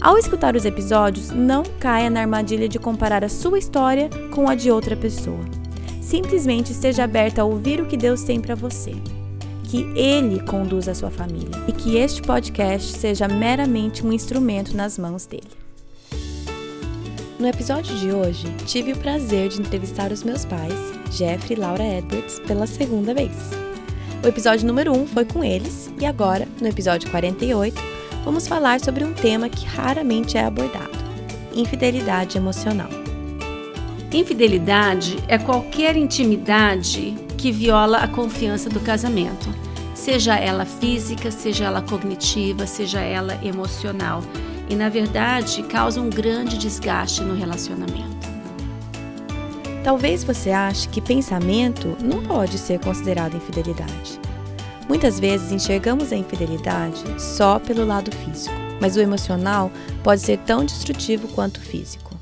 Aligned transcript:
Ao 0.00 0.16
escutar 0.16 0.54
os 0.54 0.64
episódios, 0.64 1.30
não 1.30 1.64
caia 1.80 2.08
na 2.08 2.20
armadilha 2.20 2.68
de 2.68 2.78
comparar 2.78 3.24
a 3.24 3.28
sua 3.28 3.58
história 3.58 4.08
com 4.32 4.48
a 4.48 4.54
de 4.54 4.70
outra 4.70 4.96
pessoa. 4.96 5.44
Simplesmente 6.00 6.70
esteja 6.70 7.02
aberta 7.02 7.42
a 7.42 7.44
ouvir 7.44 7.80
o 7.80 7.86
que 7.86 7.96
Deus 7.96 8.22
tem 8.22 8.40
para 8.40 8.54
você. 8.54 8.92
Que 9.64 9.82
Ele 9.98 10.40
conduza 10.44 10.92
a 10.92 10.94
sua 10.94 11.10
família 11.10 11.50
e 11.66 11.72
que 11.72 11.96
este 11.96 12.22
podcast 12.22 12.96
seja 12.96 13.26
meramente 13.26 14.06
um 14.06 14.12
instrumento 14.12 14.74
nas 14.76 14.96
mãos 14.96 15.26
dele. 15.26 15.50
No 17.36 17.48
episódio 17.48 17.94
de 17.96 18.12
hoje, 18.12 18.46
tive 18.66 18.92
o 18.92 18.98
prazer 18.98 19.48
de 19.48 19.60
entrevistar 19.60 20.12
os 20.12 20.22
meus 20.22 20.44
pais, 20.44 20.74
Jeffrey 21.10 21.56
e 21.56 21.60
Laura 21.60 21.84
Edwards, 21.84 22.38
pela 22.46 22.68
segunda 22.68 23.12
vez. 23.12 23.32
O 24.24 24.28
episódio 24.28 24.66
número 24.66 24.92
1 24.92 25.02
um 25.02 25.06
foi 25.06 25.24
com 25.24 25.42
eles 25.42 25.92
e 26.00 26.06
agora, 26.06 26.46
no 26.60 26.68
episódio 26.68 27.10
48, 27.10 27.97
vamos 28.28 28.46
falar 28.46 28.78
sobre 28.78 29.04
um 29.04 29.14
tema 29.14 29.48
que 29.48 29.64
raramente 29.64 30.36
é 30.36 30.44
abordado: 30.44 30.98
infidelidade 31.54 32.36
emocional. 32.36 32.90
Infidelidade 34.12 35.16
é 35.26 35.38
qualquer 35.38 35.96
intimidade 35.96 37.16
que 37.38 37.50
viola 37.50 37.98
a 37.98 38.06
confiança 38.06 38.68
do 38.68 38.80
casamento, 38.80 39.48
seja 39.94 40.36
ela 40.36 40.66
física, 40.66 41.30
seja 41.30 41.64
ela 41.64 41.80
cognitiva, 41.80 42.66
seja 42.66 43.00
ela 43.00 43.42
emocional, 43.42 44.22
e 44.68 44.74
na 44.74 44.90
verdade 44.90 45.62
causa 45.62 45.98
um 45.98 46.10
grande 46.10 46.58
desgaste 46.58 47.22
no 47.22 47.34
relacionamento. 47.34 48.28
Talvez 49.82 50.22
você 50.22 50.50
ache 50.50 50.86
que 50.88 51.00
pensamento 51.00 51.96
não 52.04 52.22
pode 52.22 52.58
ser 52.58 52.78
considerado 52.78 53.38
infidelidade. 53.38 54.20
Muitas 54.88 55.20
vezes 55.20 55.52
enxergamos 55.52 56.12
a 56.12 56.16
infidelidade 56.16 57.04
só 57.20 57.58
pelo 57.58 57.84
lado 57.84 58.10
físico, 58.10 58.54
mas 58.80 58.96
o 58.96 59.00
emocional 59.00 59.70
pode 60.02 60.22
ser 60.22 60.38
tão 60.38 60.64
destrutivo 60.64 61.28
quanto 61.28 61.58
o 61.58 61.60
físico. 61.60 62.18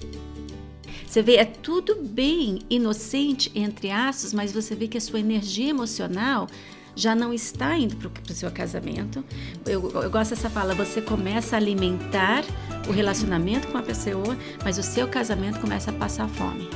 Você 1.07 1.23
vê, 1.23 1.37
é 1.37 1.45
tudo 1.45 1.97
bem 2.03 2.59
inocente, 2.69 3.51
entre 3.55 3.91
aspas, 3.91 4.35
mas 4.35 4.53
você 4.53 4.75
vê 4.75 4.89
que 4.89 4.99
a 4.99 5.01
sua 5.01 5.21
energia 5.21 5.71
emocional 5.71 6.49
já 6.95 7.15
não 7.15 7.33
está 7.33 7.79
indo 7.79 7.97
para 7.97 8.11
o 8.33 8.35
seu 8.35 8.51
casamento. 8.51 9.23
Eu, 9.65 9.91
eu 10.03 10.11
gosto 10.11 10.31
dessa 10.31 10.51
fala, 10.51 10.75
você 10.75 11.01
começa 11.01 11.55
a 11.55 11.59
alimentar 11.59 12.45
o 12.89 12.93
relacionamento 12.93 13.69
com 13.69 13.79
a 13.79 13.83
pessoa, 13.83 14.37
mas 14.65 14.77
o 14.77 14.83
seu 14.83 15.07
casamento 15.07 15.61
começa 15.61 15.91
a 15.91 15.95
passar 15.95 16.29
fome. 16.29 16.69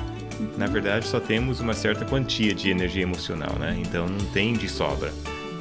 Na 0.57 0.67
verdade, 0.67 1.07
só 1.07 1.19
temos 1.19 1.61
uma 1.61 1.75
certa 1.75 2.05
quantia 2.05 2.55
de 2.55 2.71
energia 2.71 3.03
emocional, 3.03 3.59
né? 3.59 3.77
Então 3.85 4.07
não 4.07 4.25
tem 4.27 4.53
de 4.53 4.69
sobra. 4.69 5.13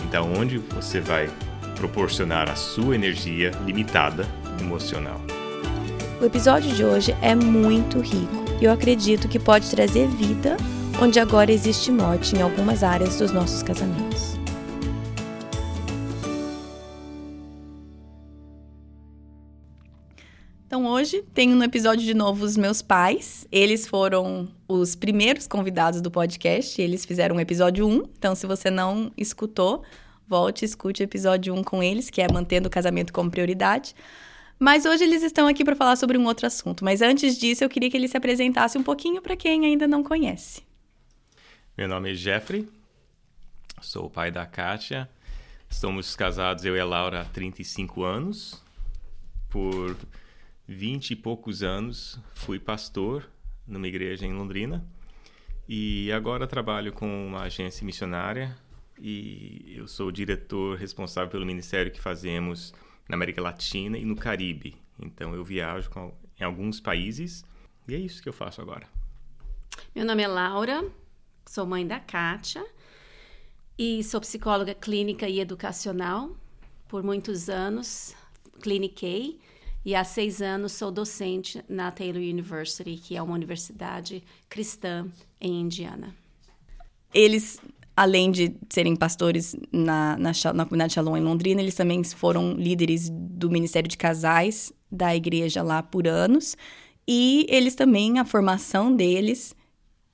Então, 0.06 0.32
onde 0.34 0.58
você 0.58 1.00
vai 1.00 1.30
proporcionar 1.76 2.50
a 2.50 2.56
sua 2.56 2.96
energia 2.96 3.52
limitada 3.66 4.28
emocional. 4.60 5.20
O 6.22 6.26
episódio 6.26 6.74
de 6.76 6.84
hoje 6.84 7.16
é 7.22 7.34
muito 7.34 8.00
rico 8.00 8.46
e 8.62 8.66
eu 8.66 8.72
acredito 8.72 9.28
que 9.28 9.40
pode 9.40 9.70
trazer 9.70 10.08
vida 10.08 10.58
onde 11.02 11.20
agora 11.20 11.52
existe 11.52 11.92
morte 11.92 12.36
em 12.36 12.42
algumas 12.42 12.84
áreas 12.84 13.18
dos 13.18 13.32
nossos 13.32 13.64
casamentos. 13.64 14.39
Então 20.70 20.86
hoje 20.86 21.24
tenho 21.34 21.56
no 21.56 21.64
episódio 21.64 22.06
de 22.06 22.14
novo 22.14 22.46
os 22.46 22.56
meus 22.56 22.80
pais. 22.80 23.48
Eles 23.52 23.88
foram 23.88 24.48
os 24.68 24.94
primeiros 24.94 25.48
convidados 25.48 26.00
do 26.00 26.12
podcast. 26.12 26.80
Eles 26.80 27.06
fizeram 27.06 27.38
o 27.38 27.40
episódio 27.40 27.88
1. 27.88 28.04
Então, 28.16 28.36
se 28.36 28.46
você 28.46 28.70
não 28.70 29.12
escutou, 29.18 29.84
volte 30.28 30.62
e 30.62 30.66
escute 30.66 31.02
o 31.02 31.06
episódio 31.06 31.56
1 31.56 31.64
com 31.64 31.82
eles, 31.82 32.12
que 32.12 32.22
é 32.22 32.32
Mantendo 32.32 32.68
o 32.68 32.70
Casamento 32.70 33.12
como 33.12 33.32
Prioridade. 33.32 33.96
Mas 34.60 34.86
hoje 34.86 35.04
eles 35.04 35.24
estão 35.24 35.48
aqui 35.48 35.66
para 35.66 35.76
falar 35.76 35.96
sobre 35.96 36.20
um 36.20 36.26
outro 36.28 36.46
assunto. 36.46 36.86
Mas 36.86 37.02
antes 37.02 37.40
disso, 37.40 37.64
eu 37.64 37.70
queria 37.70 37.90
que 37.90 37.98
eles 37.98 38.12
se 38.12 38.18
apresentassem 38.18 38.80
um 38.80 38.84
pouquinho 38.84 39.24
para 39.24 39.36
quem 39.36 39.66
ainda 39.66 39.88
não 39.88 40.04
conhece. 40.04 40.62
Meu 41.76 41.88
nome 41.88 42.12
é 42.12 42.14
Jeffrey, 42.14 42.70
sou 43.82 44.06
o 44.06 44.10
pai 44.12 44.30
da 44.30 44.46
Kátia. 44.46 45.10
Somos 45.68 46.16
casados, 46.16 46.64
eu 46.64 46.78
e 46.78 46.80
a 46.80 46.86
Laura, 46.86 47.22
há 47.22 47.26
35 47.26 48.04
anos. 48.04 48.62
Por 49.50 49.98
20 50.70 51.12
e 51.12 51.16
poucos 51.16 51.64
anos 51.64 52.20
fui 52.36 52.60
pastor 52.60 53.28
numa 53.66 53.88
igreja 53.88 54.24
em 54.24 54.34
Londrina 54.34 54.86
e 55.68 56.12
agora 56.12 56.46
trabalho 56.46 56.94
com 56.94 57.28
uma 57.28 57.42
agência 57.42 57.84
missionária 57.84 58.56
e 59.02 59.74
eu 59.76 59.88
sou 59.88 60.10
o 60.10 60.12
diretor 60.12 60.78
responsável 60.78 61.28
pelo 61.28 61.44
ministério 61.44 61.92
que 61.92 62.00
fazemos 62.00 62.72
na 63.08 63.16
América 63.16 63.42
Latina 63.42 63.98
e 63.98 64.06
no 64.06 64.16
Caribe. 64.16 64.78
Então 65.00 65.34
eu 65.34 65.44
viajo 65.44 65.90
com, 65.90 66.14
em 66.40 66.44
alguns 66.44 66.80
países 66.80 67.44
e 67.88 67.96
é 67.96 67.98
isso 67.98 68.22
que 68.22 68.30
eu 68.30 68.34
faço 68.34 68.62
agora. 68.62 68.88
Meu 69.96 70.06
nome 70.06 70.22
é 70.22 70.28
Laura, 70.28 70.88
sou 71.48 71.66
mãe 71.66 71.86
da 71.88 72.00
Kátia 72.00 72.64
e 73.76 74.04
sou 74.04 74.22
psicóloga 74.22 74.76
clínica 74.76 75.28
e 75.28 75.40
educacional 75.40 76.38
por 76.88 77.02
muitos 77.02 77.50
anos, 77.50 78.16
cliniquei 78.62 79.40
e 79.86 79.96
há 79.96 80.04
seis 80.04 80.42
anos 80.42 80.74
sou 80.74 80.92
docente 80.92 81.64
na 81.68 81.92
Taylor 81.92 82.22
University, 82.22 82.96
que 82.96 83.16
é 83.16 83.22
uma 83.22 83.34
universidade 83.34 84.24
cristã 84.50 85.08
em 85.40 85.62
Indiana. 85.62 86.14
Eles, 87.14 87.60
além 87.96 88.32
de 88.32 88.56
serem 88.70 88.96
pastores 88.96 89.56
na, 89.72 90.18
na, 90.18 90.32
na 90.54 90.66
comunidade 90.66 90.94
Shalom 90.94 91.18
em 91.18 91.24
Londrina, 91.24 91.62
eles 91.62 91.76
também 91.76 92.04
foram 92.04 92.54
líderes 92.54 93.10
do 93.10 93.50
Ministério 93.50 93.90
de 93.90 93.98
Casais 93.98 94.72
da 94.92 95.16
igreja 95.16 95.64
lá 95.64 95.82
por 95.82 96.08
anos. 96.08 96.56
E 97.08 97.46
eles 97.50 97.74
também, 97.74 98.20
a 98.20 98.26
formação 98.26 98.96
deles, 98.96 99.56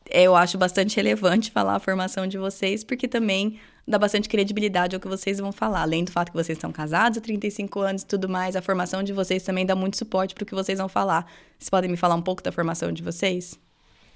eu 0.09 0.35
acho 0.35 0.57
bastante 0.57 0.95
relevante 0.95 1.49
falar 1.51 1.75
a 1.75 1.79
formação 1.79 2.27
de 2.27 2.37
vocês, 2.37 2.83
porque 2.83 3.07
também 3.07 3.59
dá 3.87 3.99
bastante 3.99 4.27
credibilidade 4.27 4.95
ao 4.95 4.99
que 4.99 5.07
vocês 5.07 5.39
vão 5.39 5.51
falar. 5.51 5.81
Além 5.81 6.03
do 6.03 6.11
fato 6.11 6.31
que 6.31 6.37
vocês 6.37 6.57
estão 6.57 6.71
casados 6.71 7.17
há 7.17 7.21
35 7.21 7.79
anos 7.81 8.01
e 8.01 8.05
tudo 8.05 8.27
mais, 8.27 8.55
a 8.55 8.61
formação 8.61 9.03
de 9.03 9.13
vocês 9.13 9.43
também 9.43 9.65
dá 9.65 9.75
muito 9.75 9.97
suporte 9.97 10.33
para 10.33 10.43
o 10.43 10.45
que 10.45 10.55
vocês 10.55 10.79
vão 10.79 10.89
falar. 10.89 11.31
Vocês 11.57 11.69
podem 11.69 11.89
me 11.89 11.97
falar 11.97 12.15
um 12.15 12.21
pouco 12.21 12.41
da 12.41 12.51
formação 12.51 12.91
de 12.91 13.03
vocês? 13.03 13.59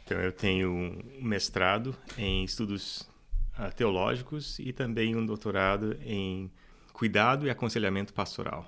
Então, 0.06 0.20
eu 0.20 0.32
tenho 0.32 0.72
um 0.72 1.04
mestrado 1.22 1.96
em 2.18 2.44
estudos 2.44 3.02
uh, 3.60 3.74
teológicos 3.76 4.58
e 4.60 4.74
também 4.74 5.16
um 5.16 5.26
doutorado 5.26 5.98
em 6.04 6.52
cuidado 6.94 7.46
e 7.46 7.50
aconselhamento 7.50 8.14
pastoral. 8.14 8.66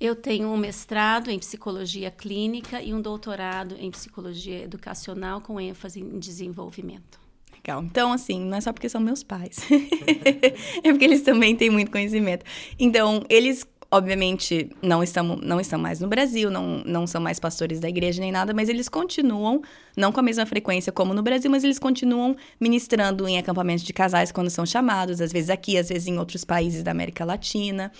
Eu 0.00 0.16
tenho 0.16 0.48
um 0.48 0.56
mestrado 0.56 1.30
em 1.30 1.38
psicologia 1.38 2.10
clínica 2.10 2.82
e 2.82 2.92
um 2.92 3.00
doutorado 3.00 3.76
em 3.78 3.90
psicologia 3.90 4.62
educacional 4.62 5.40
com 5.40 5.60
ênfase 5.60 6.00
em 6.00 6.18
desenvolvimento. 6.18 7.19
Legal. 7.66 7.82
Então, 7.84 8.12
assim, 8.12 8.40
não 8.40 8.56
é 8.56 8.60
só 8.60 8.72
porque 8.72 8.88
são 8.88 9.00
meus 9.00 9.22
pais. 9.22 9.58
é 10.82 10.90
porque 10.90 11.04
eles 11.04 11.22
também 11.22 11.54
têm 11.54 11.70
muito 11.70 11.90
conhecimento. 11.90 12.44
Então, 12.78 13.22
eles 13.28 13.66
obviamente 13.90 14.70
não 14.80 15.02
estão, 15.02 15.36
não 15.42 15.60
estão 15.60 15.78
mais 15.78 15.98
no 15.98 16.06
Brasil, 16.06 16.48
não, 16.50 16.82
não 16.86 17.06
são 17.06 17.20
mais 17.20 17.40
pastores 17.40 17.80
da 17.80 17.88
igreja 17.88 18.20
nem 18.20 18.30
nada, 18.30 18.54
mas 18.54 18.68
eles 18.68 18.88
continuam, 18.88 19.62
não 19.96 20.12
com 20.12 20.20
a 20.20 20.22
mesma 20.22 20.46
frequência 20.46 20.92
como 20.92 21.12
no 21.12 21.22
Brasil, 21.22 21.50
mas 21.50 21.64
eles 21.64 21.78
continuam 21.78 22.36
ministrando 22.60 23.26
em 23.26 23.36
acampamentos 23.36 23.84
de 23.84 23.92
casais 23.92 24.30
quando 24.30 24.48
são 24.48 24.64
chamados, 24.64 25.20
às 25.20 25.32
vezes 25.32 25.50
aqui, 25.50 25.76
às 25.76 25.88
vezes 25.88 26.06
em 26.06 26.18
outros 26.18 26.44
países 26.44 26.84
da 26.84 26.92
América 26.92 27.24
Latina. 27.24 27.90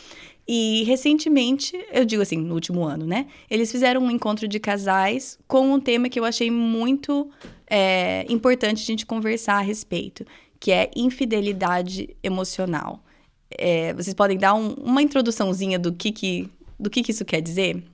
E 0.52 0.82
recentemente, 0.82 1.80
eu 1.92 2.04
digo 2.04 2.20
assim, 2.20 2.36
no 2.36 2.54
último 2.54 2.82
ano, 2.82 3.06
né? 3.06 3.28
Eles 3.48 3.70
fizeram 3.70 4.02
um 4.02 4.10
encontro 4.10 4.48
de 4.48 4.58
casais 4.58 5.38
com 5.46 5.72
um 5.72 5.78
tema 5.78 6.08
que 6.08 6.18
eu 6.18 6.24
achei 6.24 6.50
muito 6.50 7.30
é, 7.68 8.26
importante 8.28 8.82
a 8.82 8.84
gente 8.84 9.06
conversar 9.06 9.58
a 9.58 9.60
respeito, 9.60 10.26
que 10.58 10.72
é 10.72 10.90
infidelidade 10.96 12.16
emocional. 12.20 13.00
É, 13.48 13.94
vocês 13.94 14.12
podem 14.12 14.36
dar 14.36 14.54
um, 14.54 14.72
uma 14.72 15.00
introduçãozinha 15.00 15.78
do 15.78 15.92
que, 15.92 16.10
que, 16.10 16.50
do 16.76 16.90
que, 16.90 17.04
que 17.04 17.12
isso 17.12 17.24
quer 17.24 17.40
dizer? 17.40 17.84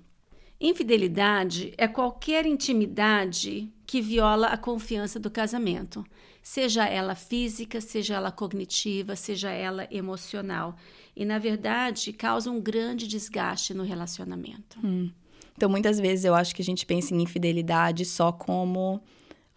Infidelidade 0.58 1.74
é 1.76 1.86
qualquer 1.86 2.46
intimidade 2.46 3.70
que 3.86 4.00
viola 4.00 4.46
a 4.46 4.56
confiança 4.56 5.20
do 5.20 5.30
casamento, 5.30 6.02
seja 6.42 6.86
ela 6.86 7.14
física, 7.14 7.82
seja 7.82 8.14
ela 8.14 8.32
cognitiva, 8.32 9.14
seja 9.14 9.50
ela 9.50 9.86
emocional. 9.90 10.74
E, 11.16 11.24
na 11.24 11.38
verdade, 11.38 12.12
causa 12.12 12.50
um 12.50 12.60
grande 12.60 13.08
desgaste 13.08 13.72
no 13.72 13.82
relacionamento. 13.82 14.78
Hum. 14.84 15.10
Então, 15.56 15.70
muitas 15.70 15.98
vezes 15.98 16.26
eu 16.26 16.34
acho 16.34 16.54
que 16.54 16.60
a 16.60 16.64
gente 16.64 16.84
pensa 16.84 17.14
em 17.14 17.22
infidelidade 17.22 18.04
só 18.04 18.30
como, 18.30 19.00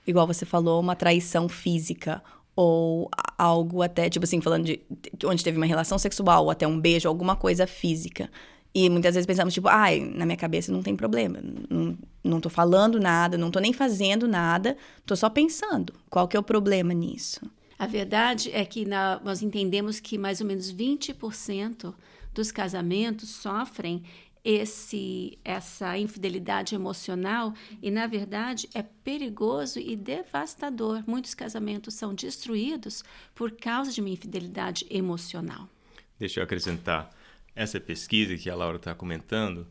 igual 0.08 0.26
você 0.26 0.46
falou, 0.46 0.80
uma 0.80 0.96
traição 0.96 1.50
física 1.50 2.24
ou 2.56 3.10
algo 3.38 3.82
até, 3.82 4.10
tipo 4.10 4.24
assim, 4.24 4.40
falando 4.40 4.66
de 4.66 4.80
onde 5.26 5.44
teve 5.44 5.58
uma 5.58 5.66
relação 5.66 5.98
sexual, 5.98 6.46
ou 6.46 6.52
até 6.52 6.68
um 6.68 6.80
beijo, 6.80 7.08
alguma 7.08 7.36
coisa 7.36 7.68
física. 7.68 8.30
E 8.74 8.90
muitas 8.90 9.16
vezes 9.16 9.26
pensamos, 9.26 9.54
tipo, 9.54 9.68
ai, 9.68 10.00
na 10.00 10.26
minha 10.26 10.38
cabeça 10.38 10.72
não 10.72 10.82
tem 10.82 10.96
problema. 10.96 11.40
Não, 11.70 11.98
não 12.24 12.40
tô 12.40 12.50
falando 12.50 13.00
nada, 13.00 13.38
não 13.38 13.52
tô 13.52 13.60
nem 13.60 13.74
fazendo 13.74 14.28
nada, 14.28 14.78
tô 15.06 15.16
só 15.16 15.30
pensando. 15.30 15.94
Qual 16.10 16.28
que 16.28 16.38
é 16.38 16.40
o 16.40 16.44
problema 16.44 16.94
nisso? 16.94 17.42
A 17.80 17.88
verdade 17.88 18.52
é 18.52 18.66
que 18.66 18.84
na, 18.84 19.22
nós 19.24 19.42
entendemos 19.42 20.02
que 20.02 20.18
mais 20.18 20.42
ou 20.42 20.48
menos 20.48 20.70
20% 20.70 21.96
dos 22.34 22.52
casamentos 22.52 23.30
sofrem 23.30 24.04
esse 24.44 25.38
essa 25.44 25.98
infidelidade 25.98 26.76
emocional 26.76 27.54
e 27.82 27.90
na 27.90 28.06
verdade 28.06 28.70
é 28.74 28.84
perigoso 28.84 29.80
e 29.80 29.96
devastador. 29.96 31.04
Muitos 31.08 31.34
casamentos 31.34 31.94
são 31.94 32.14
destruídos 32.14 33.02
por 33.34 33.52
causa 33.52 33.92
de 33.92 34.02
uma 34.02 34.10
infidelidade 34.10 34.86
emocional. 34.90 35.70
Deixa 36.18 36.42
eu 36.42 36.44
acrescentar 36.44 37.10
essa 37.56 37.80
pesquisa 37.80 38.36
que 38.38 38.50
a 38.50 38.56
Laura 38.56 38.76
está 38.76 38.94
comentando. 38.94 39.66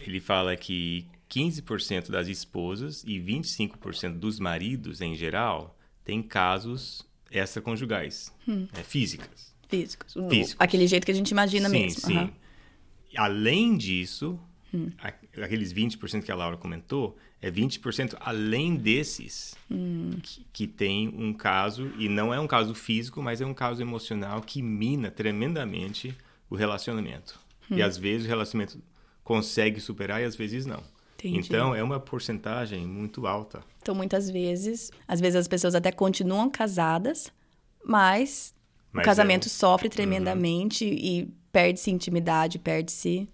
Ele 0.00 0.20
fala 0.20 0.54
que 0.56 1.06
15% 1.30 2.10
das 2.10 2.28
esposas 2.28 3.02
e 3.04 3.18
25% 3.18 4.18
dos 4.18 4.38
maridos 4.38 5.00
em 5.00 5.14
geral 5.14 5.74
têm 6.04 6.22
casos 6.22 7.08
extraconjugais, 7.30 8.32
hum. 8.46 8.66
é, 8.72 8.82
físicas. 8.82 9.54
Físicos. 9.68 10.14
Físicos. 10.28 10.56
Aquele 10.58 10.86
jeito 10.86 11.04
que 11.04 11.12
a 11.12 11.14
gente 11.14 11.30
imagina 11.30 11.68
sim, 11.68 11.78
mesmo. 11.78 12.00
Sim, 12.00 12.18
uhum. 12.18 12.30
Além 13.16 13.76
disso, 13.76 14.38
hum. 14.74 14.90
aqueles 15.40 15.72
20% 15.72 16.22
que 16.22 16.32
a 16.32 16.34
Laura 16.34 16.56
comentou, 16.56 17.16
é 17.40 17.50
20% 17.50 18.16
além 18.20 18.76
desses 18.76 19.54
hum. 19.70 20.10
que, 20.22 20.46
que 20.52 20.66
tem 20.66 21.08
um 21.08 21.32
caso, 21.32 21.90
e 21.98 22.08
não 22.08 22.34
é 22.34 22.40
um 22.40 22.46
caso 22.46 22.74
físico, 22.74 23.22
mas 23.22 23.40
é 23.40 23.46
um 23.46 23.54
caso 23.54 23.80
emocional 23.80 24.40
que 24.42 24.60
mina 24.60 25.10
tremendamente 25.10 26.14
o 26.48 26.56
relacionamento. 26.56 27.40
Hum. 27.70 27.76
E 27.76 27.82
às 27.82 27.96
vezes 27.96 28.26
o 28.26 28.28
relacionamento 28.28 28.82
consegue 29.22 29.80
superar 29.80 30.20
e 30.20 30.24
às 30.24 30.34
vezes 30.34 30.66
não. 30.66 30.82
Entendi. 31.28 31.48
Então 31.48 31.74
é 31.74 31.82
uma 31.82 32.00
porcentagem 32.00 32.86
muito 32.86 33.26
alta. 33.26 33.62
Então 33.82 33.94
muitas 33.94 34.30
vezes, 34.30 34.90
às 35.06 35.20
vezes 35.20 35.36
as 35.36 35.48
pessoas 35.48 35.74
até 35.74 35.92
continuam 35.92 36.50
casadas, 36.50 37.32
mas, 37.84 38.54
mas 38.92 39.02
o 39.02 39.04
casamento 39.04 39.44
é 39.44 39.46
um... 39.46 39.50
sofre 39.50 39.88
tremendamente 39.88 40.84
uhum. 40.84 40.92
e 40.92 41.34
perde-se 41.52 41.90
intimidade, 41.90 42.58
perde-se. 42.58 43.28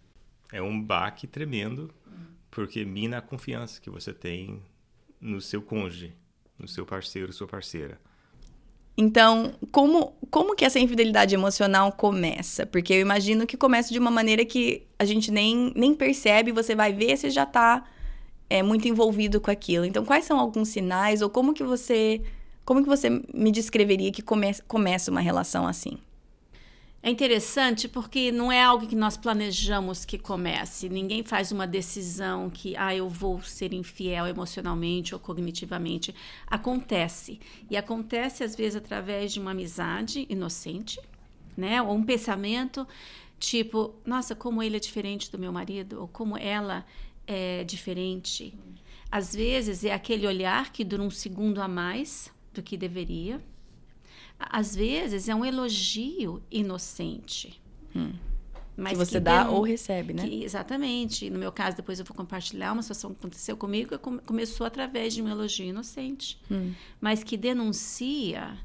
É 0.52 0.62
um 0.62 0.80
baque 0.80 1.26
tremendo, 1.26 1.92
porque 2.50 2.84
mina 2.84 3.18
a 3.18 3.22
confiança 3.22 3.80
que 3.80 3.90
você 3.90 4.12
tem 4.12 4.62
no 5.20 5.40
seu 5.40 5.60
cônjuge, 5.60 6.14
no 6.58 6.68
seu 6.68 6.86
parceiro, 6.86 7.32
sua 7.32 7.46
parceira. 7.46 8.00
Então, 8.96 9.52
como, 9.70 10.14
como 10.30 10.54
que 10.54 10.64
essa 10.64 10.78
infidelidade 10.78 11.34
emocional 11.34 11.92
começa? 11.92 12.64
Porque 12.64 12.94
eu 12.94 13.00
imagino 13.00 13.46
que 13.46 13.56
começa 13.56 13.92
de 13.92 13.98
uma 13.98 14.10
maneira 14.10 14.44
que 14.44 14.86
a 14.98 15.04
gente 15.04 15.30
nem, 15.30 15.72
nem 15.76 15.94
percebe, 15.94 16.50
você 16.50 16.74
vai 16.74 16.92
ver, 16.92 17.16
você 17.16 17.28
já 17.28 17.42
está 17.42 17.84
é, 18.48 18.62
muito 18.62 18.88
envolvido 18.88 19.40
com 19.40 19.50
aquilo. 19.50 19.84
Então, 19.84 20.04
quais 20.04 20.24
são 20.24 20.40
alguns 20.40 20.68
sinais 20.68 21.20
ou 21.20 21.28
como 21.28 21.52
que 21.52 21.62
você 21.62 22.22
como 22.64 22.82
que 22.82 22.88
você 22.88 23.08
me 23.32 23.52
descreveria 23.52 24.10
que 24.10 24.20
come, 24.20 24.52
começa 24.66 25.10
uma 25.10 25.20
relação 25.20 25.68
assim? 25.68 25.98
É 27.06 27.10
interessante 27.10 27.86
porque 27.86 28.32
não 28.32 28.50
é 28.50 28.60
algo 28.60 28.84
que 28.84 28.96
nós 28.96 29.16
planejamos 29.16 30.04
que 30.04 30.18
comece. 30.18 30.88
Ninguém 30.88 31.22
faz 31.22 31.52
uma 31.52 31.64
decisão 31.64 32.50
que, 32.50 32.76
ah, 32.76 32.92
eu 32.96 33.08
vou 33.08 33.40
ser 33.40 33.72
infiel 33.72 34.26
emocionalmente 34.26 35.14
ou 35.14 35.20
cognitivamente. 35.20 36.12
Acontece. 36.48 37.38
E 37.70 37.76
acontece, 37.76 38.42
às 38.42 38.56
vezes, 38.56 38.74
através 38.74 39.32
de 39.32 39.38
uma 39.38 39.52
amizade 39.52 40.26
inocente, 40.28 40.98
né? 41.56 41.80
Ou 41.80 41.94
um 41.94 42.02
pensamento 42.02 42.84
tipo, 43.38 43.94
nossa, 44.04 44.34
como 44.34 44.60
ele 44.60 44.76
é 44.76 44.80
diferente 44.80 45.30
do 45.30 45.38
meu 45.38 45.52
marido, 45.52 46.00
ou 46.00 46.08
como 46.08 46.36
ela 46.36 46.84
é 47.24 47.62
diferente. 47.62 48.52
Às 49.08 49.32
vezes 49.32 49.84
é 49.84 49.94
aquele 49.94 50.26
olhar 50.26 50.72
que 50.72 50.82
dura 50.82 51.04
um 51.04 51.10
segundo 51.10 51.62
a 51.62 51.68
mais 51.68 52.32
do 52.52 52.64
que 52.64 52.76
deveria 52.76 53.40
às 54.38 54.74
vezes 54.74 55.28
é 55.28 55.34
um 55.34 55.44
elogio 55.44 56.42
inocente. 56.50 57.60
Hum. 57.94 58.12
Mas 58.76 58.92
que 58.92 58.98
você 58.98 59.12
que 59.12 59.20
dá 59.20 59.48
ou 59.48 59.62
recebe, 59.62 60.12
né? 60.12 60.28
Que, 60.28 60.44
exatamente. 60.44 61.30
No 61.30 61.38
meu 61.38 61.50
caso, 61.50 61.76
depois 61.76 61.98
eu 61.98 62.04
vou 62.04 62.14
compartilhar 62.14 62.72
uma 62.72 62.82
situação 62.82 63.10
que 63.10 63.18
aconteceu 63.18 63.56
comigo 63.56 63.96
que 63.96 64.20
começou 64.26 64.66
através 64.66 65.14
de 65.14 65.22
um 65.22 65.28
elogio 65.28 65.66
inocente, 65.66 66.38
hum. 66.50 66.74
mas 67.00 67.24
que 67.24 67.36
denuncia 67.38 68.58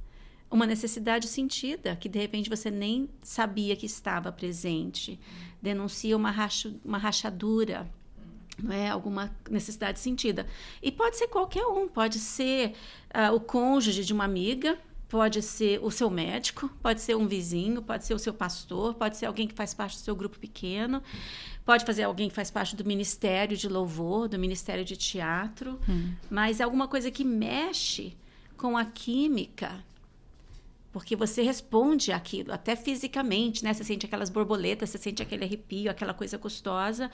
uma 0.49 0.65
necessidade 0.65 1.27
sentida, 1.29 1.95
que 1.95 2.09
de 2.09 2.19
repente 2.19 2.49
você 2.49 2.69
nem 2.69 3.09
sabia 3.21 3.73
que 3.75 3.85
estava 3.85 4.33
presente. 4.33 5.17
Denuncia 5.61 6.15
uma, 6.17 6.29
racha, 6.29 6.73
uma 6.83 6.97
rachadura, 6.97 7.89
não 8.61 8.73
é 8.73 8.89
alguma 8.89 9.33
necessidade 9.49 9.99
sentida. 9.99 10.45
E 10.81 10.91
pode 10.91 11.17
ser 11.17 11.29
qualquer 11.29 11.65
um, 11.65 11.87
pode 11.87 12.19
ser 12.19 12.73
uh, 13.15 13.33
o 13.33 13.39
cônjuge 13.39 14.03
de 14.03 14.11
uma 14.11 14.25
amiga, 14.25 14.77
pode 15.11 15.41
ser 15.41 15.77
o 15.83 15.91
seu 15.91 16.09
médico, 16.09 16.69
pode 16.81 17.01
ser 17.01 17.17
um 17.17 17.27
vizinho, 17.27 17.81
pode 17.81 18.05
ser 18.05 18.13
o 18.13 18.19
seu 18.19 18.33
pastor, 18.33 18.93
pode 18.93 19.17
ser 19.17 19.25
alguém 19.25 19.45
que 19.45 19.53
faz 19.53 19.73
parte 19.73 19.97
do 19.97 19.99
seu 19.99 20.15
grupo 20.15 20.39
pequeno, 20.39 21.03
pode 21.65 21.83
fazer 21.83 22.03
alguém 22.03 22.29
que 22.29 22.33
faz 22.33 22.49
parte 22.49 22.77
do 22.77 22.85
ministério 22.85 23.57
de 23.57 23.67
louvor, 23.67 24.29
do 24.29 24.39
ministério 24.39 24.85
de 24.85 24.95
teatro, 24.95 25.77
hum. 25.87 26.13
mas 26.29 26.61
é 26.61 26.63
alguma 26.63 26.87
coisa 26.87 27.11
que 27.11 27.25
mexe 27.25 28.15
com 28.55 28.77
a 28.77 28.85
química. 28.85 29.83
Porque 30.93 31.13
você 31.13 31.41
responde 31.41 32.13
aquilo, 32.13 32.53
até 32.53 32.77
fisicamente, 32.77 33.65
né? 33.65 33.73
Você 33.73 33.83
sente 33.83 34.05
aquelas 34.05 34.29
borboletas, 34.29 34.89
você 34.89 34.97
sente 34.97 35.21
aquele 35.21 35.43
arrepio, 35.43 35.91
aquela 35.91 36.13
coisa 36.13 36.37
gostosa, 36.37 37.11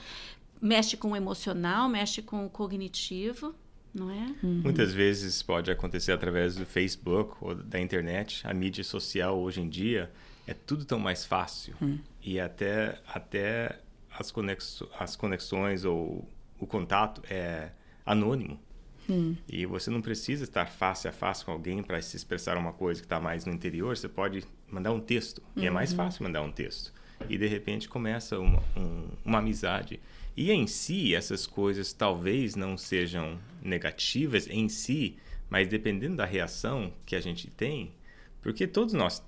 mexe 0.62 0.96
com 0.96 1.10
o 1.12 1.16
emocional, 1.16 1.88
mexe 1.88 2.22
com 2.22 2.46
o 2.46 2.50
cognitivo 2.50 3.56
não 3.94 4.10
é? 4.10 4.34
Uhum. 4.42 4.60
Muitas 4.64 4.92
vezes 4.92 5.42
pode 5.42 5.70
acontecer 5.70 6.12
através 6.12 6.56
do 6.56 6.66
Facebook 6.66 7.36
ou 7.40 7.54
da 7.54 7.80
internet. 7.80 8.46
A 8.46 8.54
mídia 8.54 8.84
social 8.84 9.38
hoje 9.38 9.60
em 9.60 9.68
dia 9.68 10.10
é 10.46 10.54
tudo 10.54 10.84
tão 10.84 10.98
mais 10.98 11.24
fácil 11.24 11.74
uhum. 11.80 11.98
e 12.22 12.40
até 12.40 13.00
até 13.06 13.78
as, 14.10 14.30
conexo 14.30 14.88
as 14.98 15.16
conexões 15.16 15.84
ou 15.84 16.28
o 16.58 16.66
contato 16.66 17.22
é 17.30 17.70
anônimo. 18.04 18.58
Hum. 19.08 19.36
E 19.48 19.64
você 19.64 19.90
não 19.90 20.02
precisa 20.02 20.44
estar 20.44 20.66
face 20.66 21.08
a 21.08 21.12
face 21.12 21.44
com 21.44 21.52
alguém 21.52 21.82
para 21.82 22.00
se 22.02 22.16
expressar 22.16 22.58
uma 22.58 22.72
coisa 22.72 23.00
que 23.00 23.06
está 23.06 23.18
mais 23.18 23.46
no 23.46 23.52
interior. 23.52 23.96
Você 23.96 24.08
pode 24.08 24.44
mandar 24.70 24.92
um 24.92 25.00
texto. 25.00 25.42
Uhum. 25.56 25.62
E 25.62 25.66
é 25.66 25.70
mais 25.70 25.90
uhum. 25.90 25.96
fácil 25.96 26.24
mandar 26.24 26.42
um 26.42 26.52
texto. 26.52 26.92
E 27.28 27.38
de 27.38 27.46
repente 27.46 27.88
começa 27.88 28.38
uma, 28.38 28.62
um, 28.76 29.08
uma 29.24 29.38
amizade. 29.38 29.98
E 30.38 30.52
em 30.52 30.68
si, 30.68 31.16
essas 31.16 31.48
coisas 31.48 31.92
talvez 31.92 32.54
não 32.54 32.78
sejam 32.78 33.40
negativas 33.60 34.46
em 34.46 34.68
si, 34.68 35.16
mas 35.50 35.66
dependendo 35.66 36.14
da 36.14 36.24
reação 36.24 36.92
que 37.04 37.16
a 37.16 37.20
gente 37.20 37.50
tem, 37.50 37.90
porque 38.40 38.64
todos 38.64 38.94
nós 38.94 39.20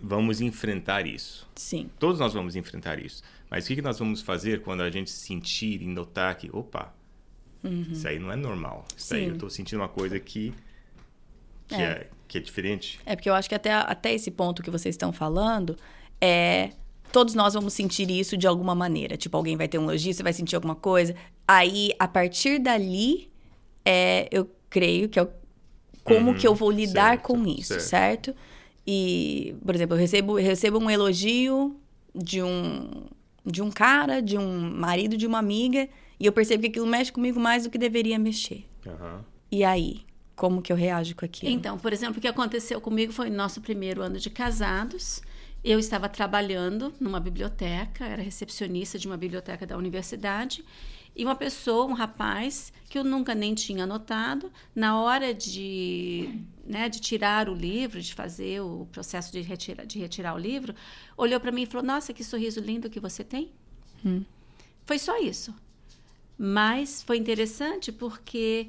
vamos 0.00 0.40
enfrentar 0.40 1.04
isso. 1.04 1.50
Sim. 1.56 1.90
Todos 1.98 2.20
nós 2.20 2.32
vamos 2.32 2.54
enfrentar 2.54 3.04
isso. 3.04 3.24
Mas 3.50 3.64
o 3.64 3.74
que 3.74 3.82
nós 3.82 3.98
vamos 3.98 4.22
fazer 4.22 4.62
quando 4.62 4.82
a 4.82 4.90
gente 4.90 5.10
sentir 5.10 5.82
e 5.82 5.86
notar 5.88 6.36
que, 6.36 6.48
opa, 6.52 6.94
uhum. 7.64 7.88
isso 7.90 8.06
aí 8.06 8.20
não 8.20 8.30
é 8.30 8.36
normal. 8.36 8.84
Isso 8.96 9.08
Sim. 9.08 9.16
aí 9.16 9.24
eu 9.24 9.34
estou 9.34 9.50
sentindo 9.50 9.80
uma 9.80 9.88
coisa 9.88 10.20
que, 10.20 10.54
que, 11.66 11.74
é. 11.74 11.82
é. 11.82 12.10
que 12.28 12.38
é 12.38 12.40
diferente. 12.40 13.00
É 13.04 13.16
porque 13.16 13.28
eu 13.28 13.34
acho 13.34 13.48
que 13.48 13.54
até, 13.56 13.72
até 13.72 14.14
esse 14.14 14.30
ponto 14.30 14.62
que 14.62 14.70
vocês 14.70 14.94
estão 14.94 15.12
falando 15.12 15.76
é 16.20 16.70
todos 17.16 17.34
nós 17.34 17.54
vamos 17.54 17.72
sentir 17.72 18.10
isso 18.10 18.36
de 18.36 18.46
alguma 18.46 18.74
maneira. 18.74 19.16
Tipo, 19.16 19.38
alguém 19.38 19.56
vai 19.56 19.66
ter 19.66 19.78
um 19.78 19.84
elogio, 19.84 20.12
você 20.12 20.22
vai 20.22 20.34
sentir 20.34 20.54
alguma 20.54 20.74
coisa. 20.74 21.16
Aí, 21.48 21.92
a 21.98 22.06
partir 22.06 22.58
dali, 22.58 23.30
é, 23.86 24.28
eu 24.30 24.50
creio 24.68 25.08
que 25.08 25.18
é 25.18 25.26
como 26.04 26.32
uhum, 26.32 26.36
que 26.36 26.46
eu 26.46 26.54
vou 26.54 26.70
lidar 26.70 27.12
certo, 27.12 27.22
com 27.22 27.46
isso, 27.46 27.80
certo. 27.80 28.32
certo. 28.32 28.36
E, 28.86 29.56
por 29.64 29.74
exemplo, 29.74 29.96
eu 29.96 29.98
recebo, 29.98 30.38
eu 30.38 30.44
recebo 30.44 30.78
um 30.78 30.90
elogio 30.90 31.80
de 32.14 32.42
um, 32.42 33.06
de 33.46 33.62
um 33.62 33.70
cara, 33.70 34.20
de 34.20 34.36
um 34.36 34.70
marido, 34.72 35.16
de 35.16 35.26
uma 35.26 35.38
amiga, 35.38 35.88
e 36.20 36.26
eu 36.26 36.32
percebo 36.32 36.64
que 36.64 36.68
aquilo 36.68 36.86
mexe 36.86 37.10
comigo 37.10 37.40
mais 37.40 37.62
do 37.64 37.70
que 37.70 37.78
deveria 37.78 38.18
mexer. 38.18 38.66
Uhum. 38.84 39.20
E 39.50 39.64
aí? 39.64 40.04
Como 40.34 40.60
que 40.60 40.70
eu 40.70 40.76
reajo 40.76 41.16
com 41.16 41.24
aquilo? 41.24 41.50
Então, 41.50 41.78
por 41.78 41.94
exemplo, 41.94 42.18
o 42.18 42.20
que 42.20 42.28
aconteceu 42.28 42.78
comigo 42.78 43.10
foi 43.10 43.30
no 43.30 43.36
nosso 43.36 43.62
primeiro 43.62 44.02
ano 44.02 44.18
de 44.18 44.28
casados. 44.28 45.22
Eu 45.66 45.80
estava 45.80 46.08
trabalhando 46.08 46.94
numa 47.00 47.18
biblioteca, 47.18 48.04
era 48.04 48.22
recepcionista 48.22 49.00
de 49.00 49.08
uma 49.08 49.16
biblioteca 49.16 49.66
da 49.66 49.76
universidade, 49.76 50.64
e 51.16 51.24
uma 51.24 51.34
pessoa, 51.34 51.86
um 51.86 51.92
rapaz, 51.92 52.72
que 52.88 52.96
eu 52.96 53.02
nunca 53.02 53.34
nem 53.34 53.52
tinha 53.52 53.84
notado, 53.84 54.52
na 54.72 55.00
hora 55.00 55.34
de, 55.34 56.40
né, 56.64 56.88
de 56.88 57.00
tirar 57.00 57.48
o 57.48 57.54
livro, 57.54 58.00
de 58.00 58.14
fazer 58.14 58.60
o 58.60 58.86
processo 58.92 59.32
de, 59.32 59.40
retira, 59.40 59.84
de 59.84 59.98
retirar 59.98 60.36
o 60.36 60.38
livro, 60.38 60.72
olhou 61.16 61.40
para 61.40 61.50
mim 61.50 61.62
e 61.62 61.66
falou: 61.66 61.84
Nossa, 61.84 62.12
que 62.12 62.22
sorriso 62.22 62.60
lindo 62.60 62.88
que 62.88 63.00
você 63.00 63.24
tem. 63.24 63.50
Hum. 64.04 64.22
Foi 64.84 65.00
só 65.00 65.18
isso. 65.18 65.52
Mas 66.38 67.02
foi 67.02 67.16
interessante 67.16 67.90
porque 67.90 68.68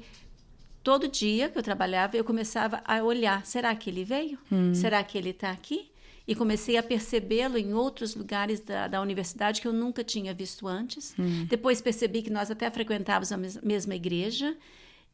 todo 0.82 1.06
dia 1.06 1.48
que 1.48 1.56
eu 1.56 1.62
trabalhava, 1.62 2.16
eu 2.16 2.24
começava 2.24 2.82
a 2.84 3.00
olhar: 3.04 3.46
será 3.46 3.72
que 3.76 3.88
ele 3.88 4.02
veio? 4.02 4.36
Hum. 4.50 4.74
Será 4.74 5.04
que 5.04 5.16
ele 5.16 5.30
está 5.30 5.52
aqui? 5.52 5.92
E 6.28 6.34
comecei 6.34 6.76
a 6.76 6.82
percebê-lo 6.82 7.56
em 7.56 7.72
outros 7.72 8.14
lugares 8.14 8.60
da, 8.60 8.86
da, 8.86 9.00
universidade 9.00 9.62
que 9.62 9.66
eu 9.66 9.72
nunca 9.72 10.04
tinha 10.04 10.34
visto 10.34 10.68
antes. 10.68 11.14
Hum. 11.18 11.46
Depois 11.48 11.80
percebi 11.80 12.20
que 12.20 12.28
nós 12.28 12.50
até 12.50 12.70
frequentávamos 12.70 13.32
a 13.32 13.36
mes 13.38 13.58
mesma 13.62 13.94
igreja. 13.94 14.54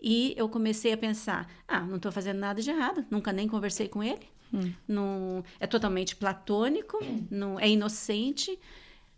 E 0.02 0.34
eu 0.36 0.48
comecei 0.48 0.92
a 0.92 0.96
pensar: 0.96 1.48
ah, 1.68 1.82
não 1.82 1.96
estou 1.96 2.10
fazendo 2.10 2.40
nada 2.40 2.60
de 2.60 2.68
errado, 2.68 3.06
nunca 3.08 3.32
nem 3.32 3.46
conversei 3.46 3.86
com 3.86 4.02
ele. 4.02 4.26
Hum. 4.52 4.72
Não, 4.88 5.44
é 5.60 5.68
totalmente 5.68 6.16
platônico, 6.16 6.98
não, 7.30 7.60
é 7.60 7.68
inocente. 7.68 8.58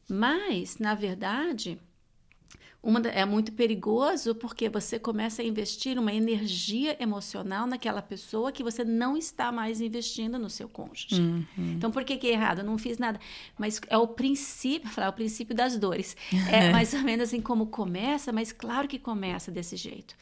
Mas, 0.07 0.79
na 0.79 0.95
verdade, 0.95 1.81
uma, 2.87 3.01
é 3.01 3.25
muito 3.25 3.51
perigoso 3.51 4.33
porque 4.33 4.69
você 4.69 4.97
começa 4.97 5.43
a 5.43 5.45
investir 5.45 5.99
uma 5.99 6.13
energia 6.13 6.97
emocional 7.03 7.67
naquela 7.67 8.01
pessoa 8.01 8.53
que 8.53 8.63
você 8.63 8.85
não 8.85 9.17
está 9.17 9.51
mais 9.51 9.81
investindo 9.81 10.39
no 10.39 10.49
seu 10.49 10.69
cônjuge. 10.69 11.21
Uhum. 11.21 11.45
Então, 11.59 11.91
por 11.91 12.05
que, 12.05 12.17
que 12.17 12.29
é 12.29 12.35
errado? 12.35 12.61
Eu 12.61 12.65
não 12.65 12.79
fiz 12.79 12.97
nada. 12.97 13.19
Mas 13.59 13.81
é 13.89 13.99
o 13.99 14.07
princípio, 14.07 14.89
falar, 14.89 15.09
é 15.09 15.11
o 15.11 15.13
princípio 15.13 15.53
das 15.53 15.77
dores. 15.77 16.17
É 16.49 16.71
mais 16.71 16.95
ou 16.95 17.01
menos 17.01 17.29
assim 17.29 17.41
como 17.41 17.67
começa, 17.67 18.33
mas 18.33 18.53
claro 18.53 18.87
que 18.87 19.01
começa 19.01 19.51
desse 19.51 19.77
jeito. 19.77 20.15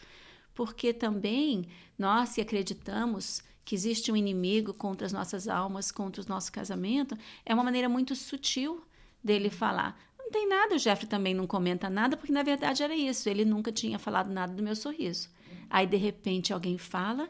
Porque 0.54 0.92
também 0.92 1.66
nós, 1.98 2.30
se 2.30 2.40
acreditamos 2.40 3.42
que 3.62 3.74
existe 3.74 4.10
um 4.10 4.16
inimigo 4.16 4.72
contra 4.72 5.06
as 5.06 5.12
nossas 5.12 5.48
almas, 5.48 5.92
contra 5.92 6.22
o 6.22 6.26
nosso 6.26 6.50
casamento, 6.50 7.14
é 7.44 7.52
uma 7.52 7.62
maneira 7.62 7.90
muito 7.90 8.16
sutil 8.16 8.82
dele 9.22 9.50
falar: 9.50 9.98
não 10.24 10.30
tem 10.30 10.48
nada, 10.48 10.74
o 10.74 10.78
Jeffrey 10.78 11.06
também 11.06 11.34
não 11.34 11.46
comenta 11.46 11.90
nada, 11.90 12.16
porque 12.16 12.32
na 12.32 12.42
verdade 12.42 12.82
era 12.82 12.96
isso, 12.96 13.28
ele 13.28 13.44
nunca 13.44 13.70
tinha 13.70 13.98
falado 13.98 14.32
nada 14.32 14.54
do 14.54 14.62
meu 14.62 14.74
sorriso. 14.74 15.28
Aí, 15.68 15.86
de 15.86 15.96
repente, 15.96 16.52
alguém 16.52 16.78
fala, 16.78 17.28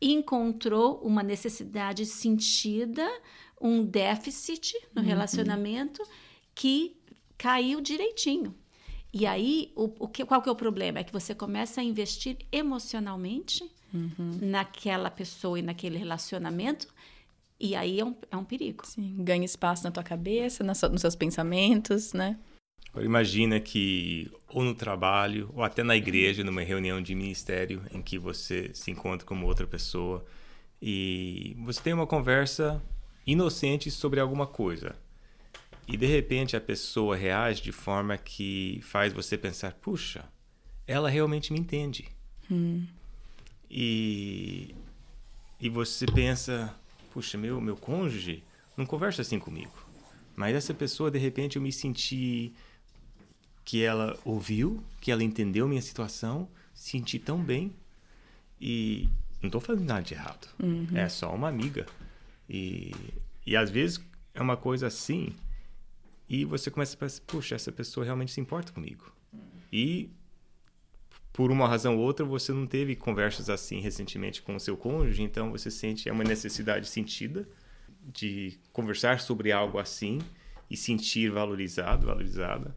encontrou 0.00 1.00
uma 1.02 1.22
necessidade 1.22 2.06
sentida, 2.06 3.06
um 3.60 3.84
déficit 3.84 4.74
no 4.94 5.02
uhum. 5.02 5.08
relacionamento 5.08 6.02
que 6.54 6.96
caiu 7.36 7.80
direitinho. 7.80 8.54
E 9.12 9.26
aí, 9.26 9.72
o, 9.76 9.92
o 9.98 10.08
que, 10.08 10.24
qual 10.24 10.40
que 10.40 10.48
é 10.48 10.52
o 10.52 10.56
problema? 10.56 11.00
É 11.00 11.04
que 11.04 11.12
você 11.12 11.34
começa 11.34 11.80
a 11.80 11.84
investir 11.84 12.38
emocionalmente 12.50 13.62
uhum. 13.92 14.38
naquela 14.40 15.10
pessoa 15.10 15.58
e 15.58 15.62
naquele 15.62 15.98
relacionamento 15.98 16.88
e 17.62 17.76
aí 17.76 18.00
é 18.00 18.04
um, 18.04 18.16
é 18.28 18.36
um 18.36 18.44
perigo. 18.44 18.84
Sim, 18.84 19.14
ganha 19.20 19.44
espaço 19.44 19.84
na 19.84 19.92
tua 19.92 20.02
cabeça, 20.02 20.64
na 20.64 20.72
nos 20.90 21.00
seus 21.00 21.14
pensamentos, 21.14 22.12
né? 22.12 22.36
Imagina 23.00 23.60
que 23.60 24.30
ou 24.48 24.64
no 24.64 24.74
trabalho, 24.74 25.50
ou 25.54 25.62
até 25.62 25.82
na 25.84 25.96
igreja, 25.96 26.42
numa 26.42 26.62
reunião 26.62 27.00
de 27.00 27.14
ministério, 27.14 27.82
em 27.92 28.02
que 28.02 28.18
você 28.18 28.70
se 28.74 28.90
encontra 28.90 29.24
com 29.24 29.40
outra 29.44 29.66
pessoa 29.66 30.26
e 30.80 31.56
você 31.64 31.80
tem 31.80 31.92
uma 31.92 32.06
conversa 32.06 32.82
inocente 33.24 33.90
sobre 33.90 34.18
alguma 34.18 34.46
coisa. 34.46 34.96
E 35.86 35.96
de 35.96 36.06
repente 36.06 36.56
a 36.56 36.60
pessoa 36.60 37.16
reage 37.16 37.62
de 37.62 37.72
forma 37.72 38.18
que 38.18 38.80
faz 38.82 39.12
você 39.12 39.38
pensar: 39.38 39.72
puxa, 39.74 40.24
ela 40.86 41.08
realmente 41.08 41.52
me 41.52 41.60
entende. 41.60 42.08
Hum. 42.50 42.86
E, 43.70 44.74
e 45.60 45.68
você 45.68 46.04
pensa: 46.06 46.74
puxa, 47.12 47.36
meu, 47.36 47.60
meu 47.60 47.76
cônjuge 47.76 48.42
não 48.76 48.86
conversa 48.86 49.22
assim 49.22 49.38
comigo. 49.38 49.72
Mas 50.34 50.54
essa 50.54 50.72
pessoa, 50.72 51.10
de 51.10 51.18
repente, 51.18 51.56
eu 51.56 51.62
me 51.62 51.72
senti 51.72 52.52
que 53.64 53.82
ela 53.82 54.18
ouviu, 54.24 54.82
que 55.00 55.10
ela 55.12 55.22
entendeu 55.22 55.68
minha 55.68 55.82
situação, 55.82 56.48
senti 56.74 57.18
tão 57.18 57.42
bem. 57.42 57.72
E 58.60 59.08
não 59.40 59.48
estou 59.48 59.60
fazendo 59.60 59.84
nada 59.84 60.02
de 60.02 60.14
errado. 60.14 60.48
Uhum. 60.60 60.88
É 60.94 61.08
só 61.08 61.34
uma 61.34 61.48
amiga. 61.48 61.86
E, 62.48 62.92
e 63.46 63.56
às 63.56 63.70
vezes 63.70 64.00
é 64.34 64.40
uma 64.40 64.56
coisa 64.56 64.86
assim. 64.86 65.34
E 66.28 66.44
você 66.44 66.70
começa 66.70 66.94
a 66.96 66.98
pensar, 66.98 67.20
puxa, 67.26 67.54
essa 67.54 67.70
pessoa 67.70 68.04
realmente 68.04 68.32
se 68.32 68.40
importa 68.40 68.72
comigo. 68.72 69.12
E 69.70 70.08
por 71.32 71.50
uma 71.50 71.66
razão 71.66 71.96
ou 71.96 72.02
outra, 72.02 72.24
você 72.24 72.52
não 72.52 72.66
teve 72.66 72.94
conversas 72.94 73.48
assim 73.48 73.80
recentemente 73.80 74.42
com 74.42 74.54
o 74.54 74.60
seu 74.60 74.76
cônjuge, 74.76 75.22
então 75.22 75.50
você 75.50 75.70
sente 75.70 76.08
é 76.08 76.12
uma 76.12 76.24
necessidade 76.24 76.86
sentida 76.86 77.48
de 78.04 78.58
conversar 78.72 79.20
sobre 79.20 79.52
algo 79.52 79.78
assim 79.78 80.18
e 80.70 80.76
sentir 80.76 81.30
valorizado, 81.30 82.06
valorizada. 82.06 82.74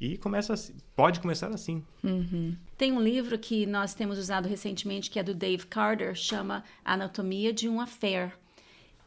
E 0.00 0.16
começa 0.16 0.52
assim, 0.52 0.74
pode 0.94 1.18
começar 1.18 1.48
assim. 1.48 1.84
Uhum. 2.04 2.56
Tem 2.76 2.92
um 2.92 3.02
livro 3.02 3.36
que 3.38 3.66
nós 3.66 3.94
temos 3.94 4.16
usado 4.16 4.48
recentemente 4.48 5.10
que 5.10 5.18
é 5.18 5.22
do 5.22 5.34
Dave 5.34 5.66
Carter, 5.66 6.14
chama 6.14 6.62
Anatomia 6.84 7.52
de 7.52 7.68
um 7.68 7.80
Affair. 7.80 8.32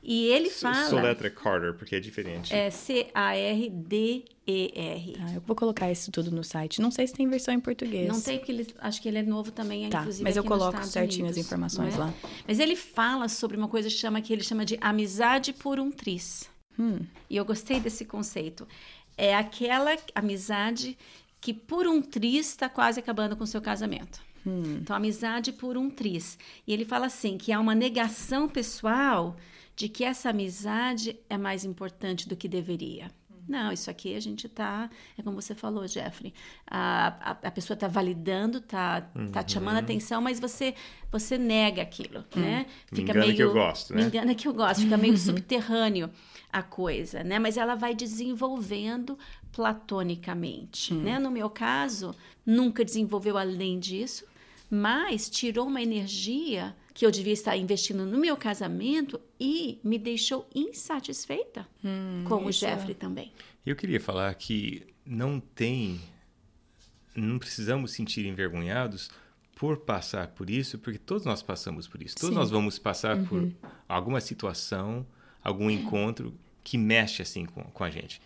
E 0.03 0.25
ele 0.27 0.49
fala. 0.49 0.89
Soletra 0.89 1.29
Carter, 1.29 1.75
porque 1.75 1.95
é 1.95 1.99
diferente. 1.99 2.51
É 2.53 2.71
C-A-R-D-E-R. 2.71 3.13
Tá, 5.13 5.33
eu 5.33 5.41
vou 5.41 5.55
colocar 5.55 5.91
isso 5.91 6.11
tudo 6.11 6.31
no 6.31 6.43
site. 6.43 6.81
Não 6.81 6.89
sei 6.89 7.05
se 7.05 7.13
tem 7.13 7.27
versão 7.27 7.53
em 7.53 7.59
português. 7.59 8.07
Não 8.07 8.19
tem, 8.19 8.39
porque 8.39 8.51
ele, 8.51 8.67
acho 8.79 8.99
que 9.01 9.07
ele 9.07 9.19
é 9.19 9.23
novo 9.23 9.51
também, 9.51 9.87
tá, 9.89 9.99
inclusive. 9.99 10.23
Mas 10.23 10.35
eu 10.35 10.43
coloco 10.43 10.83
certinho 10.83 11.25
Unidos, 11.25 11.39
as 11.39 11.45
informações 11.45 11.93
é? 11.95 11.97
lá. 11.99 12.11
Mas 12.47 12.59
ele 12.59 12.75
fala 12.75 13.27
sobre 13.29 13.55
uma 13.55 13.67
coisa 13.67 13.89
que, 13.89 13.95
chama, 13.95 14.19
que 14.21 14.33
ele 14.33 14.43
chama 14.43 14.65
de 14.65 14.75
amizade 14.81 15.53
por 15.53 15.79
um 15.79 15.91
tris. 15.91 16.49
Hum. 16.79 16.99
E 17.29 17.37
eu 17.37 17.45
gostei 17.45 17.79
desse 17.79 18.03
conceito. 18.03 18.67
É 19.15 19.35
aquela 19.35 19.95
amizade 20.15 20.97
que 21.39 21.53
por 21.53 21.85
um 21.85 22.01
tris 22.01 22.47
está 22.49 22.67
quase 22.67 22.99
acabando 22.99 23.35
com 23.35 23.43
o 23.43 23.47
seu 23.47 23.61
casamento. 23.61 24.19
Hum. 24.45 24.79
Então, 24.81 24.95
amizade 24.95 25.51
por 25.51 25.77
um 25.77 25.91
tris. 25.91 26.39
E 26.65 26.73
ele 26.73 26.85
fala 26.85 27.05
assim: 27.05 27.37
que 27.37 27.51
há 27.51 27.59
uma 27.59 27.75
negação 27.75 28.49
pessoal 28.49 29.35
de 29.75 29.89
que 29.89 30.03
essa 30.03 30.29
amizade 30.29 31.19
é 31.29 31.37
mais 31.37 31.63
importante 31.63 32.27
do 32.27 32.35
que 32.35 32.47
deveria. 32.47 33.09
Não, 33.47 33.71
isso 33.71 33.89
aqui 33.89 34.15
a 34.15 34.19
gente 34.19 34.47
tá, 34.47 34.89
é 35.17 35.21
como 35.21 35.41
você 35.41 35.53
falou, 35.53 35.85
Jeffrey, 35.87 36.33
a, 36.65 37.31
a, 37.31 37.31
a 37.47 37.51
pessoa 37.51 37.75
tá 37.75 37.87
validando, 37.87 38.61
tá, 38.61 39.09
uhum. 39.15 39.29
tá 39.29 39.43
te 39.43 39.53
chamando 39.53 39.75
a 39.75 39.79
uhum. 39.79 39.83
atenção, 39.83 40.21
mas 40.21 40.39
você 40.39 40.73
você 41.11 41.37
nega 41.37 41.81
aquilo, 41.81 42.23
uhum. 42.33 42.41
né? 42.41 42.65
Fica 42.87 42.95
me 42.95 43.19
engana 43.19 43.25
meio, 43.25 43.35
que 43.35 43.43
eu 43.43 43.53
gosto, 43.53 43.93
né? 43.93 44.01
Me 44.01 44.07
engana 44.07 44.35
que 44.35 44.47
eu 44.47 44.53
gosto, 44.53 44.81
fica 44.81 44.97
meio 44.97 45.17
subterrâneo 45.19 46.09
a 46.51 46.63
coisa, 46.63 47.23
né? 47.23 47.39
Mas 47.39 47.57
ela 47.57 47.75
vai 47.75 47.93
desenvolvendo 47.93 49.17
platonicamente, 49.51 50.93
uhum. 50.93 51.01
né? 51.01 51.19
No 51.19 51.29
meu 51.29 51.49
caso, 51.49 52.15
nunca 52.45 52.85
desenvolveu 52.85 53.37
além 53.37 53.79
disso, 53.79 54.25
mas 54.69 55.29
tirou 55.29 55.67
uma 55.67 55.81
energia 55.81 56.73
que 56.93 57.05
eu 57.05 57.11
devia 57.11 57.33
estar 57.33 57.55
investindo 57.55 58.05
no 58.05 58.19
meu 58.19 58.35
casamento 58.35 59.19
e 59.39 59.79
me 59.83 59.97
deixou 59.97 60.47
insatisfeita 60.53 61.67
hum, 61.83 62.23
com 62.27 62.45
o 62.45 62.51
Jeffrey 62.51 62.91
é. 62.91 62.95
também. 62.95 63.31
Eu 63.65 63.75
queria 63.75 63.99
falar 63.99 64.33
que 64.35 64.85
não 65.05 65.39
tem, 65.39 66.01
não 67.15 67.39
precisamos 67.39 67.91
sentir 67.91 68.25
envergonhados 68.25 69.09
por 69.55 69.77
passar 69.77 70.29
por 70.29 70.49
isso, 70.49 70.79
porque 70.79 70.97
todos 70.97 71.25
nós 71.25 71.41
passamos 71.43 71.87
por 71.87 72.01
isso. 72.01 72.15
Todos 72.15 72.29
Sim. 72.29 72.39
nós 72.39 72.49
vamos 72.49 72.79
passar 72.79 73.17
uhum. 73.17 73.25
por 73.25 73.51
alguma 73.87 74.19
situação, 74.19 75.05
algum 75.43 75.69
encontro 75.69 76.33
que 76.63 76.77
mexe 76.77 77.21
assim 77.21 77.45
com, 77.45 77.63
com 77.63 77.83
a 77.83 77.89
gente. 77.89 78.21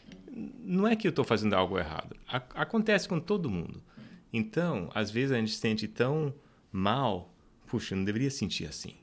Não 0.63 0.87
é 0.87 0.95
que 0.95 1.07
eu 1.07 1.09
estou 1.09 1.25
fazendo 1.25 1.53
algo 1.53 1.77
errado. 1.77 2.15
A, 2.27 2.37
acontece 2.37 3.07
com 3.07 3.19
todo 3.19 3.49
mundo. 3.49 3.83
Então, 4.31 4.89
às 4.93 5.11
vezes 5.11 5.31
a 5.31 5.37
gente 5.37 5.51
se 5.51 5.59
sente 5.59 5.87
tão 5.87 6.33
mal 6.71 7.34
puxa, 7.65 7.95
não 7.95 8.03
deveria 8.03 8.31
sentir 8.31 8.65
assim. 8.65 8.95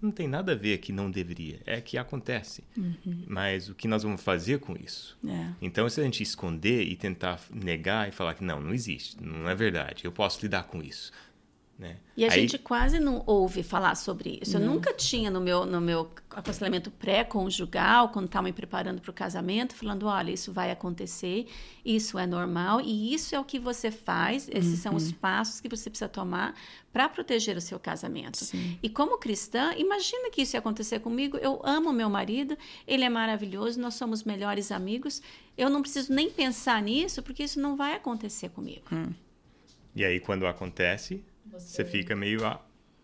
Não 0.00 0.10
tem 0.10 0.28
nada 0.28 0.52
a 0.52 0.54
ver 0.54 0.78
que 0.78 0.92
não 0.92 1.10
deveria, 1.10 1.60
é 1.64 1.80
que 1.80 1.96
acontece. 1.96 2.62
Uhum. 2.76 3.24
Mas 3.26 3.68
o 3.68 3.74
que 3.74 3.88
nós 3.88 4.02
vamos 4.02 4.22
fazer 4.22 4.58
com 4.58 4.76
isso? 4.76 5.16
É. 5.26 5.52
Então, 5.60 5.88
se 5.88 6.00
a 6.00 6.04
gente 6.04 6.22
esconder 6.22 6.82
e 6.82 6.94
tentar 6.96 7.40
negar 7.50 8.08
e 8.08 8.12
falar 8.12 8.34
que 8.34 8.44
não, 8.44 8.60
não 8.60 8.74
existe, 8.74 9.16
não 9.22 9.48
é 9.48 9.54
verdade, 9.54 10.04
eu 10.04 10.12
posso 10.12 10.42
lidar 10.42 10.64
com 10.64 10.82
isso. 10.82 11.10
Né? 11.76 11.96
E 12.16 12.24
a 12.24 12.30
Aí... 12.30 12.40
gente 12.40 12.56
quase 12.56 13.00
não 13.00 13.24
ouve 13.26 13.64
falar 13.64 13.96
sobre 13.96 14.38
isso. 14.40 14.56
Não. 14.56 14.64
Eu 14.64 14.72
nunca 14.72 14.92
tinha 14.94 15.28
no 15.28 15.40
meu, 15.40 15.66
no 15.66 15.80
meu 15.80 16.08
aconselhamento 16.30 16.88
pré-conjugal, 16.88 18.10
quando 18.10 18.26
estava 18.26 18.44
me 18.44 18.52
preparando 18.52 19.00
para 19.00 19.10
o 19.10 19.14
casamento, 19.14 19.74
falando: 19.74 20.06
olha, 20.06 20.30
isso 20.30 20.52
vai 20.52 20.70
acontecer, 20.70 21.48
isso 21.84 22.16
é 22.16 22.26
normal 22.26 22.80
e 22.80 23.12
isso 23.12 23.34
é 23.34 23.40
o 23.40 23.44
que 23.44 23.58
você 23.58 23.90
faz, 23.90 24.48
esses 24.48 24.70
uhum. 24.70 24.76
são 24.76 24.94
os 24.94 25.08
uhum. 25.08 25.14
passos 25.14 25.60
que 25.60 25.68
você 25.68 25.90
precisa 25.90 26.08
tomar 26.08 26.54
para 26.92 27.08
proteger 27.08 27.56
o 27.56 27.60
seu 27.60 27.80
casamento. 27.80 28.36
Sim. 28.36 28.78
E 28.80 28.88
como 28.88 29.18
cristã, 29.18 29.74
imagina 29.76 30.30
que 30.30 30.42
isso 30.42 30.54
ia 30.54 30.60
acontecer 30.60 31.00
comigo. 31.00 31.36
Eu 31.38 31.60
amo 31.64 31.92
meu 31.92 32.08
marido, 32.08 32.56
ele 32.86 33.02
é 33.02 33.08
maravilhoso, 33.08 33.80
nós 33.80 33.94
somos 33.94 34.22
melhores 34.22 34.70
amigos. 34.70 35.20
Eu 35.58 35.68
não 35.68 35.82
preciso 35.82 36.12
nem 36.12 36.30
pensar 36.30 36.80
nisso, 36.80 37.20
porque 37.20 37.42
isso 37.42 37.58
não 37.58 37.74
vai 37.74 37.94
acontecer 37.94 38.50
comigo. 38.50 38.84
Hum. 38.92 39.12
E 39.96 40.04
aí, 40.04 40.20
quando 40.20 40.46
acontece, 40.46 41.24
você, 41.50 41.84
fica 41.84 42.14
meio 42.16 42.40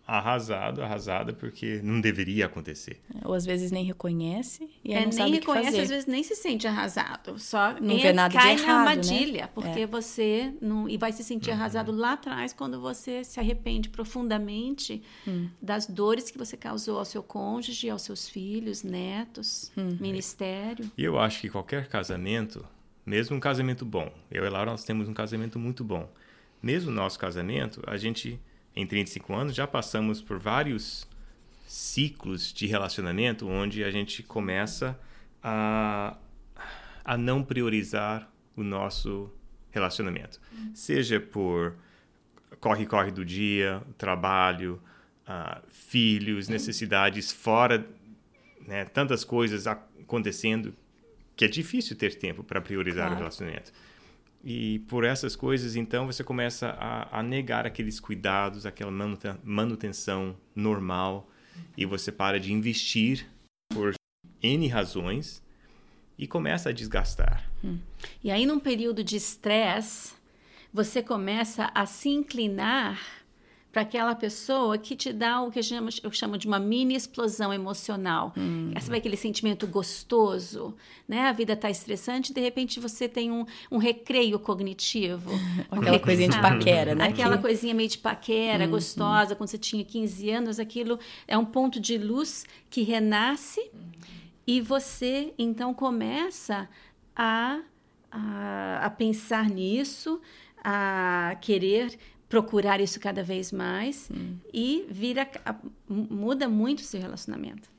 arrasado, 0.05 0.81
arrasada, 0.83 1.31
porque 1.31 1.79
não 1.83 2.01
deveria 2.01 2.45
acontecer. 2.47 2.99
Ou 3.23 3.33
às 3.33 3.45
vezes 3.45 3.71
nem 3.71 3.85
reconhece 3.85 4.69
e 4.83 4.91
é, 4.93 4.95
não 4.95 5.03
nem 5.03 5.11
sabe 5.13 5.31
reconhece, 5.31 5.41
o 5.41 5.45
que 5.61 5.65
fazer. 5.71 5.81
às 5.83 5.89
vezes 5.89 6.05
nem 6.05 6.23
se 6.23 6.35
sente 6.35 6.67
arrasado. 6.67 7.39
Só 7.39 7.73
Não 7.79 7.91
entra- 7.95 8.07
vê 8.09 8.13
nada 8.13 8.29
de 8.29 8.35
cai 8.35 8.53
errado, 8.53 8.65
na 8.65 8.73
né? 8.85 8.89
armadilha, 8.91 9.47
porque 9.53 9.81
É. 9.81 9.87
você 9.87 10.53
não 10.59 10.89
e 10.89 10.97
vai 10.97 11.13
se 11.13 11.23
sentir 11.23 11.51
arrasado 11.51 11.91
lá 11.93 12.13
atrás 12.13 12.51
quando 12.51 12.81
você 12.81 13.23
se 13.23 13.39
arrepende 13.39 13.87
profundamente 13.89 15.01
Hum. 15.25 15.47
das 15.61 15.85
dores 15.85 16.29
que 16.29 16.37
você 16.37 16.57
causou 16.57 16.97
ao 16.99 17.05
seu 17.05 17.23
cônjuge, 17.23 17.89
aos 17.89 18.01
seus 18.01 18.27
filhos, 18.27 18.83
netos, 18.83 19.71
Hum. 19.77 19.95
ministério. 19.99 20.91
E 20.97 21.03
eu 21.03 21.17
acho 21.19 21.39
que 21.41 21.49
qualquer 21.49 21.87
casamento, 21.87 22.65
mesmo 23.05 23.37
um 23.37 23.39
casamento 23.39 23.85
bom, 23.85 24.11
eu 24.29 24.43
e 24.43 24.49
Laura 24.49 24.71
nós 24.71 24.83
temos 24.83 25.07
um 25.07 25.13
casamento 25.13 25.57
muito 25.57 25.83
bom. 25.85 26.09
Mesmo 26.61 26.91
nosso 26.91 27.17
casamento, 27.17 27.81
a 27.87 27.97
gente, 27.97 28.39
em 28.75 28.85
35 28.85 29.33
anos, 29.33 29.55
já 29.55 29.65
passamos 29.65 30.21
por 30.21 30.37
vários 30.39 31.07
ciclos 31.67 32.51
de 32.53 32.67
relacionamento 32.67 33.47
onde 33.47 33.83
a 33.83 33.89
gente 33.89 34.21
começa 34.23 34.99
a, 35.41 36.17
a 37.03 37.17
não 37.17 37.43
priorizar 37.43 38.29
o 38.55 38.63
nosso 38.63 39.31
relacionamento. 39.71 40.39
Seja 40.73 41.19
por 41.19 41.75
corre-corre 42.59 43.09
do 43.11 43.23
dia, 43.25 43.81
trabalho, 43.97 44.81
ah, 45.25 45.61
filhos, 45.69 46.47
necessidades 46.49 47.31
fora, 47.31 47.87
né, 48.67 48.85
tantas 48.85 49.23
coisas 49.23 49.65
acontecendo 49.65 50.75
que 51.35 51.45
é 51.45 51.47
difícil 51.47 51.95
ter 51.95 52.15
tempo 52.15 52.43
para 52.43 52.61
priorizar 52.61 53.05
Claro. 53.07 53.15
o 53.15 53.17
relacionamento. 53.17 53.71
E 54.43 54.79
por 54.79 55.03
essas 55.03 55.35
coisas, 55.35 55.75
então, 55.75 56.07
você 56.07 56.23
começa 56.23 56.69
a, 56.79 57.19
a 57.19 57.23
negar 57.23 57.65
aqueles 57.67 57.99
cuidados, 57.99 58.65
aquela 58.65 58.91
manuten- 58.91 59.37
manutenção 59.43 60.35
normal, 60.55 61.29
e 61.77 61.85
você 61.85 62.11
para 62.11 62.39
de 62.39 62.51
investir 62.51 63.27
por 63.69 63.93
N 64.41 64.67
razões 64.67 65.43
e 66.17 66.25
começa 66.25 66.69
a 66.69 66.71
desgastar. 66.71 67.49
E 68.23 68.31
aí, 68.31 68.45
num 68.45 68.59
período 68.59 69.03
de 69.03 69.15
estresse, 69.15 70.13
você 70.73 71.03
começa 71.03 71.71
a 71.75 71.85
se 71.85 72.09
inclinar 72.09 73.20
para 73.71 73.83
aquela 73.83 74.13
pessoa 74.13 74.77
que 74.77 74.95
te 74.97 75.13
dá 75.13 75.41
o 75.41 75.49
que 75.49 75.59
eu 75.59 75.63
chamo, 75.63 75.89
eu 76.03 76.11
chamo 76.11 76.37
de 76.37 76.45
uma 76.45 76.59
mini 76.59 76.93
explosão 76.93 77.53
emocional. 77.53 78.33
Essa 78.75 78.89
vai 78.89 78.99
aquele 78.99 79.15
sentimento 79.15 79.65
gostoso, 79.65 80.75
né? 81.07 81.29
A 81.29 81.31
vida 81.31 81.53
está 81.53 81.69
estressante, 81.69 82.33
de 82.33 82.41
repente 82.41 82.79
você 82.81 83.07
tem 83.07 83.31
um, 83.31 83.45
um 83.71 83.77
recreio 83.77 84.37
cognitivo. 84.39 85.31
Um 85.71 85.79
Aquela 85.79 85.99
coisinha 85.99 86.27
de 86.27 86.41
paquera, 86.41 86.95
né? 86.95 87.05
Aquela 87.05 87.37
Que- 87.37 87.41
coisinha 87.43 87.73
meio 87.73 87.87
de 87.87 87.97
paquera, 87.97 88.67
gostosa, 88.67 89.35
quando 89.35 89.47
você 89.49 89.57
tinha 89.57 89.85
15 89.85 90.29
anos, 90.29 90.59
aquilo 90.59 90.99
é 91.25 91.37
um 91.37 91.45
ponto 91.45 91.79
de 91.79 91.97
luz 91.97 92.45
que 92.69 92.81
renasce 92.83 93.71
e 94.45 94.59
você 94.59 95.33
então 95.39 95.73
começa 95.73 96.67
a, 97.15 97.59
a, 98.11 98.81
a 98.85 98.89
pensar 98.89 99.49
nisso, 99.49 100.19
a 100.63 101.37
querer 101.41 101.97
procurar 102.31 102.79
isso 102.79 102.97
cada 102.99 103.21
vez 103.21 103.51
mais 103.51 104.09
e 104.53 104.85
vira 104.89 105.27
a- 105.45 105.55
muda 105.87 106.47
muito 106.47 106.79
o 106.79 106.83
seu 106.83 106.99
relacionamento. 107.01 107.69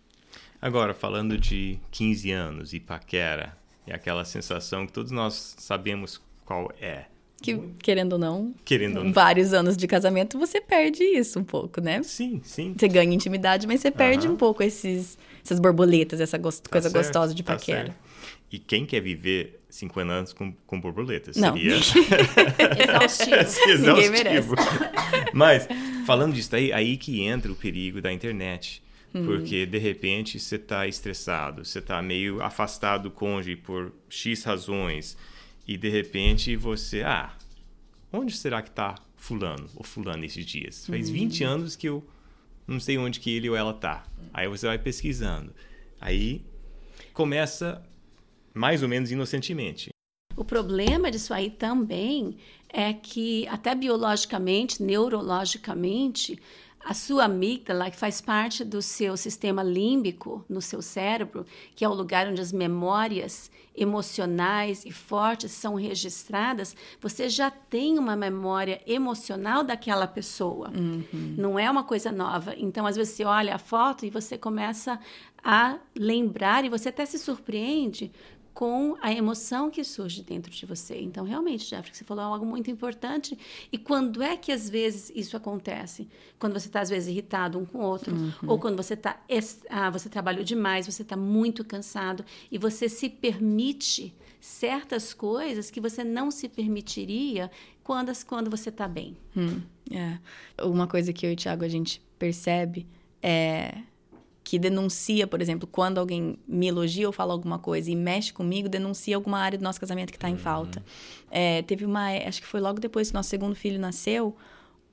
Agora, 0.61 0.93
falando 0.95 1.37
de 1.39 1.79
15 1.91 2.31
anos 2.31 2.73
e 2.75 2.79
paquera, 2.79 3.57
é 3.87 3.95
aquela 3.95 4.25
sensação 4.25 4.87
que 4.87 4.93
todos 4.93 5.11
nós 5.11 5.55
sabemos 5.59 6.21
qual 6.45 6.71
é. 6.81 7.07
Que, 7.43 7.59
querendo 7.83 8.13
ou 8.13 8.19
não, 8.21 8.55
Querendo 8.65 8.99
ou 8.99 9.05
não. 9.05 9.13
vários 9.13 9.53
anos 9.53 9.77
de 9.77 9.89
casamento, 9.89 10.39
você 10.39 10.61
perde 10.61 11.03
isso 11.03 11.41
um 11.41 11.45
pouco, 11.45 11.81
né? 11.81 12.01
Sim, 12.05 12.41
sim. 12.45 12.73
Você 12.79 12.87
ganha 12.87 13.13
intimidade, 13.13 13.67
mas 13.67 13.81
você 13.81 13.91
perde 13.91 14.29
um 14.29 14.37
pouco 14.37 14.63
esses, 14.63 15.19
essas 15.45 15.59
borboletas, 15.59 16.21
essa 16.21 16.39
gos- 16.39 16.61
Tá 16.61 16.71
coisa 16.71 16.89
certo, 16.89 17.03
gostosa 17.05 17.35
de 17.35 17.43
tá 17.43 17.55
paquera. 17.55 17.87
certo. 17.87 17.97
E 18.53 18.59
quem 18.59 18.85
quer 18.85 19.01
viver 19.01 19.61
50 19.71 20.13
anos 20.13 20.33
com, 20.35 20.53
com 20.67 20.79
borboletas? 20.79 21.37
Não. 21.37 21.55
Seria 21.57 21.77
Exaustivo. 22.79 23.37
exaustivo. 23.37 23.87
Ninguém 23.95 24.11
merece. 24.11 24.49
Mas, 25.33 25.67
falando 26.07 26.35
disso 26.35 26.55
aí, 26.55 26.71
aí 26.73 26.97
que 26.99 27.23
entra 27.23 27.51
o 27.51 27.57
perigo 27.57 28.03
da 28.03 28.13
internet. 28.13 28.83
Hum. 29.15 29.25
Porque, 29.25 29.65
de 29.67 29.79
repente, 29.79 30.39
você 30.39 30.57
está 30.57 30.87
estressado, 30.87 31.65
você 31.65 31.79
está 31.79 32.01
meio 32.03 32.43
afastado 32.43 33.05
do 33.05 33.11
cônjuge 33.11 33.57
por 33.57 33.93
X 34.09 34.43
razões, 34.45 35.17
e, 35.67 35.77
de 35.77 35.89
repente, 35.89 36.55
você... 36.57 37.03
Ah, 37.03 37.33
onde 38.13 38.35
será 38.37 38.61
que 38.63 38.69
está 38.71 38.95
fulano 39.17 39.67
ou 39.77 39.85
fulano 39.85 40.25
esses 40.25 40.45
dias? 40.45 40.87
Faz 40.87 41.09
Hum. 41.09 41.13
20 41.13 41.45
anos 41.45 41.77
que 41.77 41.89
eu 41.89 42.05
não 42.67 42.81
sei 42.81 42.99
onde 42.99 43.19
que 43.21 43.31
ele 43.35 43.49
ou 43.49 43.57
ela 43.57 43.73
tá. 43.73 44.05
Aí 44.33 44.49
você 44.49 44.67
vai 44.67 44.79
pesquisando. 44.79 45.55
Aí 46.01 46.43
começa 47.13 47.83
mais 48.55 48.83
ou 48.83 48.89
menos 48.89 49.11
inocentemente. 49.11 49.91
O 50.37 50.45
problema 50.45 51.11
disso 51.11 51.35
aí 51.35 51.51
também 51.51 52.37
é 52.69 52.93
que, 52.93 53.47
até 53.49 53.75
biologicamente, 53.75 54.83
neurologicamente, 54.83 56.39
a 56.85 56.95
sua 56.95 57.25
amígdala, 57.25 57.91
que 57.91 57.97
faz 57.97 58.21
parte 58.21 58.65
do 58.65 58.83
seu 58.83 59.17
sistema 59.17 59.63
límbico 59.63 60.45
no 60.49 60.61
seu 60.61 60.83
cérebro, 60.83 61.47
que 61.77 61.85
é 61.85 61.89
o 61.89 61.95
lugar 61.95 62.27
onde 62.27 62.41
as 62.41 62.53
memórias 62.53 63.51
emocionais 63.75 64.85
e 64.85 64.91
fortes 64.91 65.53
são 65.53 65.75
registradas, 65.75 66.75
você 67.01 67.29
já 67.29 67.51
tem 67.51 67.99
uma 67.99 68.17
memória 68.17 68.81
emocional 68.87 69.63
daquela 69.63 70.07
pessoa. 70.07 70.73
Não 71.39 71.59
é 71.59 71.71
uma 71.71 71.85
coisa 71.85 72.11
nova. 72.11 72.55
Então, 72.57 72.87
às 72.87 72.97
vezes, 72.97 73.15
você 73.15 73.25
olha 73.25 73.55
a 73.55 73.59
foto 73.59 74.05
e 74.05 74.11
você 74.11 74.37
começa 74.37 74.99
a 75.43 75.79
lembrar, 75.97 76.65
e 76.65 76.69
você 76.69 76.89
até 76.89 77.07
se 77.07 77.19
surpreende 77.19 78.13
com 78.55 78.97
a 79.01 79.13
emoção 79.13 79.71
que 79.71 79.83
surge 79.83 80.23
dentro 80.23 80.53
de 80.53 80.67
você. 80.67 81.01
Então, 81.01 81.25
realmente, 81.25 81.65
Jeffrey, 81.65 81.95
você 81.95 82.05
falou 82.05 82.25
algo 82.25 82.45
muito 82.45 82.71
importante. 82.71 83.39
E 83.71 83.79
quando 83.79 84.23
é 84.23 84.37
que 84.37 84.53
às 84.53 84.69
vezes 84.69 85.11
isso 85.15 85.37
acontece? 85.37 86.09
Quando 86.39 86.53
você 86.53 86.69
está 86.69 86.81
às 86.81 86.91
vezes 86.91 87.09
irritado 87.09 87.59
um 87.59 87.65
com 87.65 87.79
o 87.79 87.83
outro, 87.83 88.15
ou 88.47 88.59
quando 88.59 88.77
você 88.77 88.97
tá 88.97 89.21
ah, 89.71 89.91
você 89.91 90.09
trabalhou 90.09 90.45
demais, 90.45 90.87
você 90.87 91.03
está 91.03 91.17
muito 91.17 91.65
cansado 91.65 92.25
e 92.51 92.59
você 92.59 92.89
se 92.89 93.09
permite 93.09 94.15
certas 94.41 95.15
coisas 95.15 95.71
que 95.71 95.81
você 95.81 96.03
não 96.03 96.31
se 96.31 96.49
permitiria 96.49 97.51
quando 97.83 98.13
quando 98.27 98.51
você 98.51 98.69
está 98.69 98.87
bem. 98.87 99.17
Hum, 99.37 99.63
é. 99.91 100.19
Uma 100.63 100.87
coisa 100.87 101.13
que 101.13 101.25
eu 101.25 101.31
e 101.31 101.35
o 101.35 101.37
Thiago 101.37 101.65
a 101.65 101.69
gente 101.69 102.03
percebe 102.19 102.87
é 103.23 103.83
que 104.45 104.59
denuncia, 104.59 105.27
por 105.27 105.41
exemplo, 105.41 105.69
quando 105.71 105.99
alguém 105.99 106.37
me 106.47 106.67
elogia 106.69 107.07
ou 107.07 107.13
fala 107.13 107.33
alguma 107.33 107.59
coisa 107.59 107.91
e 107.91 107.97
mexe 107.97 108.33
comigo, 108.33 108.69
denuncia 108.69 109.17
alguma 109.17 109.39
área 109.39 109.57
do 109.59 109.63
nosso 109.63 109.81
casamento 109.81 110.11
que 110.11 110.17
está 110.17 110.29
em 110.29 110.37
falta. 110.37 110.83
É, 111.31 111.63
teve 111.63 111.85
uma, 111.85 112.09
acho 112.27 112.41
que 112.41 112.47
foi 112.47 112.61
logo 112.61 112.81
depois 112.81 113.09
que 113.09 113.15
nosso 113.15 113.29
segundo 113.29 113.55
filho 113.55 113.79
nasceu, 113.79 114.37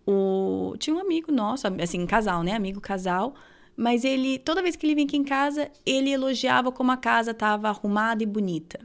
o, 0.05 0.75
tinha 0.77 0.95
um 0.95 0.99
amigo 0.99 1.31
nosso, 1.31 1.67
assim, 1.81 2.05
casal, 2.05 2.43
né? 2.43 2.53
Amigo 2.53 2.79
casal. 2.81 3.35
Mas 3.75 4.03
ele, 4.03 4.37
toda 4.39 4.61
vez 4.61 4.75
que 4.75 4.85
ele 4.85 4.95
vinha 4.95 5.07
aqui 5.07 5.17
em 5.17 5.23
casa, 5.23 5.71
ele 5.85 6.11
elogiava 6.11 6.71
como 6.71 6.91
a 6.91 6.97
casa 6.97 7.31
estava 7.31 7.69
arrumada 7.69 8.21
e 8.21 8.25
bonita. 8.25 8.79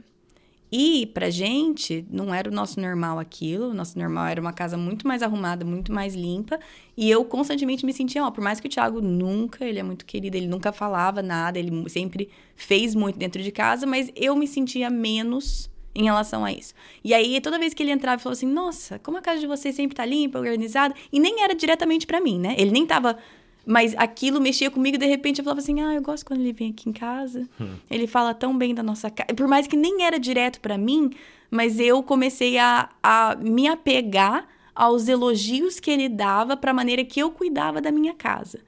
E 0.77 1.05
pra 1.05 1.29
gente, 1.29 2.05
não 2.11 2.33
era 2.33 2.49
o 2.49 2.53
nosso 2.53 2.81
normal 2.81 3.17
aquilo. 3.17 3.69
O 3.69 3.73
nosso 3.73 3.97
normal 3.97 4.27
era 4.27 4.41
uma 4.41 4.51
casa 4.51 4.75
muito 4.75 5.07
mais 5.07 5.23
arrumada, 5.23 5.63
muito 5.63 5.89
mais 5.93 6.15
limpa. 6.15 6.59
E 6.97 7.09
eu 7.09 7.23
constantemente 7.23 7.85
me 7.85 7.93
sentia, 7.93 8.25
ó, 8.25 8.29
por 8.29 8.43
mais 8.43 8.59
que 8.59 8.67
o 8.67 8.69
Thiago 8.69 8.99
nunca, 8.99 9.63
ele 9.63 9.79
é 9.79 9.83
muito 9.83 10.05
querido, 10.05 10.35
ele 10.35 10.47
nunca 10.47 10.73
falava 10.73 11.21
nada, 11.21 11.57
ele 11.57 11.71
sempre 11.89 12.29
fez 12.57 12.93
muito 12.93 13.17
dentro 13.17 13.41
de 13.41 13.53
casa, 13.53 13.87
mas 13.87 14.11
eu 14.17 14.35
me 14.35 14.45
sentia 14.45 14.89
menos 14.89 15.71
em 15.95 16.03
relação 16.03 16.43
a 16.43 16.51
isso. 16.51 16.73
E 17.01 17.13
aí, 17.13 17.39
toda 17.39 17.57
vez 17.57 17.73
que 17.73 17.81
ele 17.81 17.91
entrava, 17.91 18.15
ele 18.15 18.23
falou 18.23 18.33
assim: 18.33 18.45
Nossa, 18.45 18.99
como 18.99 19.17
a 19.17 19.21
casa 19.21 19.39
de 19.39 19.47
vocês 19.47 19.73
sempre 19.75 19.95
tá 19.95 20.05
limpa, 20.05 20.39
organizada. 20.39 20.93
E 21.09 21.21
nem 21.21 21.41
era 21.41 21.55
diretamente 21.55 22.05
pra 22.05 22.19
mim, 22.19 22.37
né? 22.37 22.53
Ele 22.57 22.71
nem 22.71 22.85
tava. 22.85 23.17
Mas 23.65 23.95
aquilo 23.97 24.39
mexia 24.39 24.69
comigo, 24.69 24.97
de 24.97 25.05
repente 25.05 25.39
eu 25.39 25.43
falava 25.43 25.59
assim: 25.59 25.81
Ah, 25.81 25.93
eu 25.95 26.01
gosto 26.01 26.25
quando 26.25 26.39
ele 26.41 26.53
vem 26.53 26.69
aqui 26.71 26.89
em 26.89 26.93
casa. 26.93 27.47
Ele 27.89 28.05
fala 28.07 28.33
tão 28.33 28.55
bem 28.57 28.75
da 28.75 28.83
nossa 28.83 29.09
casa. 29.09 29.33
Por 29.33 29.47
mais 29.47 29.65
que 29.67 29.75
nem 29.75 30.03
era 30.03 30.19
direto 30.19 30.59
pra 30.61 30.77
mim, 30.77 31.09
mas 31.49 31.79
eu 31.79 32.03
comecei 32.03 32.57
a, 32.57 32.89
a 33.01 33.35
me 33.35 33.67
apegar 33.67 34.47
aos 34.75 35.07
elogios 35.07 35.79
que 35.79 35.89
ele 35.89 36.07
dava 36.09 36.55
pra 36.57 36.73
maneira 36.73 37.03
que 37.05 37.19
eu 37.19 37.31
cuidava 37.31 37.81
da 37.81 37.91
minha 37.91 38.13
casa. 38.13 38.59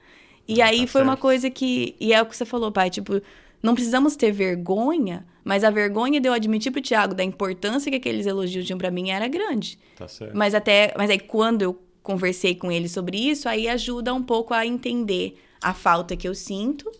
E 0.48 0.62
aí 0.62 0.80
Tá 0.80 0.86
foi 0.86 1.02
uma 1.02 1.12
certo. 1.12 1.20
coisa 1.22 1.50
que. 1.50 1.94
E 2.00 2.12
é 2.12 2.20
o 2.22 2.26
que 2.26 2.36
você 2.36 2.44
falou, 2.44 2.72
pai, 2.72 2.90
tipo. 2.90 3.20
Não 3.62 3.74
precisamos 3.74 4.14
ter 4.14 4.30
vergonha, 4.30 5.26
mas 5.44 5.64
a 5.64 5.70
vergonha 5.70 6.20
de 6.20 6.28
eu 6.28 6.32
admitir 6.32 6.70
pro 6.70 6.80
Thiago 6.80 7.12
da 7.12 7.24
importância 7.24 7.90
que 7.90 7.96
aqueles 7.96 8.24
elogios 8.24 8.64
tinham 8.64 8.78
pra 8.78 8.88
mim 8.90 9.10
era 9.10 9.26
grande. 9.26 9.76
Tá 9.96 10.06
certo. 10.06 10.36
Mas 10.36 10.54
até, 10.54 10.94
mas 10.96 11.10
aí 11.10 11.18
quando 11.18 11.62
eu 11.62 11.76
conversei 12.08 12.54
com 12.54 12.72
ele 12.72 12.88
sobre 12.88 13.18
isso, 13.18 13.50
aí 13.50 13.68
ajuda 13.68 14.14
um 14.14 14.22
pouco 14.22 14.54
a 14.54 14.64
entender 14.64 15.38
a 15.60 15.74
falta 15.74 16.16
que 16.16 16.26
eu 16.26 16.34
sinto. 16.34 16.90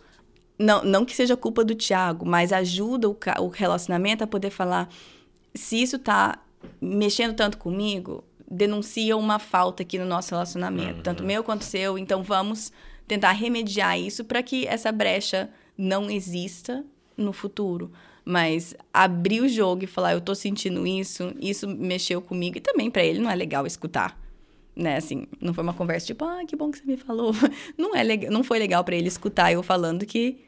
Não, 0.59 0.85
não 0.85 1.03
que 1.03 1.17
seja 1.17 1.35
culpa 1.35 1.65
do 1.65 1.75
Thiago, 1.75 2.27
mas 2.27 2.53
ajuda 2.53 3.09
o, 3.09 3.17
o 3.41 3.49
relacionamento 3.49 4.23
a 4.23 4.27
poder 4.27 4.51
falar 4.51 4.87
se 5.55 5.81
isso 5.81 5.99
tá 5.99 6.39
mexendo 6.79 7.35
tanto 7.35 7.57
comigo, 7.57 8.23
denuncia 8.51 9.17
uma 9.17 9.39
falta 9.39 9.83
aqui 9.83 9.99
no 9.99 10.05
nosso 10.05 10.33
relacionamento, 10.33 11.01
tanto 11.01 11.25
meu 11.25 11.43
quanto 11.43 11.65
seu. 11.65 11.97
Então 11.97 12.23
vamos 12.23 12.71
tentar 13.07 13.33
remediar 13.33 13.99
isso 13.99 14.23
para 14.27 14.43
que 14.43 14.67
essa 14.67 14.93
brecha 14.93 15.49
não 15.77 16.11
exista 16.11 16.85
no 17.17 17.33
futuro. 17.33 17.91
Mas 18.27 18.75
abrir 18.93 19.41
o 19.41 19.49
jogo 19.49 19.85
e 19.85 19.87
falar, 19.87 20.13
eu 20.13 20.21
tô 20.21 20.35
sentindo 20.35 20.87
isso, 20.87 21.33
isso 21.41 21.67
mexeu 21.67 22.21
comigo. 22.21 22.59
E 22.59 22.61
também 22.61 22.91
para 22.91 23.03
ele 23.03 23.21
não 23.21 23.31
é 23.31 23.35
legal 23.35 23.67
escutar. 23.67 24.28
Né, 24.79 24.97
assim, 24.97 25.27
não 25.41 25.53
foi 25.53 25.65
uma 25.65 25.75
conversa 25.75 26.07
tipo, 26.07 26.25
ah, 26.25 26.45
que 26.47 26.55
bom 26.55 26.71
que 26.71 26.79
você 26.79 26.85
me 26.87 26.97
falou. 26.97 27.33
Não, 27.77 27.97
é 27.97 28.03
legal, 28.05 28.31
não 28.31 28.45
foi 28.45 28.61
legal 28.61 28.85
para 28.85 28.95
ele 28.95 29.09
escutar 29.09 29.53
eu 29.53 29.61
falando 29.61 30.07
que 30.07 30.39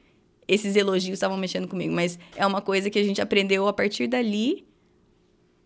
esses 0.46 0.76
elogios 0.76 1.14
estavam 1.14 1.36
mexendo 1.36 1.66
comigo. 1.66 1.92
Mas 1.92 2.16
é 2.36 2.46
uma 2.46 2.60
coisa 2.60 2.88
que 2.90 2.98
a 2.98 3.02
gente 3.02 3.20
aprendeu 3.20 3.66
a 3.66 3.72
partir 3.72 4.06
dali, 4.06 4.64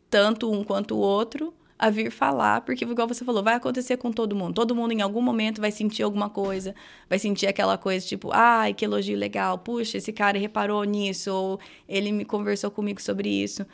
tanto 0.08 0.50
um 0.50 0.64
quanto 0.64 0.94
o 0.94 0.98
outro, 0.98 1.52
a 1.78 1.90
vir 1.90 2.10
falar, 2.10 2.62
porque, 2.62 2.84
igual 2.84 3.06
você 3.06 3.24
falou, 3.24 3.42
vai 3.42 3.54
acontecer 3.54 3.96
com 3.98 4.10
todo 4.12 4.34
mundo. 4.34 4.54
Todo 4.54 4.74
mundo, 4.74 4.92
em 4.92 5.02
algum 5.02 5.20
momento, 5.20 5.60
vai 5.60 5.70
sentir 5.70 6.02
alguma 6.02 6.30
coisa, 6.30 6.74
vai 7.08 7.18
sentir 7.18 7.46
aquela 7.46 7.76
coisa 7.76 8.06
tipo, 8.06 8.30
ai, 8.32 8.72
que 8.72 8.84
elogio 8.84 9.18
legal, 9.18 9.58
puxa, 9.58 9.98
esse 9.98 10.12
cara 10.12 10.38
reparou 10.38 10.84
nisso, 10.84 11.30
ou 11.32 11.60
ele 11.88 12.12
me 12.12 12.24
conversou 12.24 12.70
comigo 12.70 13.02
sobre 13.02 13.28
isso. 13.28 13.66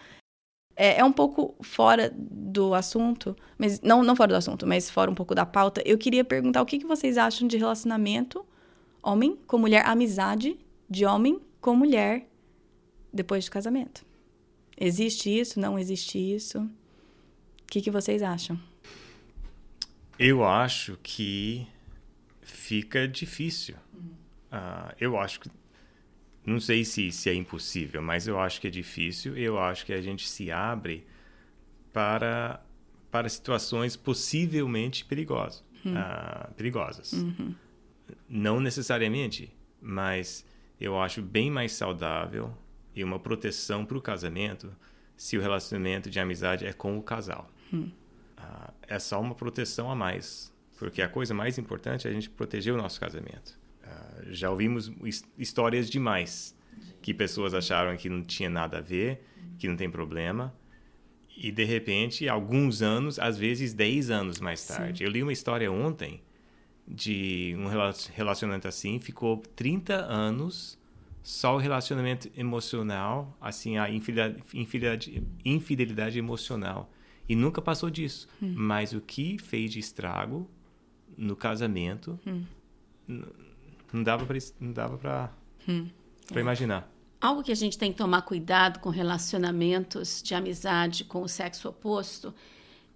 É, 0.83 1.01
é 1.01 1.05
um 1.05 1.12
pouco 1.12 1.55
fora 1.61 2.11
do 2.16 2.73
assunto, 2.73 3.37
mas 3.59 3.83
não, 3.83 4.03
não 4.03 4.16
fora 4.16 4.33
do 4.33 4.37
assunto, 4.37 4.66
mas 4.66 4.88
fora 4.88 5.11
um 5.11 5.14
pouco 5.14 5.35
da 5.35 5.45
pauta. 5.45 5.83
Eu 5.85 5.99
queria 5.99 6.25
perguntar 6.25 6.62
o 6.62 6.64
que, 6.64 6.79
que 6.79 6.87
vocês 6.87 7.19
acham 7.19 7.47
de 7.47 7.59
relacionamento 7.59 8.43
homem 9.03 9.38
com 9.47 9.59
mulher, 9.59 9.85
amizade 9.85 10.59
de 10.88 11.05
homem 11.05 11.38
com 11.61 11.77
mulher 11.77 12.27
depois 13.12 13.45
do 13.45 13.51
casamento. 13.51 14.07
Existe 14.75 15.29
isso? 15.29 15.61
Não 15.61 15.79
existe 15.79 16.16
isso? 16.19 16.61
O 16.61 17.66
que, 17.66 17.83
que 17.83 17.90
vocês 17.90 18.23
acham? 18.23 18.59
Eu 20.19 20.43
acho 20.43 20.99
que 21.03 21.66
fica 22.40 23.07
difícil. 23.07 23.75
Uh, 24.51 24.95
eu 24.99 25.19
acho 25.19 25.40
que. 25.40 25.51
Não 26.44 26.59
sei 26.59 26.85
se, 26.85 27.12
se 27.12 27.29
é 27.29 27.35
impossível, 27.35 28.00
mas 28.00 28.26
eu 28.26 28.38
acho 28.38 28.61
que 28.61 28.66
é 28.66 28.70
difícil. 28.70 29.37
Eu 29.37 29.59
acho 29.59 29.85
que 29.85 29.92
a 29.92 30.00
gente 30.00 30.29
se 30.29 30.50
abre 30.50 31.07
para, 31.92 32.62
para 33.11 33.29
situações 33.29 33.96
possivelmente 33.96 35.05
perigosas. 35.05 35.64
Hum. 35.85 35.94
Uh, 35.94 36.55
perigosas. 36.55 37.12
Uhum. 37.12 37.55
Não 38.29 38.61
necessariamente, 38.61 39.55
mas 39.81 40.44
eu 40.81 40.98
acho 40.98 41.22
bem 41.22 41.50
mais 41.50 41.72
saudável 41.72 42.53
e 42.94 43.05
uma 43.05 43.18
proteção 43.18 43.85
para 43.85 43.98
o 43.98 44.03
casamento 44.03 44.74
se 45.16 45.37
o 45.37 45.40
relacionamento 45.40 46.09
de 46.09 46.18
amizade 46.18 46.66
é 46.66 46.72
com 46.72 46.96
o 46.96 47.03
casal. 47.03 47.50
Hum. 47.72 47.90
Uh, 48.38 48.72
é 48.88 48.98
só 48.98 49.20
uma 49.20 49.35
proteção 49.35 49.90
a 49.90 49.94
mais, 49.94 50.53
porque 50.79 51.03
a 51.03 51.09
coisa 51.09 51.35
mais 51.35 51.59
importante 51.59 52.09
é 52.09 52.11
a 52.11 52.14
gente 52.14 52.31
proteger 52.31 52.72
o 52.72 52.79
nosso 52.79 52.98
casamento. 52.98 53.60
Uh, 53.90 54.33
já 54.33 54.50
ouvimos 54.50 54.92
histórias 55.38 55.90
demais 55.90 56.57
que 57.03 57.12
pessoas 57.14 57.55
acharam 57.55 57.96
que 57.96 58.09
não 58.09 58.22
tinha 58.22 58.48
nada 58.48 58.79
a 58.79 58.81
ver, 58.81 59.24
que 59.59 59.66
não 59.66 59.76
tem 59.76 59.90
problema, 59.90 60.55
e 61.37 61.50
de 61.50 61.64
repente, 61.64 62.29
alguns 62.29 62.83
anos, 62.83 63.18
às 63.18 63.38
vezes 63.38 63.72
10 63.72 64.11
anos 64.11 64.40
mais 64.40 64.66
tarde. 64.66 64.98
Sim. 64.98 65.05
Eu 65.05 65.11
li 65.11 65.22
uma 65.22 65.33
história 65.33 65.72
ontem 65.72 66.20
de 66.87 67.55
um 67.59 67.66
relacionamento 68.14 68.68
assim, 68.68 68.98
ficou 68.98 69.38
30 69.57 69.94
anos 69.94 70.79
só 71.22 71.55
o 71.55 71.59
relacionamento 71.59 72.31
emocional, 72.37 73.37
assim, 73.40 73.79
a 73.79 73.90
infidelidade, 73.90 74.42
infidelidade, 74.53 75.22
infidelidade 75.44 76.18
emocional. 76.18 76.90
E 77.29 77.35
nunca 77.35 77.62
passou 77.62 77.88
disso. 77.88 78.29
Hum. 78.42 78.53
Mas 78.57 78.92
o 78.92 79.00
que 79.00 79.38
fez 79.38 79.72
de 79.72 79.79
estrago 79.79 80.50
no 81.16 81.37
casamento 81.37 82.18
hum. 82.26 82.44
Não 83.92 84.03
dava 84.03 84.24
para 84.24 84.38
não 84.61 84.72
dava 84.72 84.96
para 84.98 85.31
hum. 85.68 85.88
é. 86.35 86.40
imaginar. 86.40 86.90
Algo 87.20 87.42
que 87.42 87.53
a 87.53 87.57
gente 87.57 87.76
tem 87.76 87.92
que 87.92 87.98
tomar 87.98 88.22
cuidado 88.22 88.79
com 88.79 88.88
relacionamentos 88.88 90.22
de 90.22 90.35
amizade 90.35 91.05
com 91.05 91.22
o 91.22 91.29
sexo 91.29 91.68
oposto 91.68 92.35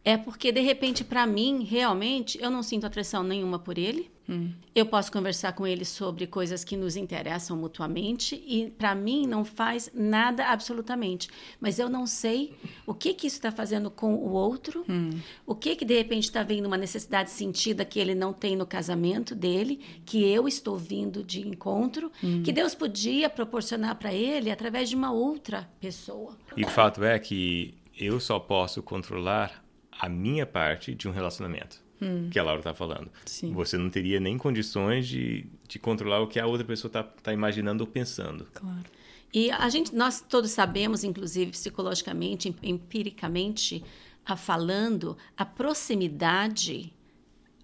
é 0.04 0.16
porque 0.16 0.52
de 0.52 0.60
repente 0.60 1.02
para 1.02 1.26
mim 1.26 1.64
realmente 1.64 2.38
eu 2.40 2.50
não 2.50 2.62
sinto 2.62 2.86
atração 2.86 3.22
nenhuma 3.22 3.58
por 3.58 3.78
ele 3.78 4.12
Hum. 4.28 4.52
Eu 4.74 4.86
posso 4.86 5.12
conversar 5.12 5.52
com 5.52 5.66
ele 5.66 5.84
sobre 5.84 6.26
coisas 6.26 6.64
que 6.64 6.76
nos 6.76 6.96
interessam 6.96 7.56
mutuamente 7.56 8.42
e 8.46 8.70
para 8.70 8.94
mim 8.94 9.26
não 9.26 9.44
faz 9.44 9.90
nada 9.94 10.46
absolutamente. 10.46 11.28
Mas 11.60 11.78
eu 11.78 11.88
não 11.88 12.06
sei 12.06 12.54
o 12.86 12.94
que 12.94 13.14
que 13.14 13.26
isso 13.26 13.36
está 13.36 13.52
fazendo 13.52 13.90
com 13.90 14.14
o 14.14 14.32
outro, 14.32 14.84
hum. 14.88 15.10
o 15.46 15.54
que 15.54 15.76
que 15.76 15.84
de 15.84 15.96
repente 15.96 16.24
está 16.24 16.42
vendo 16.42 16.66
uma 16.66 16.76
necessidade 16.76 17.30
sentida 17.30 17.84
que 17.84 18.00
ele 18.00 18.14
não 18.14 18.32
tem 18.32 18.56
no 18.56 18.66
casamento 18.66 19.34
dele, 19.34 19.80
que 20.04 20.24
eu 20.24 20.48
estou 20.48 20.76
vindo 20.76 21.22
de 21.22 21.46
encontro, 21.46 22.10
hum. 22.22 22.42
que 22.42 22.52
Deus 22.52 22.74
podia 22.74 23.28
proporcionar 23.28 23.96
para 23.96 24.12
ele 24.12 24.50
através 24.50 24.88
de 24.88 24.96
uma 24.96 25.12
outra 25.12 25.68
pessoa. 25.80 26.36
E 26.56 26.64
o 26.64 26.68
fato 26.68 27.04
é 27.04 27.18
que 27.18 27.74
eu 27.96 28.18
só 28.18 28.38
posso 28.40 28.82
controlar 28.82 29.63
a 29.98 30.08
minha 30.08 30.46
parte 30.46 30.94
de 30.94 31.08
um 31.08 31.12
relacionamento 31.12 31.82
hum. 32.00 32.28
que 32.30 32.38
a 32.38 32.42
Laura 32.42 32.60
está 32.60 32.74
falando. 32.74 33.10
Sim. 33.24 33.52
Você 33.52 33.76
não 33.76 33.90
teria 33.90 34.20
nem 34.20 34.36
condições 34.36 35.06
de, 35.08 35.46
de 35.66 35.78
controlar 35.78 36.20
o 36.20 36.26
que 36.26 36.38
a 36.38 36.46
outra 36.46 36.66
pessoa 36.66 36.88
está 36.88 37.02
tá 37.02 37.32
imaginando 37.32 37.82
ou 37.82 37.90
pensando. 37.90 38.46
Claro. 38.52 38.84
E 39.32 39.50
a 39.50 39.68
gente, 39.68 39.94
nós 39.94 40.20
todos 40.20 40.52
sabemos, 40.52 41.02
inclusive 41.02 41.50
psicologicamente, 41.50 42.54
empiricamente, 42.62 43.82
a 44.24 44.36
falando, 44.36 45.16
a 45.36 45.44
proximidade 45.44 46.92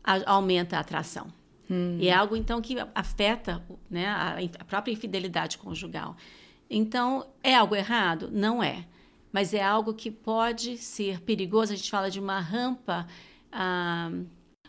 a, 0.03 0.33
aumenta 0.33 0.77
a 0.77 0.81
atração. 0.81 1.29
Hum. 1.71 1.97
E 2.01 2.09
é 2.09 2.13
algo, 2.13 2.37
então, 2.37 2.61
que 2.61 2.77
afeta 2.95 3.65
né, 3.89 4.09
a, 4.09 4.39
a 4.59 4.65
própria 4.65 4.93
infidelidade 4.93 5.59
conjugal. 5.59 6.17
Então, 6.69 7.27
é 7.43 7.55
algo 7.55 7.77
errado? 7.77 8.29
Não 8.33 8.61
é. 8.63 8.85
Mas 9.33 9.55
é 9.55 9.63
algo 9.63 9.95
que 9.95 10.11
pode 10.11 10.77
ser 10.77 11.21
perigoso. 11.21 11.73
A 11.73 11.77
gente 11.77 11.91
fala 11.91 12.11
de 12.11 12.19
uma 12.19 12.41
rampa 12.41 13.07
ah, 13.53 14.11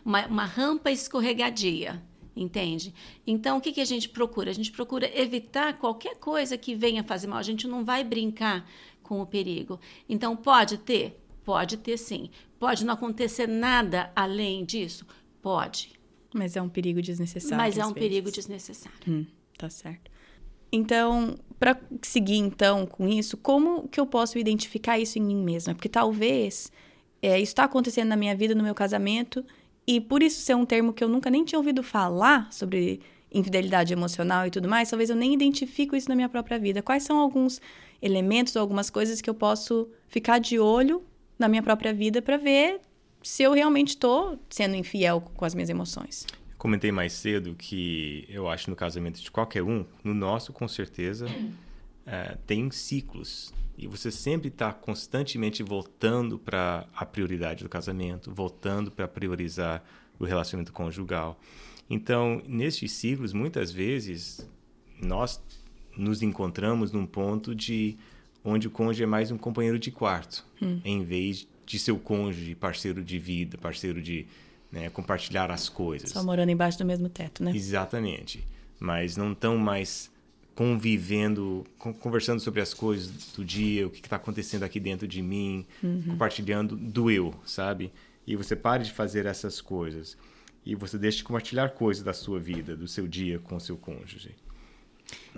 uma, 0.04 0.26
uma 0.26 0.44
rampa 0.44 0.90
escorregadia 0.90 2.02
entende? 2.34 2.94
Então, 3.26 3.58
o 3.58 3.60
que, 3.60 3.72
que 3.72 3.80
a 3.80 3.84
gente 3.84 4.08
procura? 4.08 4.50
A 4.50 4.54
gente 4.54 4.72
procura 4.72 5.10
evitar 5.18 5.78
qualquer 5.78 6.16
coisa 6.16 6.56
que 6.56 6.74
venha 6.74 7.04
fazer 7.04 7.26
mal. 7.26 7.38
A 7.38 7.42
gente 7.42 7.68
não 7.68 7.84
vai 7.84 8.02
brincar 8.02 8.66
com 9.02 9.20
o 9.20 9.26
perigo. 9.26 9.78
Então, 10.08 10.36
pode 10.36 10.78
ter? 10.78 11.20
Pode 11.44 11.76
ter 11.76 11.98
sim. 11.98 12.30
Pode 12.58 12.84
não 12.84 12.94
acontecer 12.94 13.46
nada 13.46 14.10
além 14.14 14.64
disso? 14.64 15.06
Pode. 15.42 15.92
Mas 16.34 16.56
é 16.56 16.62
um 16.62 16.68
perigo 16.68 17.02
desnecessário. 17.02 17.56
Mas 17.58 17.76
é 17.76 17.84
um 17.84 17.92
vezes. 17.92 18.08
perigo 18.08 18.30
desnecessário. 18.30 18.98
Hum, 19.06 19.26
tá 19.58 19.68
certo. 19.68 20.10
Então, 20.72 21.36
para 21.62 21.78
seguir 22.02 22.38
então 22.38 22.84
com 22.84 23.08
isso, 23.08 23.36
como 23.36 23.86
que 23.86 24.00
eu 24.00 24.04
posso 24.04 24.36
identificar 24.36 24.98
isso 24.98 25.16
em 25.16 25.22
mim 25.22 25.36
mesma? 25.36 25.72
Porque 25.72 25.88
talvez 25.88 26.72
é, 27.22 27.36
isso 27.36 27.52
está 27.52 27.62
acontecendo 27.62 28.08
na 28.08 28.16
minha 28.16 28.34
vida, 28.34 28.52
no 28.52 28.64
meu 28.64 28.74
casamento, 28.74 29.44
e 29.86 30.00
por 30.00 30.24
isso 30.24 30.40
ser 30.40 30.56
um 30.56 30.66
termo 30.66 30.92
que 30.92 31.04
eu 31.04 31.08
nunca 31.08 31.30
nem 31.30 31.44
tinha 31.44 31.60
ouvido 31.60 31.80
falar 31.80 32.52
sobre 32.52 33.00
infidelidade 33.32 33.92
emocional 33.92 34.44
e 34.44 34.50
tudo 34.50 34.68
mais, 34.68 34.90
talvez 34.90 35.08
eu 35.08 35.14
nem 35.14 35.32
identifico 35.32 35.94
isso 35.94 36.08
na 36.08 36.16
minha 36.16 36.28
própria 36.28 36.58
vida. 36.58 36.82
Quais 36.82 37.04
são 37.04 37.16
alguns 37.16 37.60
elementos 38.02 38.56
algumas 38.56 38.90
coisas 38.90 39.20
que 39.20 39.30
eu 39.30 39.34
posso 39.34 39.88
ficar 40.08 40.40
de 40.40 40.58
olho 40.58 41.04
na 41.38 41.46
minha 41.46 41.62
própria 41.62 41.94
vida 41.94 42.20
para 42.20 42.38
ver 42.38 42.80
se 43.22 43.44
eu 43.44 43.52
realmente 43.52 43.90
estou 43.90 44.36
sendo 44.50 44.74
infiel 44.74 45.20
com 45.36 45.44
as 45.44 45.54
minhas 45.54 45.70
emoções? 45.70 46.26
Comentei 46.62 46.92
mais 46.92 47.14
cedo 47.14 47.56
que 47.58 48.24
eu 48.28 48.48
acho 48.48 48.70
no 48.70 48.76
casamento 48.76 49.20
de 49.20 49.28
qualquer 49.32 49.64
um, 49.64 49.84
no 50.04 50.14
nosso 50.14 50.52
com 50.52 50.68
certeza, 50.68 51.26
é, 52.06 52.38
tem 52.46 52.70
ciclos 52.70 53.52
e 53.76 53.88
você 53.88 54.12
sempre 54.12 54.46
está 54.46 54.72
constantemente 54.72 55.60
voltando 55.60 56.38
para 56.38 56.86
a 56.94 57.04
prioridade 57.04 57.64
do 57.64 57.68
casamento, 57.68 58.32
voltando 58.32 58.92
para 58.92 59.08
priorizar 59.08 59.82
o 60.20 60.24
relacionamento 60.24 60.72
conjugal. 60.72 61.36
Então, 61.90 62.40
nesses 62.46 62.92
ciclos, 62.92 63.32
muitas 63.32 63.72
vezes, 63.72 64.48
nós 65.02 65.42
nos 65.96 66.22
encontramos 66.22 66.92
num 66.92 67.06
ponto 67.06 67.56
de 67.56 67.98
onde 68.44 68.68
o 68.68 68.70
cônjuge 68.70 69.02
é 69.02 69.06
mais 69.06 69.32
um 69.32 69.36
companheiro 69.36 69.80
de 69.80 69.90
quarto, 69.90 70.46
hum. 70.62 70.80
em 70.84 71.02
vez 71.02 71.44
de 71.66 71.76
seu 71.80 71.98
cônjuge, 71.98 72.54
parceiro 72.54 73.02
de 73.02 73.18
vida, 73.18 73.58
parceiro 73.58 74.00
de 74.00 74.28
né, 74.72 74.88
compartilhar 74.88 75.50
as 75.50 75.68
coisas. 75.68 76.10
Só 76.10 76.24
morando 76.24 76.50
embaixo 76.50 76.78
do 76.78 76.84
mesmo 76.84 77.08
teto, 77.08 77.44
né? 77.44 77.52
Exatamente. 77.54 78.44
Mas 78.80 79.16
não 79.16 79.34
tão 79.34 79.58
mais 79.58 80.10
convivendo, 80.54 81.64
conversando 82.00 82.40
sobre 82.40 82.60
as 82.60 82.74
coisas 82.74 83.32
do 83.36 83.44
dia, 83.44 83.86
o 83.86 83.90
que 83.90 84.00
está 84.00 84.16
acontecendo 84.16 84.62
aqui 84.64 84.80
dentro 84.80 85.06
de 85.06 85.22
mim, 85.22 85.66
uhum. 85.82 86.02
compartilhando 86.08 86.76
do 86.76 87.10
eu, 87.10 87.34
sabe? 87.44 87.92
E 88.26 88.34
você 88.34 88.56
pare 88.56 88.84
de 88.84 88.92
fazer 88.92 89.26
essas 89.26 89.60
coisas 89.60 90.16
e 90.64 90.74
você 90.74 90.98
deixe 90.98 91.18
de 91.18 91.24
compartilhar 91.24 91.70
coisas 91.70 92.02
da 92.02 92.12
sua 92.12 92.38
vida, 92.38 92.76
do 92.76 92.86
seu 92.86 93.06
dia 93.08 93.38
com 93.38 93.56
o 93.56 93.60
seu 93.60 93.76
cônjuge. 93.76 94.34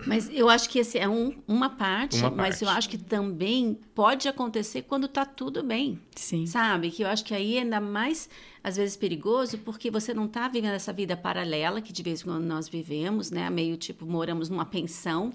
Mas 0.06 0.28
eu 0.32 0.48
acho 0.48 0.68
que 0.68 0.78
esse 0.78 0.98
é 0.98 1.08
um, 1.08 1.34
uma, 1.46 1.70
parte, 1.70 2.18
Uma 2.18 2.30
mas 2.30 2.60
eu 2.60 2.66
parte. 2.66 2.78
acho 2.78 2.88
que 2.88 2.98
também 2.98 3.78
pode 3.94 4.26
acontecer 4.28 4.82
quando 4.82 5.06
tá 5.06 5.24
tudo 5.24 5.62
bem. 5.62 6.00
Sim. 6.16 6.46
Sabe? 6.46 6.90
Que 6.90 7.02
eu 7.02 7.08
acho 7.08 7.24
que 7.24 7.32
aí 7.32 7.56
é 7.56 7.60
ainda 7.60 7.80
mais, 7.80 8.28
às 8.62 8.76
vezes, 8.76 8.96
perigoso, 8.96 9.58
porque 9.58 9.90
você 9.90 10.12
não 10.12 10.26
tá 10.26 10.48
vivendo 10.48 10.72
essa 10.74 10.92
vida 10.92 11.16
paralela 11.16 11.80
que 11.80 11.92
de 11.92 12.02
vez 12.02 12.20
em 12.20 12.24
quando 12.24 12.44
nós 12.44 12.68
vivemos, 12.68 13.30
né? 13.30 13.48
Meio 13.50 13.76
tipo, 13.76 14.04
moramos 14.04 14.48
numa 14.48 14.64
pensão. 14.66 15.32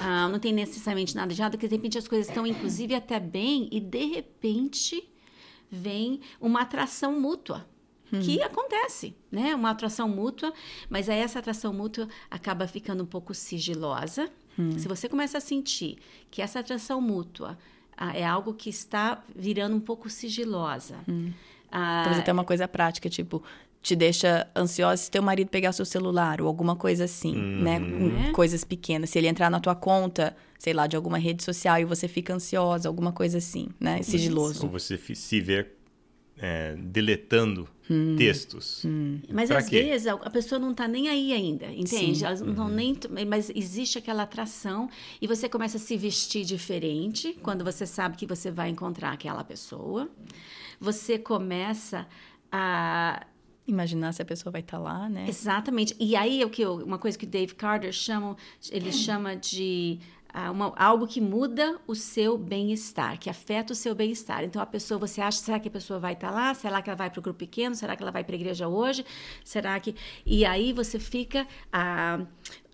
Ah, 0.00 0.28
não 0.28 0.38
tem 0.38 0.52
necessariamente 0.52 1.16
nada 1.16 1.32
de 1.34 1.40
errado, 1.40 1.52
porque 1.52 1.68
de 1.68 1.74
repente 1.76 1.96
as 1.98 2.06
coisas 2.06 2.28
estão, 2.28 2.46
inclusive, 2.46 2.94
até 2.94 3.18
bem, 3.18 3.68
e 3.72 3.80
de 3.80 4.04
repente 4.04 5.02
vem 5.70 6.20
uma 6.40 6.60
atração 6.62 7.18
mútua. 7.18 7.66
Que 8.10 8.40
acontece, 8.42 9.14
né? 9.30 9.54
Uma 9.54 9.70
atração 9.70 10.08
mútua, 10.08 10.52
mas 10.88 11.08
aí 11.08 11.18
essa 11.18 11.40
atração 11.40 11.72
mútua 11.72 12.08
acaba 12.30 12.66
ficando 12.68 13.02
um 13.02 13.06
pouco 13.06 13.34
sigilosa. 13.34 14.30
Se 14.78 14.86
você 14.86 15.08
começa 15.08 15.38
a 15.38 15.40
sentir 15.40 15.98
que 16.30 16.40
essa 16.40 16.60
atração 16.60 17.00
mútua 17.00 17.58
ah, 17.96 18.16
é 18.16 18.24
algo 18.24 18.54
que 18.54 18.70
está 18.70 19.22
virando 19.34 19.74
um 19.74 19.80
pouco 19.80 20.08
sigilosa. 20.08 20.96
ah, 21.72 22.02
Talvez 22.04 22.20
até 22.20 22.32
uma 22.32 22.44
coisa 22.44 22.68
prática, 22.68 23.08
tipo, 23.08 23.42
te 23.82 23.94
deixa 23.94 24.48
ansiosa 24.56 25.02
se 25.02 25.10
teu 25.10 25.22
marido 25.22 25.48
pegar 25.48 25.72
seu 25.72 25.84
celular 25.84 26.40
ou 26.40 26.46
alguma 26.46 26.76
coisa 26.76 27.04
assim, 27.04 27.34
né? 27.34 27.78
Né? 27.78 28.32
Coisas 28.32 28.64
pequenas. 28.64 29.10
Se 29.10 29.18
ele 29.18 29.26
entrar 29.28 29.50
na 29.50 29.60
tua 29.60 29.74
conta, 29.74 30.36
sei 30.58 30.72
lá, 30.72 30.86
de 30.86 30.96
alguma 30.96 31.18
rede 31.18 31.42
social 31.42 31.78
e 31.80 31.84
você 31.84 32.08
fica 32.08 32.32
ansiosa, 32.32 32.88
alguma 32.88 33.12
coisa 33.12 33.38
assim, 33.38 33.68
né? 33.78 34.02
Sigiloso. 34.02 34.64
Ou 34.64 34.70
você 34.70 34.96
se 34.96 35.40
vê 35.40 35.66
é, 36.38 36.76
deletando 36.78 37.68
textos. 38.16 38.82
Mas 39.30 39.48
Pra 39.48 39.58
às 39.58 39.68
quê? 39.68 39.82
vezes 39.82 40.06
a 40.06 40.30
pessoa 40.30 40.58
não 40.58 40.70
está 40.70 40.88
nem 40.88 41.08
aí 41.08 41.32
ainda, 41.32 41.66
entende? 41.66 42.16
Sim. 42.18 42.24
Elas 42.24 42.40
não 42.40 42.50
estão 42.50 42.68
nem. 42.68 42.98
Mas 43.28 43.50
existe 43.54 43.98
aquela 43.98 44.22
atração 44.22 44.88
e 45.20 45.26
você 45.26 45.48
começa 45.48 45.76
a 45.76 45.80
se 45.80 45.96
vestir 45.96 46.44
diferente 46.44 47.36
quando 47.42 47.64
você 47.64 47.84
sabe 47.86 48.16
que 48.16 48.26
você 48.26 48.50
vai 48.50 48.70
encontrar 48.70 49.12
aquela 49.12 49.44
pessoa. 49.44 50.08
Você 50.80 51.18
começa 51.18 52.06
a 52.50 53.26
Imaginar 53.66 54.12
se 54.12 54.20
a 54.20 54.26
pessoa 54.26 54.52
vai 54.52 54.60
estar 54.60 54.76
lá, 54.76 55.08
né? 55.08 55.24
Exatamente. 55.26 55.96
E 55.98 56.14
aí 56.14 56.42
é 56.42 56.44
o 56.44 56.50
que 56.50 56.60
eu- 56.60 56.84
uma 56.84 56.98
coisa 56.98 57.16
que 57.16 57.24
o 57.24 57.26
Dave 57.28 57.54
Carter 57.54 57.90
chama, 57.94 58.36
ele 58.70 58.92
chama 58.92 59.34
de 59.34 59.98
uma- 60.50 60.74
algo 60.76 61.06
que 61.06 61.20
muda 61.20 61.78
o 61.86 61.94
seu 61.94 62.36
bem-estar, 62.36 63.18
que 63.18 63.30
afeta 63.30 63.72
o 63.72 63.76
seu 63.76 63.94
bem-estar. 63.94 64.42
Então 64.44 64.60
a 64.60 64.66
pessoa, 64.66 64.98
você 64.98 65.20
acha, 65.20 65.38
será 65.38 65.60
que 65.60 65.68
a 65.68 65.70
pessoa 65.70 65.98
vai 66.00 66.14
estar 66.14 66.30
lá? 66.30 66.52
Será 66.54 66.82
que 66.82 66.90
ela 66.90 66.96
vai 66.96 67.10
para 67.10 67.20
o 67.20 67.22
grupo 67.22 67.38
pequeno? 67.38 67.74
Será 67.74 67.94
que 67.96 68.02
ela 68.02 68.10
vai 68.10 68.24
para 68.24 68.34
a 68.34 68.38
igreja 68.38 68.66
hoje? 68.66 69.04
Será 69.44 69.78
que 69.78 69.94
e 70.26 70.44
aí 70.44 70.72
você 70.72 70.98
fica 70.98 71.46
ah, 71.72 72.20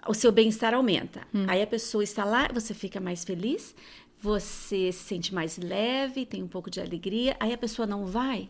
o 0.08 0.14
seu 0.14 0.32
bem-estar 0.32 0.72
aumenta. 0.74 1.26
Aí 1.46 1.60
a 1.62 1.66
pessoa 1.66 2.02
está 2.02 2.24
lá, 2.24 2.48
você 2.52 2.72
fica 2.72 2.98
mais 3.00 3.24
feliz, 3.24 3.74
você 4.18 4.90
se 4.92 5.04
sente 5.04 5.34
mais 5.34 5.58
leve, 5.58 6.24
tem 6.24 6.42
um 6.42 6.48
pouco 6.48 6.70
de 6.70 6.80
alegria. 6.80 7.36
Aí 7.38 7.52
a 7.52 7.58
pessoa 7.58 7.86
não 7.86 8.06
vai, 8.06 8.48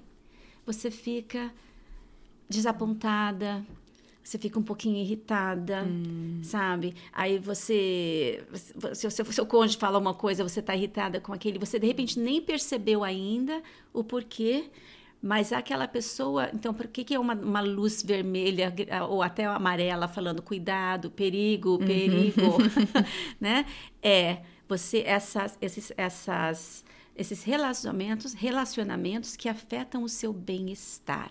você 0.64 0.90
fica 0.90 1.52
desapontada, 2.48 3.64
você 4.30 4.38
fica 4.38 4.60
um 4.60 4.62
pouquinho 4.62 4.96
irritada, 4.96 5.84
sabe? 6.40 6.94
Aí 7.12 7.36
você, 7.36 8.40
se 8.94 9.04
o 9.04 9.10
seu, 9.10 9.24
seu 9.24 9.44
cônjuge 9.44 9.76
fala 9.76 9.98
uma 9.98 10.14
coisa, 10.14 10.44
você 10.44 10.60
está 10.60 10.76
irritada 10.76 11.20
com 11.20 11.32
aquele, 11.32 11.58
você 11.58 11.80
de 11.80 11.88
repente 11.88 12.16
nem 12.16 12.40
percebeu 12.40 13.02
ainda 13.02 13.60
o 13.92 14.04
porquê, 14.04 14.70
mas 15.20 15.52
aquela 15.52 15.88
pessoa, 15.88 16.48
então 16.54 16.72
por 16.72 16.86
que, 16.86 17.02
que 17.02 17.12
é 17.12 17.18
uma, 17.18 17.34
uma 17.34 17.60
luz 17.60 18.04
vermelha 18.04 18.72
ou 19.08 19.20
até 19.20 19.46
amarela 19.46 20.06
falando 20.06 20.40
cuidado, 20.40 21.10
perigo, 21.10 21.76
perigo, 21.78 22.58
né? 23.40 23.66
É 24.00 24.42
você 24.68 25.02
essas 25.04 25.58
esses 25.60 25.92
essas 25.96 26.84
esses 27.16 27.42
relacionamentos, 27.42 28.32
relacionamentos 28.32 29.34
que 29.34 29.48
afetam 29.48 30.04
o 30.04 30.08
seu 30.08 30.32
bem-estar. 30.32 31.30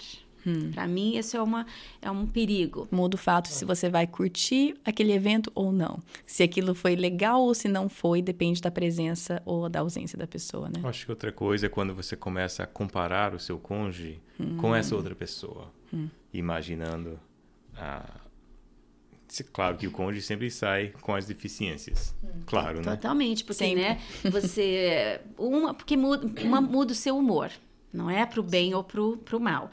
Para 0.73 0.87
mim, 0.87 1.17
isso 1.17 1.35
é, 1.37 1.41
uma, 1.41 1.65
é 2.01 2.09
um 2.09 2.25
perigo. 2.25 2.87
Muda 2.91 3.15
o 3.15 3.17
fato 3.17 3.47
se 3.49 3.65
você 3.65 3.89
vai 3.89 4.07
curtir 4.07 4.75
aquele 4.85 5.11
evento 5.11 5.51
ou 5.53 5.71
não. 5.71 5.99
Se 6.25 6.43
aquilo 6.43 6.73
foi 6.73 6.95
legal 6.95 7.41
ou 7.41 7.53
se 7.53 7.67
não 7.67 7.87
foi, 7.89 8.21
depende 8.21 8.61
da 8.61 8.71
presença 8.71 9.41
ou 9.45 9.67
da 9.69 9.81
ausência 9.81 10.17
da 10.17 10.25
pessoa, 10.27 10.67
né? 10.69 10.79
Eu 10.83 10.89
Acho 10.89 11.05
que 11.05 11.11
outra 11.11 11.31
coisa 11.31 11.65
é 11.65 11.69
quando 11.69 11.93
você 11.93 12.15
começa 12.15 12.63
a 12.63 12.67
comparar 12.67 13.33
o 13.35 13.39
seu 13.39 13.57
cônjuge 13.59 14.19
com 14.57 14.73
essa 14.75 14.95
outra 14.95 15.13
pessoa. 15.15 15.71
Imaginando. 16.33 17.19
ah, 17.75 18.05
se- 19.27 19.43
claro 19.43 19.77
que 19.77 19.87
o 19.87 19.91
cônjuge 19.91 20.21
sempre 20.25 20.49
sai 20.49 20.93
com 21.01 21.13
as 21.13 21.25
deficiências. 21.27 22.15
Claro, 22.45 22.77
né? 22.77 22.83
Totalmente, 22.83 23.43
porque, 23.43 23.63
Sempre. 23.65 23.81
né, 23.83 24.01
você... 24.31 25.21
Uma, 25.37 25.73
porque 25.73 25.95
muda, 25.95 26.27
uma 26.43 26.59
muda 26.61 26.91
o 26.93 26.95
seu 26.95 27.17
humor, 27.17 27.51
não 27.93 28.09
é 28.09 28.25
pro 28.25 28.41
bem 28.43 28.73
ou 28.73 28.83
pro, 28.83 29.17
pro 29.17 29.39
mal. 29.39 29.69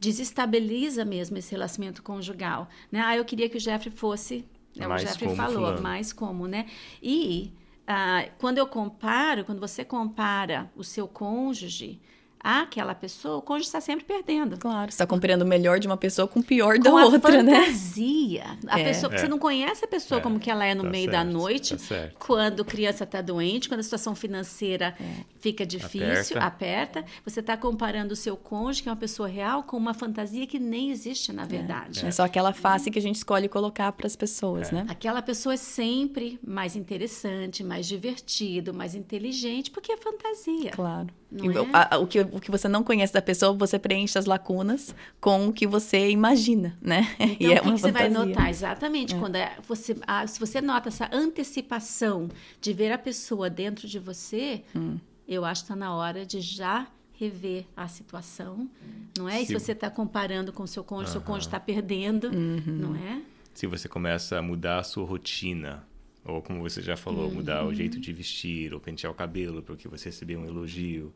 Desestabiliza 0.00 1.04
mesmo 1.04 1.36
esse 1.36 1.50
relacionamento 1.52 2.02
conjugal, 2.02 2.68
né? 2.90 3.00
Ah, 3.00 3.16
eu 3.16 3.24
queria 3.24 3.48
que 3.48 3.58
o 3.58 3.60
Jeffrey 3.60 3.92
fosse... 3.94 4.44
né, 4.74 4.88
o 4.88 4.98
Jeffrey 4.98 5.36
falou, 5.36 5.54
fulano. 5.54 5.82
mais 5.82 6.12
como, 6.12 6.48
né? 6.48 6.66
E 7.02 7.52
ah, 7.86 8.26
quando 8.38 8.58
eu 8.58 8.66
comparo, 8.66 9.44
quando 9.44 9.60
você 9.60 9.84
compara 9.84 10.70
o 10.74 10.82
seu 10.82 11.06
cônjuge 11.06 12.00
àquela 12.42 12.94
pessoa, 12.94 13.36
o 13.36 13.42
cônjuge 13.42 13.66
está 13.66 13.80
sempre 13.80 14.04
perdendo. 14.04 14.56
Claro, 14.58 14.90
você 14.90 14.98
tá 14.98 15.06
comparando 15.06 15.44
o 15.44 15.48
melhor 15.48 15.78
de 15.78 15.86
uma 15.86 15.96
pessoa 15.96 16.26
com 16.26 16.40
o 16.40 16.42
pior 16.42 16.78
da 16.78 16.90
com 16.90 16.96
a 16.96 17.04
outra, 17.04 17.42
né? 17.42 17.60
fantasia. 17.66 18.44
A 18.66 18.80
É. 18.80 18.84
pessoa, 18.84 19.14
É. 19.14 19.18
você 19.18 19.28
não 19.28 19.38
conhece 19.38 19.84
a 19.84 19.88
pessoa 19.88 20.18
É, 20.18 20.22
como 20.22 20.38
que 20.40 20.50
ela 20.50 20.64
é 20.64 20.74
no 20.74 20.84
tá 20.84 20.88
meio 20.90 21.06
da 21.10 21.18
certo, 21.22 21.32
noite, 21.32 21.76
tá 21.76 22.08
quando 22.18 22.64
criança 22.64 23.04
está 23.04 23.20
doente, 23.20 23.68
quando 23.68 23.80
a 23.80 23.82
situação 23.82 24.14
financeira 24.14 24.96
fica 25.38 25.64
difícil, 25.66 26.40
aperta. 26.40 27.04
Você 27.24 27.40
está 27.40 27.56
comparando 27.56 28.12
o 28.14 28.16
seu 28.16 28.36
cônjuge, 28.36 28.82
que 28.82 28.88
é 28.88 28.92
uma 28.92 28.96
pessoa 28.98 29.28
real, 29.28 29.62
com 29.62 29.76
uma 29.76 29.94
fantasia 29.94 30.46
que 30.46 30.58
nem 30.58 30.90
existe 30.90 31.32
na 31.32 31.44
verdade. 31.44 32.04
É 32.04 32.10
só 32.10 32.24
aquela 32.24 32.52
face 32.52 32.90
que 32.90 32.98
a 32.98 33.02
gente 33.02 33.16
escolhe 33.16 33.48
colocar 33.48 33.92
para 33.92 34.06
as 34.06 34.16
pessoas, 34.16 34.72
É. 34.72 34.76
né? 34.76 34.86
Aquela 34.88 35.20
pessoa 35.22 35.54
é 35.54 35.56
sempre 35.56 36.38
mais 36.46 36.74
interessante, 36.76 37.62
mais 37.62 37.86
divertido, 37.86 38.72
mais 38.72 38.94
inteligente, 38.94 39.70
porque 39.70 39.92
é 39.92 39.96
fantasia. 39.96 40.70
Claro. 40.70 41.08
Não 41.30 41.44
E 41.44 41.56
é? 41.56 41.70
a- 41.72 41.94
a- 41.94 41.98
o, 41.98 42.06
que, 42.06 42.20
o 42.20 42.40
que 42.40 42.50
você 42.50 42.66
não 42.68 42.82
conhece 42.82 43.12
da 43.12 43.22
pessoa, 43.22 43.52
você 43.52 43.78
preenche 43.78 44.18
as 44.18 44.26
lacunas 44.26 44.94
com 45.20 45.46
o 45.48 45.52
que 45.52 45.66
você 45.66 46.10
imagina, 46.10 46.76
né? 46.82 47.06
Então, 47.20 47.36
e 47.38 47.52
é 47.52 47.58
o 47.58 47.62
que, 47.62 47.68
uma 47.68 47.74
que 47.76 47.80
você 47.82 47.92
vai 47.92 48.08
notar? 48.08 48.48
Exatamente. 48.50 49.14
Quando 49.14 49.36
é- 49.36 49.56
você, 49.66 49.96
ah, 50.06 50.26
se 50.26 50.40
você 50.40 50.60
nota 50.60 50.88
essa 50.88 51.08
antecipação 51.12 52.28
de 52.60 52.72
ver 52.72 52.92
a 52.92 52.98
pessoa 52.98 53.48
dentro 53.50 53.86
de 53.86 53.98
você, 53.98 54.62
Hum. 54.74 54.98
eu 55.28 55.44
acho 55.44 55.62
que 55.62 55.66
está 55.66 55.76
na 55.76 55.94
hora 55.94 56.24
de 56.26 56.40
já 56.40 56.86
rever 57.12 57.66
a 57.76 57.86
situação, 57.86 58.68
não 59.16 59.28
é? 59.28 59.42
E 59.42 59.46
se 59.46 59.52
você 59.52 59.72
está 59.72 59.90
comparando 59.90 60.52
com 60.52 60.62
o 60.62 60.66
seu 60.66 60.82
cônjuge, 60.82 61.12
seu 61.12 61.20
cônjuge 61.20 61.46
está 61.48 61.60
perdendo, 61.60 62.28
Uhum. 62.28 62.62
não 62.66 62.96
é? 62.96 63.20
Se 63.52 63.66
você 63.66 63.88
começa 63.88 64.38
a 64.38 64.42
mudar 64.42 64.78
a 64.78 64.82
sua 64.82 65.04
rotina, 65.04 65.84
ou 66.24 66.42
como 66.42 66.60
você 66.60 66.82
já 66.82 66.96
falou, 66.96 67.30
mudar 67.30 67.64
o 67.66 67.72
jeito 67.74 67.98
de 67.98 68.12
vestir, 68.12 68.72
ou 68.74 68.80
pentear 68.80 69.12
o 69.12 69.14
cabelo 69.14 69.62
porque 69.62 69.88
você 69.88 70.10
recebeu 70.10 70.38
um 70.40 70.46
elogio, 70.46 71.12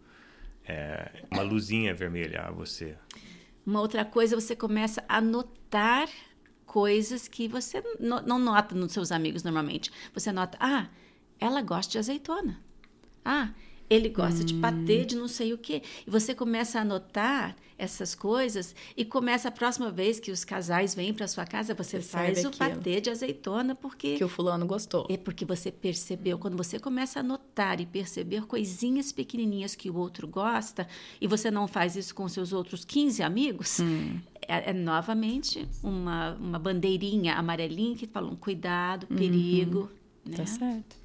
é, 0.66 1.24
uma 1.30 1.42
luzinha 1.42 1.94
vermelha 1.94 2.42
a 2.42 2.50
você. 2.50 2.96
Uma 3.66 3.80
outra 3.80 4.04
coisa, 4.04 4.34
você 4.38 4.54
começa 4.56 5.02
a 5.08 5.20
notar 5.20 6.08
coisas 6.66 7.28
que 7.28 7.46
você 7.48 7.82
no- 8.00 8.20
não 8.22 8.38
nota 8.38 8.74
nos 8.74 8.92
seus 8.92 9.12
amigos 9.12 9.42
normalmente. 9.42 9.90
Você 10.12 10.32
nota, 10.32 10.56
ah, 10.60 10.88
ela 11.38 11.60
gosta 11.62 11.92
de 11.92 11.98
azeitona. 11.98 12.60
Ah, 13.24 13.50
ele 13.94 14.08
gosta 14.08 14.42
de 14.44 14.54
patê 14.54 15.04
de 15.04 15.16
não 15.16 15.28
sei 15.28 15.52
o 15.52 15.58
quê. 15.58 15.82
E 16.06 16.10
você 16.10 16.34
começa 16.34 16.80
a 16.80 16.84
notar 16.84 17.56
essas 17.76 18.14
coisas 18.14 18.72
e 18.96 19.04
começa 19.04 19.48
a 19.48 19.50
próxima 19.50 19.90
vez 19.90 20.20
que 20.20 20.30
os 20.30 20.44
casais 20.44 20.94
vêm 20.94 21.12
para 21.12 21.26
sua 21.26 21.44
casa, 21.44 21.74
você 21.74 22.00
Você 22.00 22.08
faz 22.08 22.44
o 22.44 22.48
aquilo. 22.48 22.70
patê 22.76 23.00
de 23.00 23.10
azeitona 23.10 23.74
porque 23.74 24.16
Que 24.16 24.22
o 24.24 24.28
fulano 24.28 24.64
gostou. 24.64 25.06
é 25.10 25.16
porque 25.16 25.44
você 25.44 25.72
percebeu, 25.72 26.38
quando 26.38 26.56
você 26.56 26.78
começa 26.78 27.18
a 27.18 27.22
notar 27.22 27.80
e 27.80 27.86
perceber 27.86 28.46
coisinhas 28.46 29.10
pequenininhas 29.10 29.74
que 29.74 29.90
o 29.90 29.96
outro 29.96 30.28
gosta, 30.28 30.86
e 31.20 31.26
você 31.26 31.50
não 31.50 31.66
faz 31.66 31.96
isso 31.96 32.14
com 32.14 32.28
seus 32.28 32.52
outros 32.52 32.84
15 32.84 33.22
amigos, 33.24 33.80
é, 34.46 34.70
é 34.70 34.72
novamente 34.72 35.66
uma, 35.82 36.34
uma 36.34 36.58
bandeirinha 36.60 37.34
amarelinha 37.34 37.96
que 37.96 38.06
fala 38.06 38.30
um 38.30 38.36
cuidado, 38.36 39.06
perigo. 39.08 39.90
né? 40.24 40.36
Tá 40.36 40.46
certo. 40.46 40.96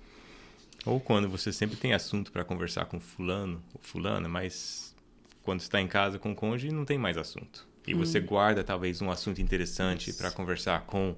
Ou 0.89 0.99
quando 0.99 1.29
você 1.29 1.51
sempre 1.51 1.75
tem 1.77 1.93
assunto 1.93 2.31
para 2.31 2.43
conversar 2.43 2.85
com 2.85 2.99
fulano 2.99 3.61
ou 3.73 3.79
fulana, 3.81 4.27
mas 4.27 4.95
quando 5.43 5.59
está 5.61 5.79
em 5.79 5.87
casa 5.87 6.17
com 6.19 6.31
o 6.31 6.35
cônjuge 6.35 6.73
não 6.73 6.85
tem 6.85 6.97
mais 6.97 7.17
assunto. 7.17 7.67
E 7.87 7.93
você 7.93 8.19
guarda 8.19 8.63
talvez 8.63 9.01
um 9.01 9.09
assunto 9.09 9.41
interessante 9.41 10.13
para 10.13 10.29
conversar 10.31 10.81
com 10.85 11.15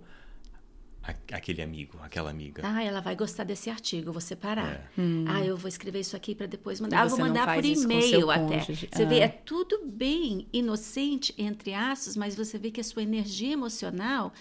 a- 1.04 1.16
aquele 1.36 1.62
amigo, 1.62 1.98
aquela 2.02 2.30
amiga. 2.30 2.62
Ah, 2.66 2.84
ela 2.84 3.02
vai 3.02 3.16
gostar 3.16 3.44
desse 3.44 3.70
artigo, 3.70 4.12
vou 4.12 4.22
separar. 4.22 4.72
É. 4.72 4.82
Ah, 5.28 5.44
eu 5.44 5.58
vou 5.58 5.68
escrever 5.68 6.00
isso 6.00 6.16
aqui 6.16 6.36
para 6.36 6.46
depois 6.46 6.80
mandar. 6.80 7.02
Ah, 7.02 7.08
vou 7.08 7.20
mandar 7.20 7.56
por 7.56 7.66
e-mail 7.66 8.30
até. 8.30 8.60
cônjuge. 8.60 8.88
Você 8.92 9.06
vê, 9.06 9.22
Ah. 9.22 9.26
é 9.26 9.28
tudo 9.28 9.82
bem 9.86 10.48
inocente, 10.54 11.34
entre 11.38 11.74
aspas, 11.74 12.16
mas 12.16 12.36
você 12.36 12.58
vê 12.58 12.70
que 12.72 12.80
a 12.80 12.84
sua 12.84 13.02
energia 13.04 13.52
emocional 13.52 14.32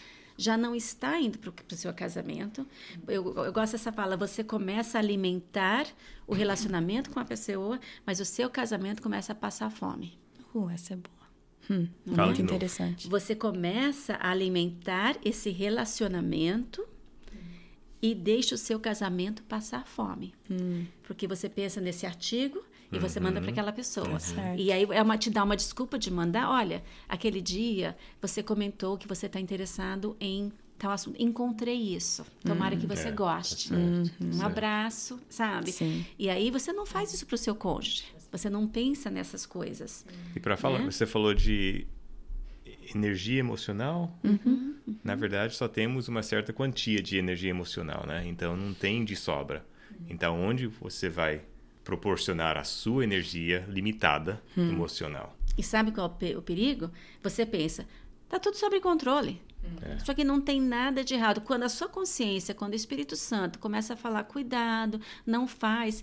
já 0.41 0.57
não 0.57 0.75
está 0.75 1.21
indo 1.21 1.39
para 1.39 1.51
o 1.51 1.77
seu 1.77 1.93
casamento. 1.93 2.67
Eu, 3.07 3.45
eu 3.45 3.53
gosto 3.53 3.73
dessa 3.73 3.93
fala, 3.93 4.17
você 4.17 4.43
começa 4.43 4.99
a 4.99 5.01
alimentar 5.01 5.87
o 6.27 6.33
relacionamento 6.35 7.11
com 7.11 7.21
a 7.21 7.25
pessoa, 7.25 7.79
mas 8.07 8.21
o 8.21 8.25
seu 8.25 8.49
casamento 8.49 9.03
começa 9.03 9.33
a 9.33 9.35
passar 9.35 9.71
fome. 9.71 10.19
Uh, 10.55 10.71
essa 10.71 10.95
é 10.95 10.97
boa. 10.97 11.21
Hum, 11.71 11.89
Fala 12.15 12.27
muito 12.27 12.43
interessante. 12.43 13.07
Você 13.09 13.35
começa 13.35 14.15
a 14.15 14.31
alimentar 14.31 15.17
esse 15.23 15.51
relacionamento 15.51 16.85
e 18.03 18.15
deixa 18.15 18.55
o 18.55 18.59
seu 18.59 18.81
casamento 18.81 19.43
passar 19.43 19.87
fome. 19.87 20.35
Hum. 20.51 20.87
Porque 21.03 21.27
você 21.27 21.49
pensa 21.49 21.81
nesse 21.81 22.07
artigo 22.07 22.65
e 22.93 22.99
você 22.99 23.21
manda 23.21 23.41
para 23.41 23.51
aquela 23.51 23.73
pessoa. 23.73 24.19
Certo. 24.19 24.61
E 24.61 24.73
aí 24.73 24.87
é 24.91 25.03
uma, 25.03 25.17
te 25.17 25.31
dá 25.31 25.43
uma 25.45 25.57
desculpa 25.57 25.99
de 25.99 26.11
mandar, 26.11 26.51
olha, 26.51 26.83
aquele 27.09 27.41
dia 27.41 27.97
você 28.21 28.43
comentou 28.43 28.97
que 28.99 29.07
você 29.09 29.27
está 29.27 29.39
interessado 29.41 30.17
em 30.21 30.53
tal 30.79 30.91
assunto. 30.93 31.21
Encontrei 31.23 31.95
isso. 31.95 32.25
Tomara 32.43 32.75
que 32.77 32.87
você 32.87 33.09
É, 33.09 33.13
goste. 33.13 33.69
tá 33.69 33.75
certo, 33.77 34.25
Um 34.25 34.33
certo. 34.33 34.47
abraço, 34.47 35.21
sabe? 35.29 35.73
Sim. 35.73 36.05
E 36.19 36.29
aí 36.31 36.51
você 36.51 36.73
não 36.73 36.87
faz 36.87 37.13
isso 37.13 37.27
para 37.27 37.35
o 37.35 37.39
seu 37.39 37.55
cônjuge. 37.55 38.05
Você 38.33 38.49
não 38.49 38.67
pensa 38.67 39.11
nessas 39.11 39.45
coisas. 39.45 40.05
E 40.35 40.41
para 40.41 40.57
falar, 40.57 40.79
Né? 40.79 40.91
você 40.91 41.05
falou 41.07 41.35
de 41.35 41.87
energia 42.95 43.39
emocional. 43.39 44.17
Uhum, 44.25 44.75
Na 45.05 45.15
verdade, 45.15 45.55
só 45.55 45.69
temos 45.69 46.09
uma 46.09 46.23
certa 46.23 46.53
quantia 46.53 47.03
de 47.03 47.17
energia 47.17 47.51
emocional, 47.51 48.05
né? 48.07 48.25
Então 48.27 48.57
não 48.57 48.73
tem 48.75 49.05
de 49.05 49.15
sobra. 49.17 49.65
Então 50.09 50.41
onde 50.41 50.67
você 50.67 51.09
vai 51.09 51.43
proporcionar 51.91 52.57
a 52.57 52.63
sua 52.63 53.03
energia 53.03 53.67
limitada 53.69 54.41
Hum. 54.57 54.71
emocional? 54.71 55.37
E 55.59 55.63
sabe 55.63 55.91
qual 55.91 56.07
é 56.07 56.11
o 56.11 56.15
pe- 56.15 56.37
o 56.37 56.43
perigo? 56.43 56.89
Você 57.23 57.45
pensa, 57.45 57.85
tá 58.29 58.39
tudo 58.39 58.57
sob 58.57 58.79
controle. 58.81 59.41
Só 60.07 60.15
que 60.15 60.25
não 60.25 60.41
tem 60.41 60.59
nada 60.61 61.03
de 61.05 61.13
errado. 61.15 61.41
Quando 61.43 61.65
a 61.65 61.69
sua 61.69 61.89
consciência, 61.89 62.55
quando 62.55 62.73
o 62.73 62.77
Espírito 62.77 63.15
Santo 63.17 63.59
começa 63.59 63.93
a 63.95 63.97
falar, 63.97 64.23
cuidado, 64.25 65.01
não 65.27 65.47
faz, 65.49 66.03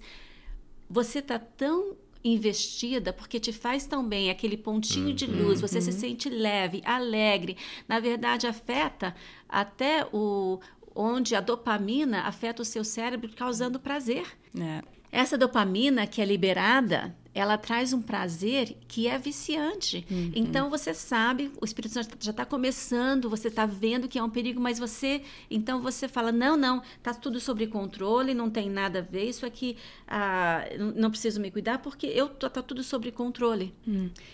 você 0.89 1.21
tá 1.21 1.39
tão 1.39 1.95
investida 2.23 3.11
porque 3.13 3.39
te 3.39 3.51
faz 3.53 3.85
tão 3.87 4.07
bem 4.07 4.29
aquele 4.29 4.57
pontinho 4.57 5.13
de 5.13 5.25
luz, 5.25 5.59
você 5.61 5.79
se 5.81 5.91
sente 5.93 6.29
leve, 6.29 6.81
alegre. 6.85 7.55
Na 7.87 7.99
verdade, 7.99 8.45
afeta 8.45 9.15
até 9.49 10.05
o 10.11 10.59
onde 10.93 11.35
a 11.35 11.41
dopamina 11.41 12.21
afeta 12.23 12.61
o 12.61 12.65
seu 12.65 12.83
cérebro 12.83 13.29
causando 13.35 13.79
prazer. 13.79 14.25
É. 14.59 14.81
Essa 15.11 15.37
dopamina 15.37 16.05
que 16.05 16.21
é 16.21 16.25
liberada, 16.25 17.15
ela 17.37 17.57
traz 17.57 17.93
um 17.93 18.01
prazer 18.01 18.75
que 18.87 19.07
é 19.07 19.17
viciante. 19.17 20.05
Então 20.35 20.69
você 20.69 20.93
sabe, 20.93 21.51
o 21.61 21.65
Espírito 21.65 21.93
Santo 21.93 22.17
já 22.19 22.31
está 22.31 22.45
começando, 22.45 23.29
você 23.29 23.47
está 23.47 23.65
vendo 23.65 24.07
que 24.07 24.17
é 24.17 24.23
um 24.23 24.29
perigo, 24.29 24.59
mas 24.59 24.79
você, 24.79 25.21
então 25.49 25.81
você 25.81 26.07
fala 26.07 26.31
não, 26.31 26.57
não, 26.57 26.81
está 26.97 27.13
tudo 27.13 27.39
sob 27.39 27.65
controle, 27.67 28.33
não 28.33 28.49
tem 28.49 28.69
nada 28.69 28.99
a 28.99 29.01
ver, 29.01 29.29
isso 29.29 29.45
aqui, 29.45 29.77
ah, 30.07 30.63
não- 30.95 31.11
preciso 31.11 31.39
me 31.39 31.49
cuidar 31.49 31.79
porque 31.79 32.05
eu 32.07 32.27
tô, 32.29 32.49
tá 32.49 32.61
tudo 32.61 32.83
sob 32.83 33.11
controle. 33.11 33.73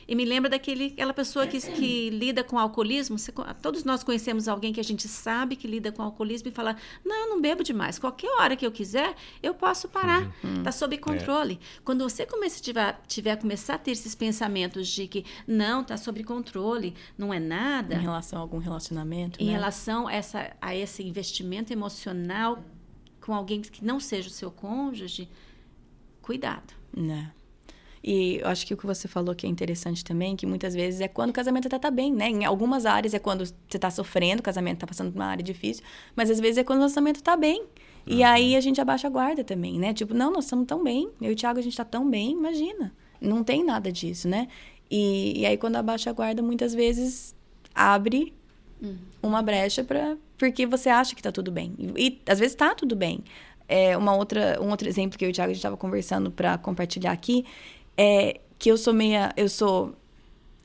E 0.07 0.15
me 0.15 0.25
lembra 0.25 0.49
daquele, 0.49 0.85
aquela 0.87 1.13
pessoa 1.13 1.45
que, 1.47 1.59
que 1.61 2.09
lida 2.09 2.43
com 2.43 2.57
alcoolismo. 2.59 3.17
Você 3.17 3.31
todos 3.61 3.83
nós 3.83 4.03
conhecemos 4.03 4.47
alguém 4.47 4.73
que 4.73 4.79
a 4.79 4.83
gente 4.83 5.07
sabe 5.07 5.55
que 5.55 5.67
lida 5.67 5.91
com 5.91 6.01
alcoolismo 6.01 6.47
e 6.49 6.51
fala, 6.51 6.75
não, 7.05 7.15
eu 7.23 7.29
não 7.29 7.41
bebo 7.41 7.63
demais. 7.63 7.99
Qualquer 7.99 8.29
hora 8.39 8.55
que 8.55 8.65
eu 8.65 8.71
quiser, 8.71 9.15
eu 9.41 9.53
posso 9.53 9.87
parar. 9.87 10.31
Está 10.57 10.71
sob 10.71 10.97
controle. 10.97 11.59
Quando 11.83 12.03
você 12.03 12.25
começa, 12.25 12.61
tiver, 12.61 12.92
tiver 13.07 13.35
começar 13.37 13.75
a 13.75 13.77
ter 13.77 13.91
esses 13.91 14.15
pensamentos 14.15 14.87
de 14.87 15.07
que 15.07 15.25
não, 15.47 15.81
está 15.81 15.97
sob 15.97 16.23
controle, 16.23 16.93
não 17.17 17.33
é 17.33 17.39
nada, 17.39 17.95
Em 17.95 18.01
relação 18.01 18.39
a 18.39 18.41
algum 18.41 18.57
relacionamento, 18.57 19.41
em 19.41 19.47
né? 19.47 19.51
relação 19.53 20.07
a, 20.07 20.13
essa, 20.13 20.55
a 20.61 20.75
esse 20.75 21.03
investimento 21.03 21.71
emocional 21.71 22.63
com 23.21 23.33
alguém 23.33 23.61
que 23.61 23.83
não 23.83 23.99
seja 23.99 24.27
o 24.27 24.31
seu 24.31 24.51
cônjuge, 24.51 25.29
cuidado. 26.21 26.73
Né? 26.95 27.31
E 28.03 28.39
eu 28.41 28.47
acho 28.47 28.67
que 28.67 28.73
o 28.73 28.77
que 28.77 28.85
você 28.85 29.07
falou 29.07 29.33
que 29.33 29.45
é 29.47 29.49
interessante 29.49 30.03
também, 30.03 30.35
que 30.35 30.45
muitas 30.45 30.73
vezes 30.73 30.99
é 30.99 31.07
quando 31.07 31.29
o 31.29 31.33
casamento 31.33 31.67
até 31.67 31.79
tá 31.79 31.89
bem, 31.89 32.11
né? 32.11 32.27
Em 32.27 32.43
algumas 32.43 32.85
áreas 32.85 33.13
é 33.13 33.19
quando 33.19 33.45
você 33.45 33.79
tá 33.79 33.89
sofrendo, 33.89 34.41
o 34.41 34.43
casamento 34.43 34.79
tá 34.79 34.87
passando 34.87 35.09
por 35.09 35.19
uma 35.19 35.27
área 35.27 35.41
difícil, 35.41 35.85
mas 36.13 36.29
às 36.29 36.37
vezes 36.37 36.57
é 36.57 36.63
quando 36.65 36.79
o 36.79 36.81
relacionamento 36.81 37.23
tá 37.23 37.37
bem. 37.37 37.65
E 38.05 38.23
aí 38.23 38.55
a 38.55 38.61
gente 38.61 38.81
abaixa 38.81 39.07
a 39.07 39.09
guarda 39.09 39.43
também, 39.43 39.79
né? 39.79 39.93
Tipo, 39.93 40.13
não, 40.13 40.31
nós 40.31 40.45
estamos 40.45 40.67
tão 40.67 40.83
bem, 40.83 41.09
eu 41.21 41.31
e 41.31 41.33
o 41.33 41.35
Thiago 41.35 41.59
a 41.59 41.61
gente 41.61 41.75
tá 41.75 41.85
tão 41.85 42.09
bem, 42.09 42.31
imagina. 42.31 42.91
Não 43.21 43.43
tem 43.43 43.63
nada 43.63 43.91
disso, 43.91 44.27
né? 44.27 44.47
E, 44.91 45.39
e 45.41 45.45
aí 45.45 45.57
quando 45.57 45.77
abaixa 45.77 46.09
a 46.09 46.13
guarda, 46.13 46.41
muitas 46.41 46.73
vezes 46.73 47.33
abre 47.73 48.33
uma 49.21 49.41
brecha 49.41 49.83
para 49.83 50.17
porque 50.37 50.65
você 50.65 50.89
acha 50.89 51.15
que 51.15 51.21
tá 51.21 51.31
tudo 51.31 51.51
bem. 51.51 51.73
E, 51.77 52.07
e, 52.07 52.21
às 52.29 52.39
vezes 52.39 52.55
tá 52.55 52.75
tudo 52.75 52.95
bem. 52.95 53.23
É, 53.67 53.97
uma 53.97 54.13
outra, 54.13 54.61
um 54.61 54.69
outro 54.69 54.87
exemplo 54.87 55.17
que 55.17 55.23
eu 55.23 55.29
e 55.29 55.31
o 55.31 55.33
Thiago 55.33 55.51
a 55.51 55.53
gente 55.53 55.59
estava 55.59 55.77
conversando 55.77 56.29
para 56.29 56.57
compartilhar 56.57 57.11
aqui 57.11 57.45
é 57.97 58.41
que 58.59 58.69
eu 58.69 58.77
sou 58.77 58.93
meia. 58.93 59.31
Eu 59.37 59.47
sou 59.47 59.95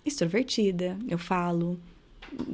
extrovertida, 0.05 0.99
eu 1.09 1.17
falo, 1.17 1.79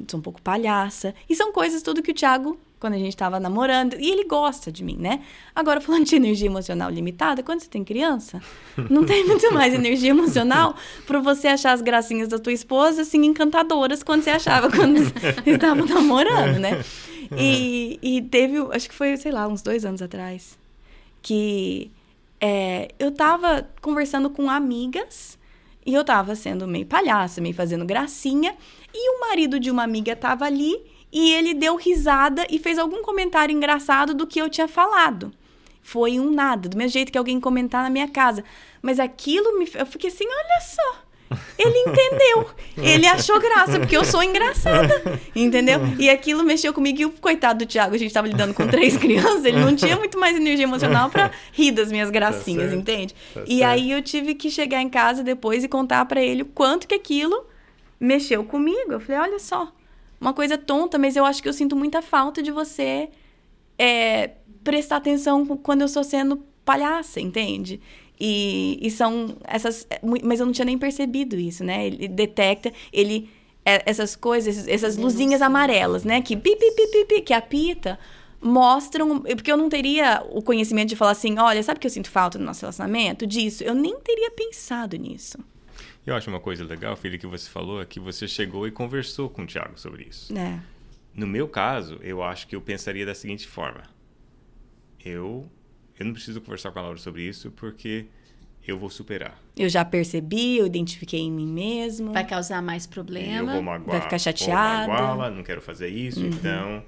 sou 0.07 0.21
um 0.21 0.23
pouco 0.23 0.43
palhaça. 0.43 1.15
E 1.29 1.35
são 1.35 1.51
coisas 1.51 1.83
tudo 1.83 2.03
que 2.03 2.11
o 2.11 2.15
Thiago, 2.15 2.59
quando 2.85 2.95
a 2.97 2.99
gente 2.99 3.17
tava 3.17 3.41
namorando, 3.41 3.97
e 3.99 4.11
ele 4.11 4.25
gosta 4.25 4.71
de 4.71 4.85
mim, 4.85 4.99
né? 5.01 5.23
Agora, 5.55 5.81
falando 5.81 6.05
de 6.05 6.15
energia 6.15 6.49
emocional 6.49 6.91
limitada, 6.91 7.43
quando 7.43 7.61
você 7.61 7.67
tem 7.67 7.83
criança, 7.83 8.43
não 8.91 9.07
tem 9.07 9.25
muito 9.27 9.51
mais 9.55 9.73
energia 9.73 10.11
emocional 10.11 10.77
pra 11.07 11.19
você 11.19 11.49
achar 11.49 11.73
as 11.73 11.81
gracinhas 11.81 12.29
da 12.29 12.39
tua 12.39 12.53
esposa, 12.53 13.01
assim, 13.01 13.25
encantadoras 13.25 14.03
quando 14.03 14.23
você 14.23 14.29
achava 14.29 14.71
quando 14.71 14.99
estavam 15.49 15.87
namorando, 15.87 16.59
né? 16.59 16.85
E, 17.39 17.99
e 18.03 18.21
teve, 18.21 18.59
acho 18.73 18.87
que 18.87 18.95
foi, 18.95 19.17
sei 19.17 19.33
lá, 19.33 19.49
uns 19.49 19.63
dois 19.63 19.87
anos 19.87 20.03
atrás, 20.03 20.59
que 21.23 21.91
é, 22.39 22.89
eu 22.99 23.13
tava 23.13 23.67
conversando 23.81 24.29
com 24.29 24.51
amigas 24.51 25.39
e 25.87 25.95
eu 25.95 26.05
tava 26.05 26.35
sendo 26.35 26.69
meio 26.69 26.85
palhaça, 26.85 27.41
meio 27.41 27.55
fazendo 27.55 27.87
gracinha, 27.87 28.55
e 28.93 29.17
o 29.17 29.21
marido 29.21 29.59
de 29.59 29.71
uma 29.71 29.85
amiga 29.85 30.15
tava 30.15 30.45
ali 30.45 30.93
e 31.15 31.33
ele 31.33 31.55
deu 31.55 31.77
risada 31.77 32.45
e 32.51 32.59
fez 32.59 32.77
algum 32.77 33.01
comentário 33.01 33.55
engraçado 33.55 34.13
do 34.13 34.27
que 34.27 34.41
eu 34.41 34.51
tinha 34.51 34.67
falado. 34.67 35.33
Foi 35.81 36.19
um 36.19 36.29
nada, 36.31 36.69
do 36.69 36.77
mesmo 36.77 36.91
jeito 36.91 37.13
que 37.13 37.19
alguém 37.19 37.39
comentar 37.39 37.85
na 37.85 37.91
minha 37.91 38.09
casa. 38.09 38.43
Mas 38.83 38.99
aquilo 38.99 39.57
me. 39.59 39.71
Eu 39.75 39.87
fiquei 39.87 40.11
assim, 40.11 40.25
olha 40.27 40.61
só. 40.61 41.05
Ele 41.59 41.79
entendeu. 41.79 42.51
Ele 42.77 43.07
achou 43.07 43.39
graça, 43.39 43.79
porque 43.79 43.97
eu 43.97 44.05
sou 44.05 44.23
engraçada. 44.23 45.21
Entendeu? 45.35 45.81
E 45.99 46.11
aquilo 46.11 46.43
mexeu 46.43 46.73
comigo. 46.73 47.01
E 47.01 47.05
o 47.05 47.11
coitado 47.11 47.65
do 47.65 47.69
Thiago, 47.69 47.95
a 47.95 47.99
gente 47.99 48.13
tava 48.13 48.27
lidando 48.27 48.55
com 48.55 48.67
três 48.67 48.97
crianças, 48.99 49.45
ele 49.45 49.59
não 49.59 49.77
tinha 49.77 49.97
muito 49.97 50.19
mais 50.19 50.37
energia 50.37 50.65
emocional 50.65 51.11
pra 51.11 51.31
rir 51.53 51.71
das 51.71 51.93
minhas 51.93 52.11
gracinhas, 52.11 52.71
certo, 52.71 52.81
entende? 52.81 53.15
tá 53.33 53.43
e 53.47 53.59
certo. 53.59 53.71
aí 53.71 53.93
eu 53.93 54.03
tive 54.03 54.35
que 54.35 54.51
chegar 54.51 54.81
em 54.81 54.89
casa 54.89 55.23
depois 55.23 55.63
e 55.63 55.69
contar 55.69 56.05
pra 56.07 56.23
ele 56.23 56.43
o 56.43 56.47
quanto 56.47 56.89
que 56.89 56.95
aquilo 56.95 57.47
mexeu 58.01 58.45
comigo. 58.45 58.93
Eu 58.93 59.01
falei, 59.01 59.21
olha 59.21 59.39
só, 59.39 59.73
uma 60.25 60.33
coisa 60.33 60.57
tonta, 60.57 60.99
mas 60.99 61.17
eu 61.17 61.25
acho 61.25 61.43
que 61.43 61.49
eu 61.49 61.53
sinto 61.53 61.77
muita 61.77 62.01
falta 62.01 62.43
de 62.43 62.51
você 62.51 63.11
é, 63.79 64.31
prestar 64.63 64.97
atenção 64.97 65.45
quando 65.47 65.83
eu 65.83 65.87
estou 65.87 66.03
sendo 66.03 66.43
palhaça, 66.65 67.21
entende? 67.21 67.79
E, 68.19 68.79
e 68.81 68.91
são 68.91 69.37
essas. 69.45 69.87
Mas 70.23 70.41
eu 70.41 70.47
não 70.47 70.53
tinha 70.53 70.65
nem 70.65 70.79
percebido 70.79 71.37
isso, 71.37 71.63
né? 71.63 71.87
Ele 71.87 72.09
detecta, 72.09 72.73
ele. 72.91 73.29
é, 73.67 73.83
essas 73.85 74.17
coisas, 74.17 74.67
essas 74.67 74.97
luzinhas 74.97 75.43
amarelas, 75.43 76.05
né? 76.05 76.23
Que 76.23 76.35
pi, 76.37 76.57
pi, 76.57 76.73
pi, 76.73 76.87
pi, 76.87 77.05
pi, 77.05 77.21
que 77.21 77.35
apita, 77.35 77.99
mostram. 78.41 79.21
Porque 79.21 79.53
eu 79.53 79.59
não 79.59 79.69
teria 79.69 80.25
o 80.31 80.41
conhecimento 80.41 80.89
de 80.89 80.97
falar 80.97 81.11
assim: 81.11 81.39
olha, 81.39 81.63
sabe 81.63 81.79
que 81.81 81.87
eu 81.87 81.91
sinto 81.91 82.09
falta 82.09 82.39
no 82.39 82.47
nosso 82.47 82.63
relacionamento? 82.63 83.27
Disso. 83.27 83.63
Eu 83.63 83.75
nem 83.75 83.99
teria 84.01 84.31
pensado 84.31 84.97
nisso. 84.97 85.37
Eu 86.07 86.15
acho 86.15 86.29
uma 86.29 86.41
coisa 86.41 86.65
legal, 86.65 86.95
filho, 86.97 87.19
que 87.19 87.27
você 87.27 87.49
falou, 87.49 87.81
é 87.81 87.87
que 87.87 87.99
você 87.99 88.29
chegou 88.29 88.67
e 88.67 88.71
conversou 88.71 89.29
com 89.31 89.43
o 89.43 89.47
Thiago 89.47 89.79
sobre 89.79 90.05
isso. 90.05 90.33
né? 90.33 90.63
No 91.15 91.27
meu 91.27 91.47
caso, 91.49 91.99
eu 92.03 92.23
acho 92.23 92.47
que 92.47 92.55
eu 92.57 92.61
pensaria 92.61 93.07
da 93.07 93.15
seguinte 93.15 93.47
forma. 93.47 93.83
Eu, 95.05 95.49
eu 95.99 96.07
não 96.07 96.13
preciso 96.13 96.41
conversar 96.41 96.73
com 96.73 96.79
a 96.79 96.83
Laura 96.83 96.99
sobre 96.99 97.23
isso 97.23 97.51
porque 97.53 98.07
eu 98.67 98.79
vou 98.79 98.89
superar. 98.91 99.39
Eu 99.57 99.69
já 99.69 99.85
percebi, 99.85 100.57
eu 100.57 100.67
identifiquei 100.67 101.21
em 101.21 101.31
mim 101.31 101.47
mesmo. 101.47 102.13
Vai 102.13 102.27
causar 102.27 102.63
mais 102.63 102.85
E 102.85 102.89
eu 102.89 102.93
problema. 102.93 103.53
vou 103.53 103.63
magoar, 103.63 103.91
vai 103.91 104.01
ficar 104.01 104.17
vou 104.17 104.19
chateada. 104.19 104.89
magoá-la, 104.93 105.31
não 105.31 105.43
quero 105.43 105.61
fazer 105.61 105.89
isso, 105.89 106.21
Uhum. 106.21 106.27
então 106.29 106.85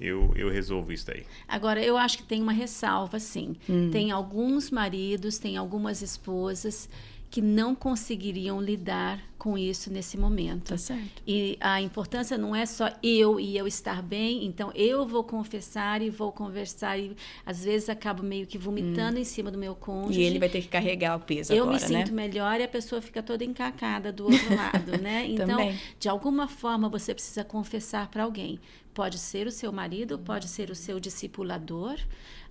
eu, 0.00 0.32
eu 0.36 0.50
resolvo 0.50 0.92
isso 0.92 1.06
daí. 1.06 1.24
Agora, 1.46 1.82
eu 1.82 1.96
acho 1.96 2.18
que 2.18 2.24
tem 2.24 2.42
uma 2.42 2.52
ressalva, 2.52 3.18
sim. 3.20 3.54
Tem 3.92 4.10
alguns 4.10 4.70
maridos, 4.70 5.38
tem 5.38 5.56
algumas 5.56 6.02
esposas 6.02 6.88
que 7.30 7.40
não 7.40 7.76
conseguiriam 7.76 8.60
lidar 8.60 9.22
com 9.38 9.56
isso 9.56 9.90
nesse 9.90 10.18
momento. 10.18 10.70
Tá 10.70 10.76
certo. 10.76 11.22
E 11.26 11.56
a 11.60 11.80
importância 11.80 12.36
não 12.36 12.54
é 12.54 12.66
só 12.66 12.90
eu 13.02 13.38
e 13.38 13.56
eu 13.56 13.66
estar 13.66 14.02
bem, 14.02 14.44
então 14.44 14.70
eu 14.74 15.06
vou 15.06 15.22
confessar 15.22 16.02
e 16.02 16.10
vou 16.10 16.32
conversar 16.32 16.98
e 16.98 17.16
às 17.46 17.64
vezes 17.64 17.88
acabo 17.88 18.22
meio 18.22 18.46
que 18.46 18.58
vomitando 18.58 19.16
hum. 19.16 19.20
em 19.20 19.24
cima 19.24 19.50
do 19.50 19.56
meu 19.56 19.74
cônjuge. 19.74 20.20
E 20.20 20.24
ele 20.24 20.38
vai 20.38 20.48
ter 20.48 20.60
que 20.60 20.68
carregar 20.68 21.16
o 21.16 21.20
peso 21.20 21.52
eu 21.52 21.62
agora, 21.62 21.78
Eu 21.78 21.80
me 21.80 21.86
sinto 21.86 22.12
né? 22.12 22.28
melhor 22.28 22.60
e 22.60 22.64
a 22.64 22.68
pessoa 22.68 23.00
fica 23.00 23.22
toda 23.22 23.44
encacada 23.44 24.12
do 24.12 24.24
outro 24.24 24.54
lado, 24.54 25.00
né? 25.00 25.26
Então, 25.30 25.72
de 25.98 26.08
alguma 26.08 26.48
forma 26.48 26.88
você 26.88 27.14
precisa 27.14 27.44
confessar 27.44 28.08
para 28.08 28.24
alguém. 28.24 28.58
Pode 28.92 29.18
ser 29.18 29.46
o 29.46 29.52
seu 29.52 29.72
marido, 29.72 30.18
pode 30.18 30.48
ser 30.48 30.70
o 30.70 30.74
seu 30.74 30.98
discipulador, 30.98 31.96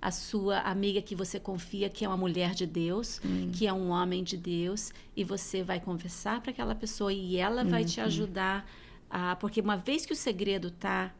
a 0.00 0.10
sua 0.10 0.60
amiga 0.60 1.02
que 1.02 1.14
você 1.14 1.38
confia 1.38 1.88
que 1.88 2.04
é 2.04 2.08
uma 2.08 2.16
mulher 2.16 2.54
de 2.54 2.66
Deus, 2.66 3.20
hum. 3.24 3.50
que 3.52 3.66
é 3.66 3.72
um 3.72 3.90
homem 3.90 4.24
de 4.24 4.36
Deus, 4.36 4.92
e 5.16 5.22
você 5.22 5.62
vai 5.62 5.78
confessar 5.78 6.40
para 6.40 6.50
aquela 6.50 6.74
pessoa 6.74 7.12
e 7.12 7.36
ela 7.36 7.64
vai 7.64 7.84
te 7.84 8.00
ajudar 8.00 8.66
a, 9.10 9.36
porque 9.36 9.60
uma 9.60 9.76
vez 9.76 10.06
que 10.06 10.12
o 10.12 10.16
segredo 10.16 10.70
tá 10.70 11.12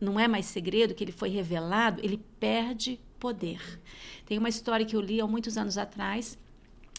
não 0.00 0.18
é 0.18 0.26
mais 0.26 0.46
segredo, 0.46 0.94
que 0.94 1.04
ele 1.04 1.12
foi 1.12 1.28
revelado, 1.28 2.00
ele 2.02 2.20
perde 2.40 3.00
poder. 3.20 3.60
Tem 4.26 4.36
uma 4.36 4.48
história 4.48 4.84
que 4.84 4.96
eu 4.96 5.00
li 5.00 5.20
há 5.20 5.26
muitos 5.26 5.56
anos 5.56 5.78
atrás 5.78 6.36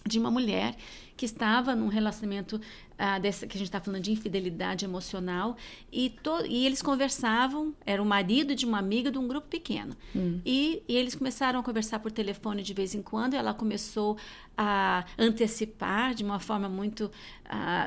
de 0.06 0.18
uma 0.20 0.32
mulher 0.32 0.76
que 1.16 1.26
estava 1.26 1.76
num 1.76 1.88
relacionamento 1.88 2.56
uh, 2.56 3.22
dessa, 3.22 3.46
que 3.46 3.56
a 3.56 3.60
gente 3.60 3.68
está 3.68 3.80
falando 3.80 4.02
de 4.02 4.12
infidelidade 4.12 4.86
emocional 4.86 5.56
e, 5.92 6.10
to, 6.10 6.46
e 6.46 6.66
eles 6.66 6.82
conversavam 6.82 7.74
era 7.86 8.02
o 8.02 8.06
marido 8.06 8.56
de 8.56 8.66
uma 8.66 8.80
amiga 8.80 9.12
de 9.12 9.18
um 9.18 9.28
grupo 9.28 9.48
pequeno 9.48 9.96
hum. 10.16 10.40
e, 10.46 10.82
e, 10.88 10.96
eles 10.96 11.16
começaram 11.16 11.60
a 11.60 11.64
conversar 11.64 12.00
por 12.00 12.12
telefone 12.12 12.64
de 12.64 12.74
vez 12.74 12.96
em 12.96 13.02
quando 13.02 13.34
e 13.34 13.38
ela 13.38 13.54
começou 13.54 14.18
a 14.58 15.06
antecipar 15.18 16.14
de 16.14 16.24
uma 16.24 16.40
forma 16.40 16.68
muito 16.68 17.06
uh, 17.06 17.12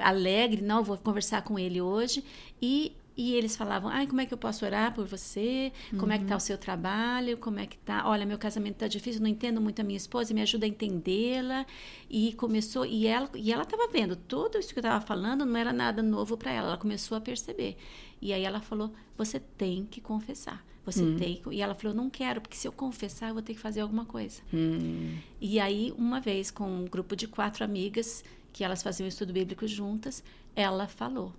alegre 0.05 0.63
não 0.63 0.83
vou 0.83 0.97
conversar 0.97 1.43
com 1.43 1.59
ele 1.59 1.81
hoje 1.81 2.25
e 2.61 2.93
e 3.17 3.35
eles 3.35 3.57
falavam, 3.57 3.91
ai, 3.91 4.07
como 4.07 4.21
é 4.21 4.27
que 4.27 4.35
eu 4.35 4.39
posso 4.39 4.65
orar 4.67 4.93
por 4.95 5.07
você? 5.07 5.73
Como 5.91 6.07
uhum. 6.07 6.13
é 6.13 6.19
que 6.19 6.27
tá 6.27 6.35
uhum. 6.35 6.37
o 6.37 6.41
seu 6.41 6.59
trabalho? 6.59 7.39
Como 7.39 7.59
é 7.59 7.67
que 7.67 7.79
tá? 7.79 8.07
Olha, 8.07 8.27
meu 8.27 8.37
casamento 8.37 8.77
tá 8.77 8.89
difícil, 8.89 9.23
não 9.23 9.29
entendo 9.29 9.59
muito 9.59 9.81
a 9.81 9.85
minha 9.85 9.97
esposa, 9.97 10.35
me 10.35 10.43
ajuda 10.43 10.67
a 10.67 10.69
entendê-la. 10.69 11.65
E 12.11 12.35
começou, 12.35 12.85
e 12.85 13.07
ela 13.07 13.31
e 13.35 13.51
ela 13.51 13.63
estava 13.63 13.89
vendo, 13.89 14.17
tudo 14.17 14.59
isso 14.59 14.73
que 14.73 14.79
eu 14.79 14.83
estava 14.83 15.05
falando 15.05 15.47
não 15.47 15.57
era 15.57 15.73
nada 15.73 16.03
novo 16.03 16.37
para 16.37 16.53
ela, 16.53 16.69
ela 16.69 16.77
começou 16.77 17.17
a 17.17 17.21
perceber. 17.21 17.79
E 18.21 18.35
aí 18.35 18.45
ela 18.45 18.61
falou, 18.61 18.93
você 19.17 19.41
tem 19.41 19.87
que 19.87 20.01
confessar. 20.01 20.63
Você 20.85 21.03
uhum. 21.03 21.17
tem. 21.17 21.43
E 21.51 21.61
ela 21.63 21.75
falou, 21.75 21.97
não 21.97 22.09
quero, 22.09 22.41
porque 22.41 22.57
se 22.57 22.69
eu 22.69 22.73
confessar, 22.73 23.29
eu 23.29 23.35
vou 23.35 23.43
ter 23.43 23.55
que 23.55 23.61
fazer 23.61 23.81
alguma 23.81 24.05
coisa. 24.05 24.41
Uhum. 24.53 25.19
E 25.41 25.59
aí, 25.59 25.93
uma 25.99 26.21
vez, 26.21 26.51
com 26.51 26.65
um 26.65 26.85
grupo 26.85 27.17
de 27.17 27.27
quatro 27.27 27.65
amigas, 27.65 28.23
que 28.53 28.63
elas 28.63 28.83
faziam 28.83 29.09
estudo 29.09 29.33
bíblico 29.33 29.67
juntas, 29.67 30.23
ela 30.55 30.87
falou 30.87 31.35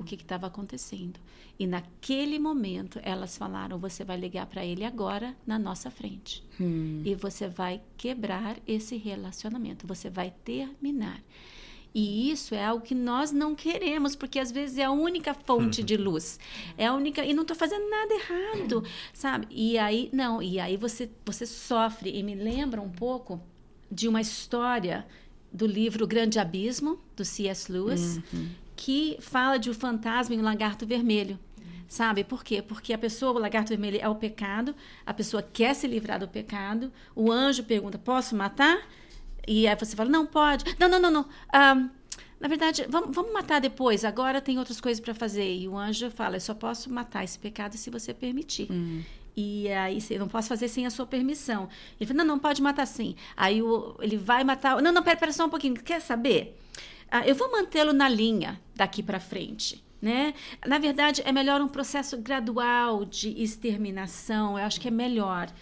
o 0.00 0.04
que 0.04 0.14
estava 0.14 0.46
acontecendo. 0.46 1.20
E 1.58 1.66
naquele 1.66 2.38
momento 2.38 2.98
elas 3.02 3.36
falaram: 3.36 3.78
você 3.78 4.02
vai 4.02 4.16
ligar 4.16 4.46
para 4.46 4.64
ele 4.64 4.84
agora 4.84 5.36
na 5.46 5.58
nossa 5.58 5.90
frente. 5.90 6.42
Hum. 6.58 7.02
E 7.04 7.14
você 7.14 7.46
vai 7.46 7.82
quebrar 7.96 8.56
esse 8.66 8.96
relacionamento, 8.96 9.86
você 9.86 10.08
vai 10.08 10.32
terminar. 10.42 11.22
E 11.92 12.30
isso 12.30 12.54
é 12.54 12.64
algo 12.64 12.84
que 12.84 12.94
nós 12.94 13.32
não 13.32 13.54
queremos, 13.54 14.14
porque 14.14 14.38
às 14.38 14.52
vezes 14.52 14.78
é 14.78 14.84
a 14.84 14.92
única 14.92 15.34
fonte 15.34 15.82
de 15.82 15.96
luz. 15.98 16.38
É 16.78 16.86
a 16.86 16.94
única. 16.94 17.24
E 17.24 17.34
não 17.34 17.42
estou 17.42 17.56
fazendo 17.56 17.88
nada 17.90 18.14
errado, 18.14 18.84
sabe? 19.12 19.46
E 19.50 19.76
aí, 19.76 20.08
não, 20.12 20.42
e 20.42 20.58
aí 20.58 20.76
você, 20.76 21.10
você 21.26 21.44
sofre. 21.44 22.16
E 22.16 22.22
me 22.22 22.34
lembra 22.34 22.80
um 22.80 22.90
pouco 22.90 23.40
de 23.90 24.08
uma 24.08 24.20
história 24.20 25.06
do 25.52 25.66
livro 25.66 26.06
Grande 26.06 26.38
Abismo, 26.38 27.00
do 27.16 27.24
C.S. 27.24 27.70
Lewis, 27.70 28.20
uhum 28.32 28.48
que 28.80 29.18
fala 29.20 29.58
de 29.58 29.68
o 29.68 29.72
um 29.72 29.74
fantasma 29.74 30.34
e 30.34 30.38
o 30.38 30.40
um 30.40 30.44
lagarto 30.44 30.86
vermelho. 30.86 31.38
Sabe 31.86 32.24
por 32.24 32.42
quê? 32.42 32.62
Porque 32.62 32.94
a 32.94 32.98
pessoa, 32.98 33.32
o 33.32 33.38
lagarto 33.38 33.68
vermelho 33.68 33.98
é 34.00 34.08
o 34.08 34.14
pecado, 34.14 34.74
a 35.04 35.12
pessoa 35.12 35.42
quer 35.42 35.74
se 35.74 35.86
livrar 35.86 36.18
do 36.18 36.26
pecado, 36.26 36.90
o 37.14 37.30
anjo 37.30 37.62
pergunta: 37.62 37.98
posso 37.98 38.34
matar? 38.34 38.88
E 39.46 39.68
aí 39.68 39.76
você 39.76 39.94
fala: 39.94 40.08
não, 40.08 40.24
pode. 40.24 40.64
Não, 40.78 40.88
não, 40.88 40.98
não, 40.98 41.10
não. 41.10 41.22
Um, 41.22 41.90
na 42.40 42.48
verdade, 42.48 42.86
vamos, 42.88 43.14
vamos, 43.14 43.34
matar 43.34 43.60
depois, 43.60 44.02
agora 44.02 44.40
tem 44.40 44.58
outras 44.58 44.80
coisas 44.80 44.98
para 44.98 45.12
fazer. 45.12 45.54
E 45.54 45.68
o 45.68 45.76
anjo 45.76 46.10
fala: 46.10 46.36
eu 46.36 46.40
só 46.40 46.54
posso 46.54 46.90
matar 46.90 47.22
esse 47.22 47.38
pecado 47.38 47.76
se 47.76 47.90
você 47.90 48.14
permitir. 48.14 48.72
Hum. 48.72 49.02
E 49.36 49.68
aí, 49.68 50.02
eu 50.08 50.20
não 50.20 50.28
posso 50.28 50.48
fazer 50.48 50.68
sem 50.68 50.86
a 50.86 50.90
sua 50.90 51.04
permissão. 51.04 51.68
Ele 52.00 52.08
fala: 52.08 52.24
não, 52.24 52.36
não, 52.36 52.38
pode 52.38 52.62
matar 52.62 52.86
sim. 52.86 53.14
Aí 53.36 53.60
o, 53.60 53.94
ele 54.00 54.16
vai 54.16 54.42
matar. 54.42 54.80
Não, 54.80 54.90
não, 54.90 55.02
pera, 55.02 55.18
pera 55.18 55.32
só 55.32 55.44
um 55.44 55.50
pouquinho. 55.50 55.74
Quer 55.74 56.00
saber? 56.00 56.56
Ah, 57.10 57.26
eu 57.26 57.34
vou 57.34 57.50
mantê-lo 57.50 57.92
na 57.92 58.08
linha 58.08 58.60
daqui 58.74 59.02
para 59.02 59.18
frente. 59.18 59.84
Né? 60.00 60.32
Na 60.66 60.78
verdade, 60.78 61.22
é 61.24 61.32
melhor 61.32 61.60
um 61.60 61.68
processo 61.68 62.16
gradual 62.16 63.04
de 63.04 63.42
exterminação, 63.42 64.58
eu 64.58 64.64
acho 64.64 64.80
que 64.80 64.88
é 64.88 64.90
melhor. 64.90 65.52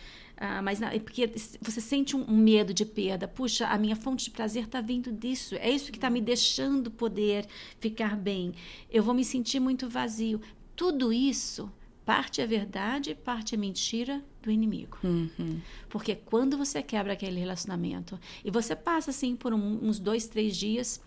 Ah, 0.40 0.62
mas 0.62 0.78
porque 1.03 1.32
você 1.61 1.80
sente 1.80 2.16
um, 2.16 2.22
um, 2.30 2.36
medo 2.36 2.72
de 2.72 2.84
perda. 2.84 3.26
Puxa, 3.26 3.66
a 3.66 3.76
minha 3.76 3.96
fonte 3.96 4.26
de 4.26 4.30
prazer 4.30 4.64
está 4.64 4.80
vindo 4.80 5.11
disso. 5.11 5.57
É 5.57 5.68
isso 5.68 5.90
que 5.90 5.99
está 5.99 6.09
me 6.09 6.20
deixando 6.20 6.92
poder 6.92 7.46
ficar 7.80 8.16
bem. 8.16 8.55
Eu 8.88 9.03
vou 9.03 9.14
me 9.14 9.24
sentir 9.24 9.59
muito 9.59 9.88
vazio. 9.88 10.40
Tudo 10.76 11.12
isso, 11.12 11.68
parte 12.05 12.40
é 12.40 12.46
verdade, 12.46 13.16
parte 13.16 13.57
é 13.57 13.59
mentira 13.59 14.22
do 14.40 14.49
inimigo. 14.49 14.99
Uhum. 15.03 15.61
Porque 15.88 16.14
quando 16.14 16.57
você 16.57 16.84
quebra 16.84 17.14
aquele 17.14 17.40
relacionamento 17.40 18.16
e 18.44 18.51
você 18.51 18.76
passa 18.76 19.11
assim 19.11 19.34
por 19.34 19.53
um, 19.53 19.80
uns 19.82 19.99
dois, 19.99 20.28
três 20.28 20.57
dias 20.57 21.03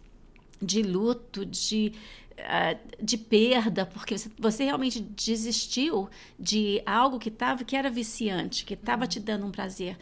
de 0.61 0.81
luto, 0.81 1.45
de, 1.45 1.93
uh, 2.37 3.03
de 3.03 3.17
perda, 3.17 3.85
porque 3.85 4.17
você, 4.17 4.29
você, 4.37 4.63
realmente 4.65 5.01
desistiu 5.01 6.09
de 6.39 6.81
algo 6.85 7.19
que 7.19 7.31
tava, 7.31 7.63
que 7.63 7.75
era 7.75 7.89
viciante, 7.89 8.65
que 8.65 8.73
estava 8.73 9.07
te 9.07 9.19
dando 9.19 9.45
um 9.45 9.51
prazer. 9.51 9.97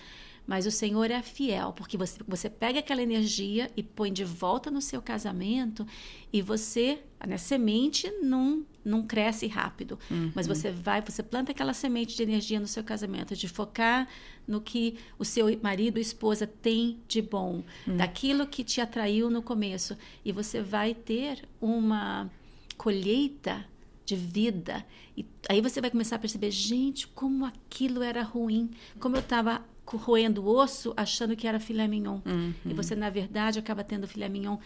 Mas 0.49 0.65
o 0.65 0.71
Senhor 0.71 1.11
é 1.11 1.21
fiel, 1.21 1.71
porque 1.73 1.95
você, 1.95 2.17
você 2.27 2.49
pega 2.49 2.79
aquela 2.79 3.03
energia 3.03 3.69
e 3.77 3.83
põe 3.83 4.11
de 4.11 4.25
volta 4.25 4.71
no 4.71 4.81
seu 4.81 4.99
casamento 4.99 5.85
e 6.33 6.41
você, 6.41 7.03
a 7.19 7.27
né, 7.27 7.37
semente 7.37 8.09
não, 8.19 8.65
não 8.83 9.05
cresce 9.05 9.45
rápido, 9.45 9.99
uhum. 10.09 10.31
mas 10.33 10.47
você 10.47 10.71
vai, 10.71 11.03
você 11.03 11.21
planta 11.21 11.51
aquela 11.51 11.71
semente 11.71 12.17
de 12.17 12.23
energia 12.23 12.59
no 12.59 12.65
seu 12.65 12.83
casamento, 12.83 13.35
de 13.35 13.47
focar 13.47 14.07
no 14.47 14.59
que 14.59 14.97
o 15.19 15.23
seu 15.23 15.45
marido 15.61 15.97
ou 15.97 16.01
esposa 16.01 16.47
tem 16.47 16.99
de 17.07 17.21
bom, 17.21 17.63
uhum. 17.85 17.97
daquilo 17.97 18.47
que 18.47 18.63
te 18.63 18.81
atraiu 18.81 19.29
no 19.29 19.43
começo, 19.43 19.95
e 20.25 20.31
você 20.31 20.63
vai 20.63 20.95
ter 20.95 21.47
uma 21.61 22.27
colheita 22.75 23.63
de 24.03 24.15
vida. 24.15 24.83
E 25.15 25.23
aí 25.47 25.61
você 25.61 25.79
vai 25.79 25.91
começar 25.91 26.15
a 26.15 26.19
perceber, 26.19 26.49
gente, 26.49 27.07
como 27.07 27.45
aquilo 27.45 28.01
era 28.01 28.23
ruim, 28.23 28.71
como 28.99 29.15
eu 29.15 29.19
estava 29.19 29.63
roendo 29.97 30.43
o 30.43 30.47
osso 30.47 30.93
achando 30.95 31.35
que 31.35 31.47
era 31.47 31.59
filé 31.59 31.87
mignon. 31.87 32.19
Uhum. 32.25 32.53
E 32.65 32.73
você, 32.73 32.95
na 32.95 33.09
verdade, 33.09 33.59
acaba 33.59 33.83
tendo 33.83 34.07
filé 34.07 34.29
mignon 34.29 34.57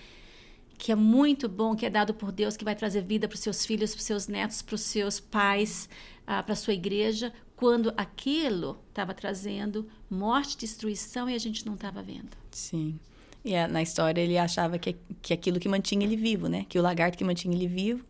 que 0.77 0.91
é 0.91 0.95
muito 0.95 1.47
bom, 1.47 1.75
que 1.75 1.85
é 1.85 1.89
dado 1.89 2.13
por 2.13 2.31
Deus, 2.31 2.57
que 2.57 2.65
vai 2.65 2.75
trazer 2.75 3.03
vida 3.03 3.27
para 3.27 3.35
os 3.35 3.41
seus 3.41 3.65
filhos, 3.65 3.91
para 3.91 3.99
os 3.99 4.05
seus 4.05 4.27
netos, 4.27 4.61
para 4.61 4.75
os 4.75 4.81
seus 4.81 5.19
pais, 5.19 5.87
uh, 6.23 6.43
para 6.43 6.53
a 6.53 6.55
sua 6.55 6.73
igreja, 6.73 7.31
quando 7.55 7.93
aquilo 7.95 8.77
estava 8.89 9.13
trazendo 9.13 9.87
morte, 10.09 10.57
destruição 10.57 11.29
e 11.29 11.35
a 11.35 11.37
gente 11.37 11.65
não 11.65 11.75
estava 11.75 12.01
vendo. 12.01 12.31
Sim. 12.51 12.99
E 13.45 13.53
é, 13.53 13.67
na 13.67 13.81
história 13.81 14.21
ele 14.21 14.37
achava 14.37 14.77
que, 14.77 14.95
que 15.21 15.33
aquilo 15.33 15.59
que 15.59 15.69
mantinha 15.69 16.05
ele 16.05 16.15
vivo, 16.15 16.47
né? 16.47 16.65
Que 16.67 16.79
o 16.79 16.81
lagarto 16.81 17.17
que 17.17 17.23
mantinha 17.23 17.55
ele 17.55 17.67
vivo 17.67 18.03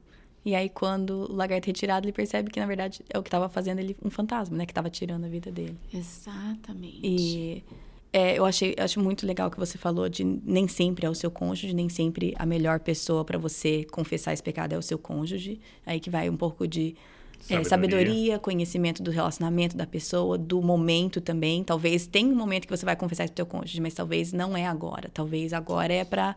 e 0.46 0.56
aí, 0.56 0.68
quando 0.68 1.32
o 1.32 1.34
lagarto 1.34 1.66
é 1.66 1.70
retirado, 1.70 2.06
ele 2.06 2.12
percebe 2.12 2.52
que, 2.52 2.60
na 2.60 2.66
verdade, 2.66 3.02
é 3.10 3.18
o 3.18 3.24
que 3.24 3.30
estava 3.30 3.48
fazendo 3.48 3.80
ele 3.80 3.96
um 4.04 4.10
fantasma, 4.10 4.58
né? 4.58 4.66
Que 4.66 4.72
estava 4.72 4.90
tirando 4.90 5.24
a 5.24 5.28
vida 5.30 5.52
dele. 5.52 5.78
Exatamente. 5.94 7.00
E 7.02 7.64
é, 8.12 8.38
eu 8.38 8.46
achei, 8.46 8.76
eu 8.78 8.84
acho 8.84 9.00
muito 9.00 9.26
legal 9.26 9.50
que 9.50 9.58
você 9.58 9.78
falou 9.78 10.08
de 10.08 10.24
nem 10.24 10.68
sempre 10.68 11.06
é 11.06 11.10
o 11.10 11.16
seu 11.16 11.32
cônjuge, 11.32 11.74
nem 11.74 11.90
sempre 11.90 12.36
a 12.38 12.46
melhor 12.46 12.80
pessoa 12.80 13.24
para 13.26 13.40
você 13.40 13.86
confessar 13.86 14.34
esse 14.34 14.44
pecado 14.44 14.74
é 14.74 14.78
o 14.78 14.82
seu 14.82 15.00
cônjuge. 15.00 15.60
Aí 15.86 16.00
que 16.00 16.10
vai 16.10 16.30
um 16.30 16.38
pouco 16.38 16.68
de 16.68 16.96
sabedoria. 17.40 17.60
É, 17.60 17.64
sabedoria, 17.64 18.40
conhecimento 18.40 19.02
do 19.02 19.12
relacionamento 19.12 19.78
da 19.78 19.88
pessoa, 19.88 20.38
do 20.38 20.62
momento 20.62 21.22
também. 21.22 21.64
Talvez 21.64 22.06
tenha 22.06 22.32
um 22.32 22.36
momento 22.36 22.68
que 22.68 22.78
você 22.78 22.86
vai 22.86 22.96
confessar 22.96 23.24
isso 23.24 23.34
pro 23.34 23.46
seu 23.46 23.46
cônjuge, 23.46 23.82
mas 23.82 23.94
talvez 23.94 24.32
não 24.32 24.56
é 24.56 24.68
agora. 24.68 25.10
Talvez 25.14 25.54
agora 25.54 25.92
é 25.92 26.04
para 26.04 26.36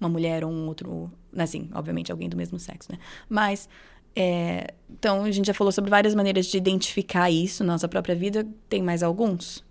uma 0.00 0.08
mulher 0.08 0.44
ou 0.44 0.50
um 0.50 0.66
outro, 0.66 1.10
assim, 1.36 1.68
obviamente 1.74 2.12
alguém 2.12 2.28
do 2.28 2.36
mesmo 2.36 2.58
sexo, 2.58 2.90
né? 2.92 2.98
Mas 3.28 3.68
é, 4.14 4.74
então 4.90 5.22
a 5.22 5.30
gente 5.30 5.46
já 5.46 5.54
falou 5.54 5.70
sobre 5.70 5.90
várias 5.90 6.14
maneiras 6.14 6.46
de 6.46 6.56
identificar 6.56 7.30
isso 7.30 7.62
na 7.62 7.74
nossa 7.74 7.88
própria 7.88 8.14
vida. 8.14 8.46
Tem 8.68 8.82
mais 8.82 9.02
alguns? 9.02 9.64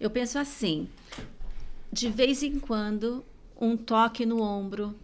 Eu 0.00 0.10
penso 0.10 0.38
assim, 0.38 0.88
de 1.92 2.08
vez 2.08 2.42
em 2.42 2.58
quando 2.58 3.24
um 3.60 3.76
toque 3.76 4.24
no 4.24 4.40
ombro, 4.40 4.94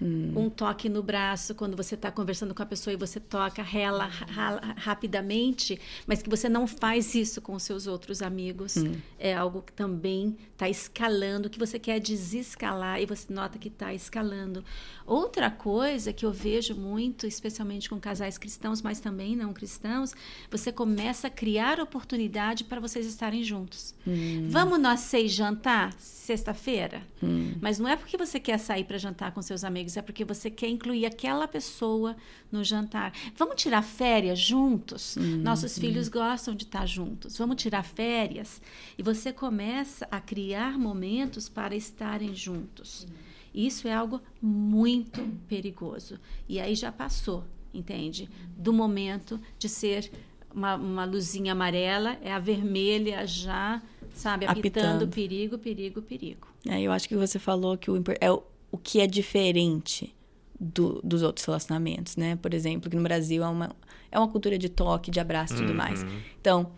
Hum. 0.00 0.32
Um 0.36 0.50
toque 0.50 0.88
no 0.88 1.02
braço 1.02 1.54
quando 1.54 1.76
você 1.76 1.94
está 1.94 2.10
conversando 2.10 2.54
com 2.54 2.62
a 2.62 2.66
pessoa 2.66 2.92
e 2.92 2.96
você 2.96 3.20
toca 3.20 3.62
rela, 3.62 4.06
rala, 4.06 4.60
rapidamente, 4.76 5.80
mas 6.06 6.22
que 6.22 6.28
você 6.28 6.48
não 6.48 6.66
faz 6.66 7.14
isso 7.14 7.40
com 7.40 7.54
os 7.54 7.62
seus 7.62 7.86
outros 7.86 8.22
amigos. 8.22 8.76
Hum. 8.76 8.94
É 9.18 9.34
algo 9.34 9.62
que 9.62 9.72
também 9.72 10.36
está 10.52 10.68
escalando, 10.68 11.50
que 11.50 11.58
você 11.58 11.78
quer 11.78 12.00
desescalar 12.00 13.00
e 13.00 13.06
você 13.06 13.32
nota 13.32 13.58
que 13.58 13.68
está 13.68 13.94
escalando. 13.94 14.64
Outra 15.06 15.50
coisa 15.50 16.12
que 16.12 16.24
eu 16.24 16.32
vejo 16.32 16.74
muito, 16.74 17.26
especialmente 17.26 17.88
com 17.88 18.00
casais 18.00 18.38
cristãos, 18.38 18.82
mas 18.82 19.00
também 19.00 19.36
não 19.36 19.52
cristãos, 19.52 20.12
você 20.50 20.72
começa 20.72 21.26
a 21.26 21.30
criar 21.30 21.78
oportunidade 21.80 22.64
para 22.64 22.80
vocês 22.80 23.06
estarem 23.06 23.42
juntos. 23.42 23.94
Hum. 24.06 24.46
Vamos 24.48 24.80
nós 24.80 25.00
seis 25.00 25.32
jantar 25.32 25.92
sexta-feira? 25.98 27.02
Hum. 27.22 27.54
Mas 27.60 27.78
não 27.78 27.88
é 27.88 27.96
porque 27.96 28.16
você 28.16 28.40
quer 28.40 28.58
sair 28.58 28.84
para 28.84 28.96
jantar 28.96 29.32
com 29.32 29.42
seus 29.42 29.62
amigos 29.62 29.83
amigos, 29.84 29.96
é 29.96 30.02
porque 30.02 30.24
você 30.24 30.50
quer 30.50 30.68
incluir 30.68 31.06
aquela 31.06 31.46
pessoa 31.46 32.16
no 32.50 32.64
jantar. 32.64 33.12
Vamos 33.36 33.60
tirar 33.60 33.82
férias 33.82 34.38
juntos? 34.38 35.16
Hum, 35.16 35.42
Nossos 35.42 35.76
hum. 35.76 35.80
filhos 35.80 36.08
gostam 36.08 36.54
de 36.54 36.64
estar 36.64 36.86
juntos. 36.86 37.36
Vamos 37.36 37.60
tirar 37.60 37.84
férias? 37.84 38.60
E 38.96 39.02
você 39.02 39.32
começa 39.32 40.08
a 40.10 40.20
criar 40.20 40.78
momentos 40.78 41.48
para 41.48 41.76
estarem 41.76 42.34
juntos. 42.34 43.06
Isso 43.54 43.86
é 43.86 43.92
algo 43.92 44.20
muito 44.42 45.20
perigoso. 45.46 46.18
E 46.48 46.58
aí 46.58 46.74
já 46.74 46.90
passou, 46.90 47.44
entende? 47.72 48.28
Do 48.56 48.72
momento 48.72 49.38
de 49.58 49.68
ser 49.68 50.10
uma, 50.52 50.74
uma 50.74 51.04
luzinha 51.04 51.52
amarela, 51.52 52.18
é 52.20 52.32
a 52.32 52.38
vermelha 52.38 53.26
já, 53.26 53.80
sabe, 54.12 54.46
apitando, 54.46 54.86
apitando. 54.86 55.08
perigo, 55.08 55.58
perigo, 55.58 56.02
perigo. 56.02 56.48
É, 56.66 56.80
eu 56.80 56.90
acho 56.90 57.08
que 57.08 57.16
você 57.16 57.38
falou 57.38 57.76
que 57.76 57.90
o, 57.90 58.02
é 58.20 58.28
o 58.74 58.76
que 58.76 59.00
é 59.00 59.06
diferente 59.06 60.12
do, 60.58 61.00
dos 61.04 61.22
outros 61.22 61.46
relacionamentos, 61.46 62.16
né? 62.16 62.34
Por 62.34 62.52
exemplo, 62.52 62.90
que 62.90 62.96
no 62.96 63.04
Brasil 63.04 63.44
é 63.44 63.46
uma, 63.46 63.70
é 64.10 64.18
uma 64.18 64.26
cultura 64.26 64.58
de 64.58 64.68
toque, 64.68 65.12
de 65.12 65.20
abraço 65.20 65.54
e 65.54 65.58
tudo 65.58 65.70
uhum. 65.70 65.76
mais. 65.76 66.04
Então, 66.40 66.72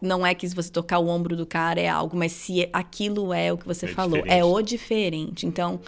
não 0.00 0.26
é 0.26 0.34
que 0.34 0.48
se 0.48 0.54
você 0.54 0.70
tocar 0.70 0.98
o 0.98 1.08
ombro 1.08 1.36
do 1.36 1.44
cara 1.44 1.78
é 1.78 1.90
algo, 1.90 2.16
mas 2.16 2.32
se 2.32 2.70
aquilo 2.72 3.34
é 3.34 3.52
o 3.52 3.58
que 3.58 3.66
você 3.66 3.84
é 3.84 3.88
falou, 3.90 4.20
é 4.20 4.22
diferente. 4.22 4.40
é 4.40 4.44
o 4.46 4.62
diferente. 4.62 5.46
Então, 5.46 5.80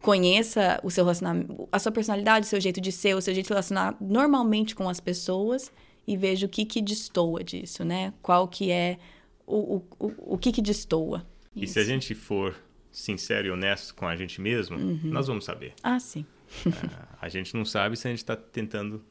conheça 0.00 0.78
o 0.84 0.90
seu 0.90 1.02
relacionamento, 1.02 1.68
a 1.72 1.80
sua 1.80 1.90
personalidade, 1.90 2.46
o 2.46 2.48
seu 2.48 2.60
jeito 2.60 2.80
de 2.80 2.92
ser, 2.92 3.16
o 3.16 3.20
seu 3.20 3.34
jeito 3.34 3.46
de 3.46 3.52
relacionar 3.52 3.96
normalmente 4.00 4.76
com 4.76 4.88
as 4.88 5.00
pessoas 5.00 5.72
e 6.06 6.16
veja 6.16 6.46
o 6.46 6.48
que 6.48 6.64
que 6.64 6.80
destoa 6.80 7.42
disso, 7.42 7.84
né? 7.84 8.14
Qual 8.22 8.46
que 8.46 8.70
é 8.70 8.98
o, 9.44 9.76
o, 9.76 9.82
o, 9.98 10.34
o 10.34 10.38
que 10.38 10.52
que 10.52 10.62
destoa. 10.62 11.26
E 11.56 11.64
Isso. 11.64 11.72
se 11.72 11.80
a 11.80 11.84
gente 11.84 12.14
for 12.14 12.54
sincero 12.96 13.46
e 13.46 13.50
honesto 13.50 13.94
com 13.94 14.08
a 14.08 14.16
gente 14.16 14.40
mesmo, 14.40 14.78
uhum. 14.78 14.98
nós 15.04 15.26
vamos 15.26 15.44
saber. 15.44 15.74
Ah, 15.82 16.00
sim. 16.00 16.24
uh, 16.66 16.70
a 17.20 17.28
gente 17.28 17.54
não 17.54 17.62
sabe 17.62 17.94
se 17.94 18.08
a 18.08 18.10
gente 18.10 18.20
está 18.20 18.34
tentando 18.34 19.04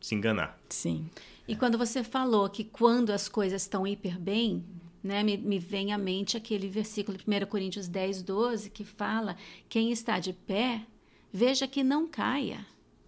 se 0.00 0.14
enganar. 0.14 0.56
Sim. 0.68 1.10
E 1.48 1.56
quando 1.56 1.76
você 1.76 2.04
falou 2.04 2.48
que 2.48 2.62
quando 2.62 3.10
as 3.10 3.28
coisas 3.28 3.62
estão 3.62 3.84
hiper 3.84 4.16
bem, 4.16 4.64
né, 5.02 5.24
me, 5.24 5.36
me 5.36 5.58
vem 5.58 5.92
à 5.92 5.98
mente 5.98 6.36
aquele 6.36 6.68
versículo 6.68 7.18
de 7.18 7.24
1 7.28 7.46
Coríntios 7.46 7.88
10, 7.88 8.22
12, 8.22 8.70
que 8.70 8.84
fala: 8.84 9.36
quem 9.68 9.90
está 9.90 10.20
de 10.20 10.32
pé, 10.32 10.82
veja 11.32 11.66
que 11.66 11.82
não 11.82 12.06
caia. 12.06 12.64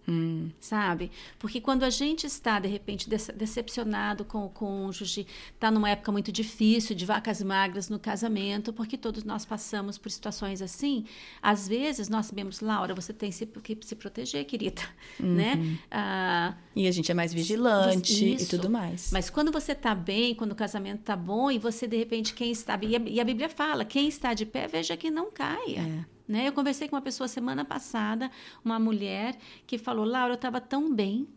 Hum. 0.09 0.49
Sabe? 0.59 1.11
Porque 1.37 1.61
quando 1.61 1.83
a 1.83 1.89
gente 1.89 2.25
está, 2.25 2.59
de 2.59 2.67
repente, 2.67 3.07
decepcionado 3.09 4.25
com 4.25 4.45
o 4.45 4.49
cônjuge, 4.49 5.27
está 5.53 5.69
numa 5.69 5.89
época 5.89 6.11
muito 6.11 6.31
difícil, 6.31 6.95
de 6.95 7.05
vacas 7.05 7.41
magras 7.41 7.89
no 7.89 7.99
casamento, 7.99 8.73
porque 8.73 8.97
todos 8.97 9.23
nós 9.23 9.45
passamos 9.45 9.97
por 9.97 10.09
situações 10.09 10.61
assim, 10.61 11.05
às 11.41 11.67
vezes 11.67 12.09
nós 12.09 12.25
sabemos, 12.25 12.59
Laura, 12.59 12.95
você 12.95 13.13
tem 13.13 13.29
que 13.31 13.77
se 13.85 13.95
proteger, 13.95 14.45
querida, 14.45 14.81
uhum. 15.19 15.35
né? 15.35 15.77
Ah, 15.91 16.55
e 16.75 16.87
a 16.87 16.91
gente 16.91 17.11
é 17.11 17.13
mais 17.13 17.33
vigilante 17.33 18.33
isso. 18.33 18.45
e 18.45 18.47
tudo 18.47 18.69
mais. 18.69 19.11
Mas 19.11 19.29
quando 19.29 19.51
você 19.51 19.73
está 19.73 19.93
bem, 19.93 20.33
quando 20.33 20.53
o 20.53 20.55
casamento 20.55 21.01
está 21.01 21.15
bom, 21.15 21.51
e 21.51 21.59
você, 21.59 21.87
de 21.87 21.97
repente, 21.97 22.33
quem 22.33 22.51
está... 22.51 22.79
E 22.81 22.95
a, 22.95 22.99
e 22.99 23.19
a 23.19 23.23
Bíblia 23.23 23.49
fala, 23.49 23.85
quem 23.85 24.07
está 24.07 24.33
de 24.33 24.45
pé, 24.45 24.67
veja 24.67 24.97
que 24.97 25.11
não 25.11 25.29
caia. 25.31 25.81
É. 25.81 26.18
Né? 26.29 26.47
Eu 26.47 26.53
conversei 26.53 26.87
com 26.87 26.95
uma 26.95 27.01
pessoa 27.01 27.27
semana 27.27 27.65
passada, 27.65 28.29
uma 28.63 28.77
mulher, 28.77 29.35
que 29.65 29.79
falou: 29.79 30.05
Laura, 30.05 30.33
eu 30.33 30.35
estava 30.35 30.61
tão 30.61 30.93
bem, 30.93 31.27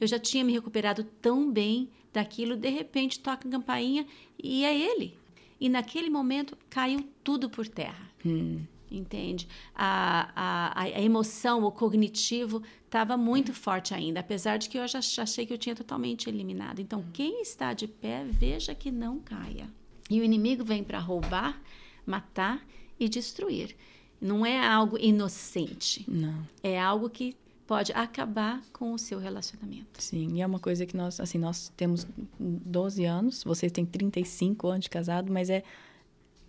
eu 0.00 0.06
já 0.06 0.16
tinha 0.16 0.44
me 0.44 0.52
recuperado 0.52 1.02
tão 1.20 1.50
bem 1.50 1.90
daquilo, 2.12 2.56
de 2.56 2.68
repente 2.68 3.18
toca 3.18 3.48
a 3.48 3.50
campainha 3.50 4.06
e 4.40 4.64
é 4.64 4.78
ele. 4.78 5.18
E 5.60 5.68
naquele 5.68 6.08
momento 6.08 6.56
caiu 6.70 7.04
tudo 7.24 7.50
por 7.50 7.66
terra. 7.66 8.08
Hum. 8.24 8.60
Entende? 8.88 9.48
A, 9.74 10.30
a, 10.34 10.82
a 10.82 11.02
emoção, 11.02 11.64
o 11.64 11.72
cognitivo 11.72 12.62
estava 12.84 13.16
muito 13.16 13.52
forte 13.52 13.92
ainda, 13.92 14.20
apesar 14.20 14.56
de 14.56 14.68
que 14.68 14.78
eu 14.78 14.86
já 14.86 15.00
achei 15.00 15.44
que 15.44 15.52
eu 15.52 15.58
tinha 15.58 15.74
totalmente 15.74 16.28
eliminado. 16.28 16.78
Então, 16.78 17.04
quem 17.12 17.42
está 17.42 17.74
de 17.74 17.88
pé, 17.88 18.24
veja 18.24 18.74
que 18.74 18.90
não 18.90 19.18
caia. 19.18 19.68
E 20.08 20.20
o 20.20 20.24
inimigo 20.24 20.64
vem 20.64 20.82
para 20.82 20.98
roubar, 20.98 21.60
matar 22.06 22.64
e 22.98 23.08
destruir. 23.08 23.76
Não 24.20 24.44
é 24.44 24.58
algo 24.64 24.98
inocente. 24.98 26.04
Não. 26.08 26.46
É 26.62 26.80
algo 26.80 27.08
que 27.08 27.36
pode 27.68 27.92
acabar 27.92 28.62
com 28.72 28.94
o 28.94 28.98
seu 28.98 29.18
relacionamento. 29.18 30.02
Sim, 30.02 30.36
e 30.36 30.40
é 30.40 30.46
uma 30.46 30.58
coisa 30.58 30.86
que 30.86 30.96
nós, 30.96 31.20
assim, 31.20 31.36
nós 31.38 31.70
temos 31.76 32.06
12 32.40 33.04
anos, 33.04 33.44
vocês 33.44 33.70
têm 33.70 33.84
35 33.84 34.68
anos 34.68 34.84
de 34.84 34.90
casado, 34.90 35.30
mas 35.30 35.50
é, 35.50 35.62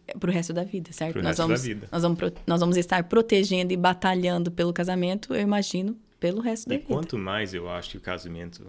é 0.07 0.17
pro 0.17 0.31
resto 0.31 0.53
da 0.53 0.63
vida, 0.63 0.93
certo? 0.93 1.13
Pro 1.13 1.21
nós 1.21 1.31
resto 1.31 1.41
vamos, 1.41 1.61
da 1.61 1.67
vida. 1.67 1.89
Nós 1.91 2.01
vamos, 2.01 2.19
nós 2.47 2.59
vamos 2.61 2.77
estar 2.77 3.03
protegendo 3.03 3.73
e 3.73 3.77
batalhando 3.77 4.49
pelo 4.49 4.71
casamento, 4.71 5.35
eu 5.35 5.41
imagino, 5.41 5.97
pelo 6.21 6.39
resto 6.39 6.67
e 6.67 6.69
da 6.69 6.75
vida. 6.75 6.85
E 6.89 6.95
quanto 6.95 7.17
mais 7.17 7.53
eu 7.53 7.69
acho 7.69 7.91
que 7.91 7.97
o 7.97 8.01
casamento 8.01 8.65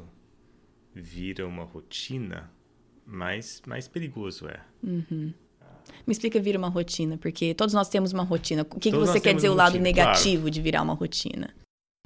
vira 0.92 1.46
uma 1.46 1.62
rotina, 1.62 2.50
mais, 3.06 3.62
mais 3.64 3.86
perigoso 3.86 4.48
é. 4.48 4.60
Uhum. 4.82 5.32
Me 6.06 6.12
explica 6.12 6.40
vira 6.40 6.58
uma 6.58 6.68
rotina, 6.68 7.16
porque 7.18 7.54
todos 7.54 7.74
nós 7.74 7.88
temos 7.88 8.12
uma 8.12 8.22
rotina. 8.22 8.62
O 8.62 8.80
que, 8.80 8.90
que 8.90 8.96
você 8.96 9.20
quer 9.20 9.34
dizer 9.34 9.48
o 9.48 9.54
lado 9.54 9.78
negativo 9.78 10.42
claro. 10.42 10.50
de 10.50 10.60
virar 10.60 10.82
uma 10.82 10.94
rotina? 10.94 11.54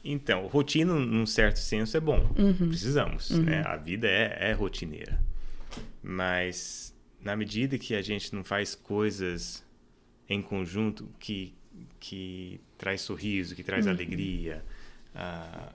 Então, 0.05 0.47
rotina, 0.47 0.93
num 0.93 1.25
certo 1.25 1.59
senso, 1.59 1.97
é 1.97 2.01
bom. 2.01 2.29
Uhum. 2.37 2.69
Precisamos, 2.69 3.31
uhum. 3.31 3.43
né? 3.43 3.63
A 3.65 3.77
vida 3.77 4.07
é, 4.07 4.51
é 4.51 4.53
rotineira. 4.53 5.19
Mas, 6.03 6.95
na 7.23 7.35
medida 7.35 7.79
que 7.79 7.95
a 7.95 8.03
gente 8.03 8.35
não 8.35 8.45
faz 8.45 8.75
coisas 8.75 9.65
em 10.29 10.43
conjunto 10.43 11.09
que, 11.19 11.55
que 11.99 12.61
traz 12.77 13.01
sorriso, 13.01 13.55
que 13.55 13.63
traz 13.63 13.87
uhum. 13.87 13.93
alegria, 13.93 14.63
uh, 15.15 15.73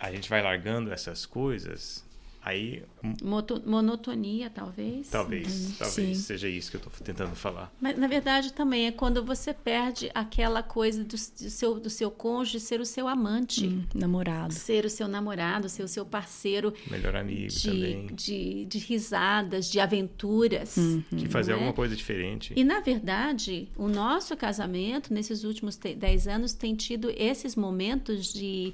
a 0.00 0.10
gente 0.10 0.28
vai 0.30 0.42
largando 0.42 0.90
essas 0.90 1.26
coisas 1.26 2.05
Aí. 2.46 2.80
Moto, 3.24 3.60
monotonia, 3.66 4.48
talvez. 4.48 5.08
Talvez, 5.08 5.66
uhum. 5.66 5.74
talvez 5.80 6.16
Sim. 6.16 6.22
seja 6.22 6.48
isso 6.48 6.70
que 6.70 6.76
eu 6.76 6.80
estou 6.80 6.92
tentando 7.04 7.34
falar. 7.34 7.74
Mas 7.80 7.98
na 7.98 8.06
verdade 8.06 8.52
também 8.52 8.86
é 8.86 8.92
quando 8.92 9.24
você 9.24 9.52
perde 9.52 10.08
aquela 10.14 10.62
coisa 10.62 11.02
do, 11.02 11.08
do 11.08 11.18
seu, 11.18 11.80
do 11.80 11.90
seu 11.90 12.08
cônjuge 12.08 12.60
ser 12.60 12.80
o 12.80 12.86
seu 12.86 13.08
amante. 13.08 13.66
Hum, 13.66 13.82
namorado. 13.92 14.54
Ser 14.54 14.84
o 14.84 14.90
seu 14.90 15.08
namorado, 15.08 15.68
ser 15.68 15.82
o 15.82 15.88
seu 15.88 16.06
parceiro. 16.06 16.72
Melhor 16.88 17.16
amigo 17.16 17.48
de, 17.48 17.68
também. 17.68 18.06
De, 18.14 18.64
de 18.66 18.78
risadas, 18.78 19.68
de 19.68 19.80
aventuras. 19.80 20.76
Uhum. 20.76 21.02
De 21.10 21.28
fazer 21.28 21.52
alguma 21.52 21.72
coisa 21.72 21.96
diferente. 21.96 22.52
E 22.54 22.62
na 22.62 22.78
verdade, 22.78 23.68
o 23.76 23.88
nosso 23.88 24.36
casamento, 24.36 25.12
nesses 25.12 25.42
últimos 25.42 25.76
10 25.76 26.28
anos, 26.28 26.52
tem 26.52 26.76
tido 26.76 27.10
esses 27.10 27.56
momentos 27.56 28.32
de 28.32 28.72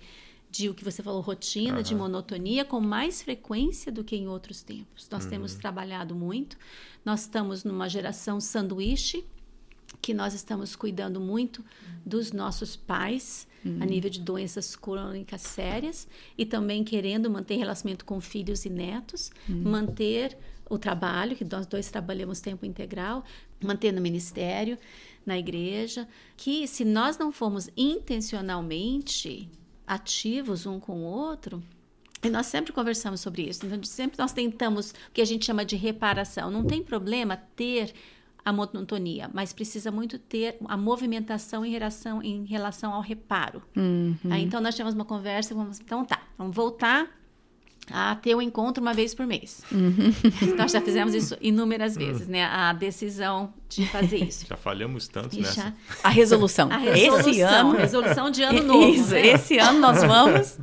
de 0.53 0.69
o 0.69 0.75
que 0.75 0.85
você 0.85 1.03
falou, 1.03 1.23
rotina, 1.23 1.79
uhum. 1.79 1.83
de 1.83 1.95
monotonia, 1.95 2.63
com 2.63 2.79
mais 2.79 3.23
frequência 3.23 3.91
do 3.91 4.05
que 4.05 4.15
em 4.15 4.29
outros 4.29 4.63
tempos. 4.63 5.09
Nós 5.11 5.25
uhum. 5.25 5.31
temos 5.31 5.55
trabalhado 5.55 6.15
muito, 6.15 6.59
nós 7.03 7.23
estamos 7.23 7.65
numa 7.65 7.89
geração 7.89 8.39
sanduíche, 8.39 9.25
que 10.03 10.13
nós 10.13 10.35
estamos 10.35 10.77
cuidando 10.77 11.19
muito 11.21 11.65
dos 12.05 12.33
nossos 12.33 12.77
pais 12.77 13.49
uhum. 13.65 13.79
a 13.81 13.87
nível 13.87 14.11
de 14.11 14.21
doenças 14.21 14.77
crônicas 14.77 15.41
sérias 15.41 16.07
e 16.37 16.45
também 16.45 16.85
querendo 16.85 17.31
manter 17.31 17.57
relacionamento 17.57 18.05
com 18.05 18.21
filhos 18.21 18.67
e 18.67 18.71
netos, 18.71 19.31
uhum. 19.49 19.63
manter 19.63 20.37
o 20.69 20.77
trabalho, 20.77 21.35
que 21.35 21.47
nós 21.47 21.67
dois 21.67 21.91
trabalhamos 21.91 22.41
tempo 22.41 22.67
integral, 22.67 23.25
manter 23.65 23.91
no 23.91 24.03
ministério, 24.03 24.77
na 25.25 25.39
igreja, 25.39 26.07
que 26.37 26.67
se 26.67 26.85
nós 26.85 27.17
não 27.17 27.33
formos 27.33 27.71
intencionalmente 27.75 29.49
ativos 29.93 30.67
um 30.67 30.81
com 30.81 31.01
o 31.01 31.05
outro, 31.05 31.63
e 32.23 32.31
nós 32.31 32.47
sempre 32.47 32.73
conversamos 32.73 33.21
sobre 33.21 33.43
isso. 33.43 33.67
Então, 33.67 33.83
sempre 33.83 34.17
nós 34.19 34.33
tentamos 34.33 34.93
o 34.93 34.95
que 35.13 35.21
a 35.21 35.25
gente 35.25 35.45
chama 35.45 35.65
de 35.65 35.75
reparação. 35.75 36.51
Não 36.51 36.65
tem 36.65 36.83
problema 36.83 37.37
ter 37.37 37.93
a 38.45 38.53
monotonia, 38.53 39.29
mas 39.33 39.53
precisa 39.53 39.91
muito 39.91 40.19
ter 40.19 40.57
a 40.67 40.77
movimentação 40.77 41.65
em 41.65 41.71
relação, 41.71 42.23
em 42.23 42.45
relação 42.45 42.93
ao 42.93 43.01
reparo. 43.01 43.63
Uhum. 43.77 44.17
Aí, 44.31 44.43
então, 44.43 44.61
nós 44.61 44.75
tivemos 44.75 44.95
uma 44.95 45.05
conversa, 45.05 45.55
vamos, 45.55 45.81
então 45.81 46.05
tá, 46.05 46.23
vamos 46.39 46.55
voltar 46.55 47.09
a 47.91 48.15
ter 48.17 48.35
um 48.35 48.41
encontro 48.43 48.81
uma 48.83 48.95
vez 48.95 49.15
por 49.15 49.27
mês. 49.27 49.63
Uhum. 49.73 50.13
Nós 50.57 50.71
já 50.73 50.81
fizemos 50.81 51.15
isso 51.15 51.37
inúmeras 51.41 51.97
vezes, 51.97 52.29
né? 52.29 52.45
A 52.45 52.73
decisão 52.73 53.53
de 53.69 53.87
fazer 53.89 54.19
isso. 54.25 54.47
Já 54.49 54.57
falhamos 54.57 55.09
tanto 55.09 55.37
E 55.37 55.41
nessa. 55.43 55.55
já- 55.55 55.73
A 56.03 56.09
resolução. 56.09 56.71
a 56.71 56.77
resolução, 56.79 57.31
Esse 57.31 57.41
ano. 57.43 57.73
resolução 57.73 58.31
de 58.31 58.43
ano 58.43 58.63
novo. 58.65 58.89
Isso, 58.95 59.11
né? 59.11 59.27
esse 59.29 59.59
ano 59.59 59.79
nós 59.81 60.03
vamos. 60.03 60.59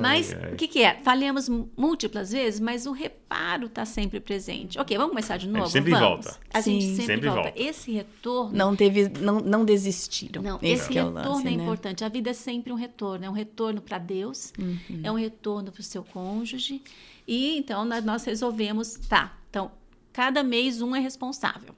Mas 0.00 0.32
Ai, 0.32 0.40
ai. 0.44 0.52
o 0.52 0.56
que, 0.56 0.68
que 0.68 0.82
é? 0.82 0.96
Falhamos 1.02 1.48
múltiplas 1.76 2.32
vezes, 2.32 2.60
mas 2.60 2.86
o 2.86 2.92
reparo 2.92 3.66
está 3.66 3.84
sempre 3.84 4.20
presente. 4.20 4.78
Ok, 4.78 4.96
vamos 4.96 5.10
começar 5.10 5.36
de 5.36 5.48
novo? 5.48 5.68
sempre 5.68 5.90
vamos. 5.92 6.24
volta. 6.24 6.40
A 6.52 6.60
gente 6.60 6.84
Sim. 6.84 6.90
sempre, 6.96 7.06
Sempre 7.14 7.28
volta. 7.28 7.42
volta. 7.42 7.60
Esse 7.62 7.92
retorno. 7.92 8.56
Não 8.56 8.76
teve, 8.76 9.08
não, 9.20 9.40
não 9.40 9.64
desistiram. 9.64 10.42
Não, 10.42 10.58
Esse 10.62 10.96
é 10.98 11.02
retorno 11.02 11.34
lance, 11.34 11.40
é 11.46 11.50
né? 11.50 11.62
importante. 11.62 12.04
A 12.04 12.08
vida 12.08 12.30
é 12.30 12.32
sempre 12.34 12.72
um 12.72 12.76
retorno. 12.76 13.24
É 13.24 13.30
um 13.30 13.32
retorno 13.32 13.80
para 13.80 13.98
Deus, 13.98 14.52
Uhum. 14.58 15.00
é 15.02 15.10
um 15.12 15.16
retorno 15.16 15.70
para 15.72 15.80
o 15.80 15.84
seu 15.84 16.02
cônjuge. 16.04 16.82
E 17.26 17.56
então 17.58 17.84
nós 17.84 18.24
resolvemos, 18.24 18.94
tá, 19.08 19.36
então 19.50 19.70
cada 20.12 20.42
mês 20.42 20.80
um 20.80 20.94
é 20.94 21.00
responsável. 21.00 21.74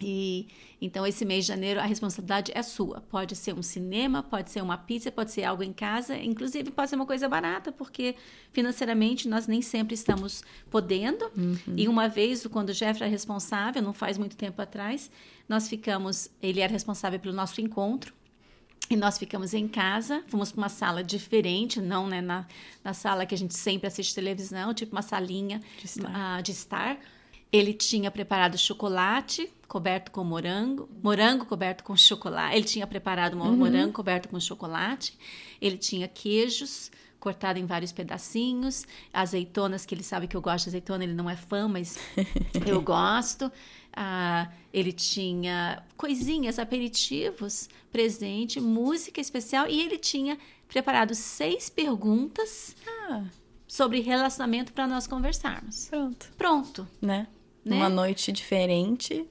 E 0.00 0.48
então 0.80 1.06
esse 1.06 1.24
mês 1.24 1.44
de 1.44 1.48
janeiro 1.48 1.80
a 1.80 1.84
responsabilidade 1.84 2.52
é 2.54 2.62
sua. 2.62 3.00
Pode 3.00 3.34
ser 3.34 3.54
um 3.54 3.62
cinema, 3.62 4.22
pode 4.22 4.50
ser 4.50 4.62
uma 4.62 4.76
pizza, 4.76 5.10
pode 5.10 5.32
ser 5.32 5.44
algo 5.44 5.62
em 5.62 5.72
casa, 5.72 6.16
inclusive 6.18 6.70
pode 6.70 6.90
ser 6.90 6.96
uma 6.96 7.06
coisa 7.06 7.28
barata, 7.28 7.72
porque 7.72 8.14
financeiramente 8.52 9.26
nós 9.26 9.46
nem 9.46 9.62
sempre 9.62 9.94
estamos 9.94 10.44
podendo. 10.70 11.30
E 11.76 11.88
uma 11.88 12.08
vez, 12.08 12.46
quando 12.46 12.68
o 12.70 12.74
Jeff 12.74 13.02
era 13.02 13.10
responsável, 13.10 13.80
não 13.80 13.94
faz 13.94 14.18
muito 14.18 14.36
tempo 14.36 14.60
atrás, 14.60 15.10
nós 15.48 15.66
ficamos, 15.68 16.28
ele 16.42 16.60
era 16.60 16.72
responsável 16.72 17.18
pelo 17.18 17.34
nosso 17.34 17.60
encontro. 17.60 18.12
E 18.88 18.94
nós 18.94 19.18
ficamos 19.18 19.52
em 19.52 19.66
casa, 19.66 20.22
fomos 20.28 20.52
para 20.52 20.58
uma 20.60 20.68
sala 20.68 21.02
diferente, 21.02 21.80
não 21.80 22.06
né, 22.06 22.20
na, 22.20 22.46
na 22.84 22.92
sala 22.94 23.26
que 23.26 23.34
a 23.34 23.38
gente 23.38 23.54
sempre 23.54 23.88
assiste 23.88 24.14
televisão, 24.14 24.72
tipo 24.72 24.92
uma 24.92 25.02
salinha 25.02 25.60
De 25.80 25.86
estar. 25.86 26.12
ah, 26.14 26.40
de 26.40 26.52
estar. 26.52 26.98
Ele 27.50 27.72
tinha 27.72 28.10
preparado 28.12 28.56
chocolate 28.56 29.50
coberto 29.68 30.10
com 30.10 30.22
morango, 30.24 30.88
morango 31.02 31.44
coberto 31.46 31.82
com 31.84 31.96
chocolate. 31.96 32.54
Ele 32.56 32.64
tinha 32.64 32.86
preparado 32.86 33.36
mo- 33.36 33.50
morango 33.56 33.92
coberto 33.92 34.28
com 34.28 34.38
chocolate. 34.40 35.16
Ele 35.60 35.76
tinha 35.76 36.06
queijos 36.08 36.90
cortado 37.18 37.58
em 37.58 37.66
vários 37.66 37.90
pedacinhos, 37.90 38.84
azeitonas 39.12 39.84
que 39.84 39.94
ele 39.94 40.02
sabe 40.04 40.28
que 40.28 40.36
eu 40.36 40.40
gosto 40.40 40.64
de 40.64 40.70
azeitona, 40.70 41.02
ele 41.02 41.14
não 41.14 41.28
é 41.28 41.34
fã, 41.34 41.66
mas 41.66 41.98
eu 42.64 42.80
gosto. 42.80 43.50
Ah, 43.92 44.48
ele 44.72 44.92
tinha 44.92 45.82
coisinhas, 45.96 46.58
aperitivos 46.58 47.68
presente, 47.90 48.60
música 48.60 49.20
especial 49.20 49.66
e 49.68 49.80
ele 49.80 49.96
tinha 49.98 50.38
preparado 50.68 51.14
seis 51.14 51.68
perguntas 51.70 52.76
Ah, 53.08 53.24
sobre 53.66 54.00
relacionamento 54.00 54.72
para 54.72 54.86
nós 54.86 55.06
conversarmos. 55.06 55.86
pronto. 55.88 56.30
Pronto. 56.36 56.88
Né? 57.00 57.26
Né? 57.64 57.76
Uma 57.76 57.88
noite 57.88 58.30
diferente, 58.30 59.26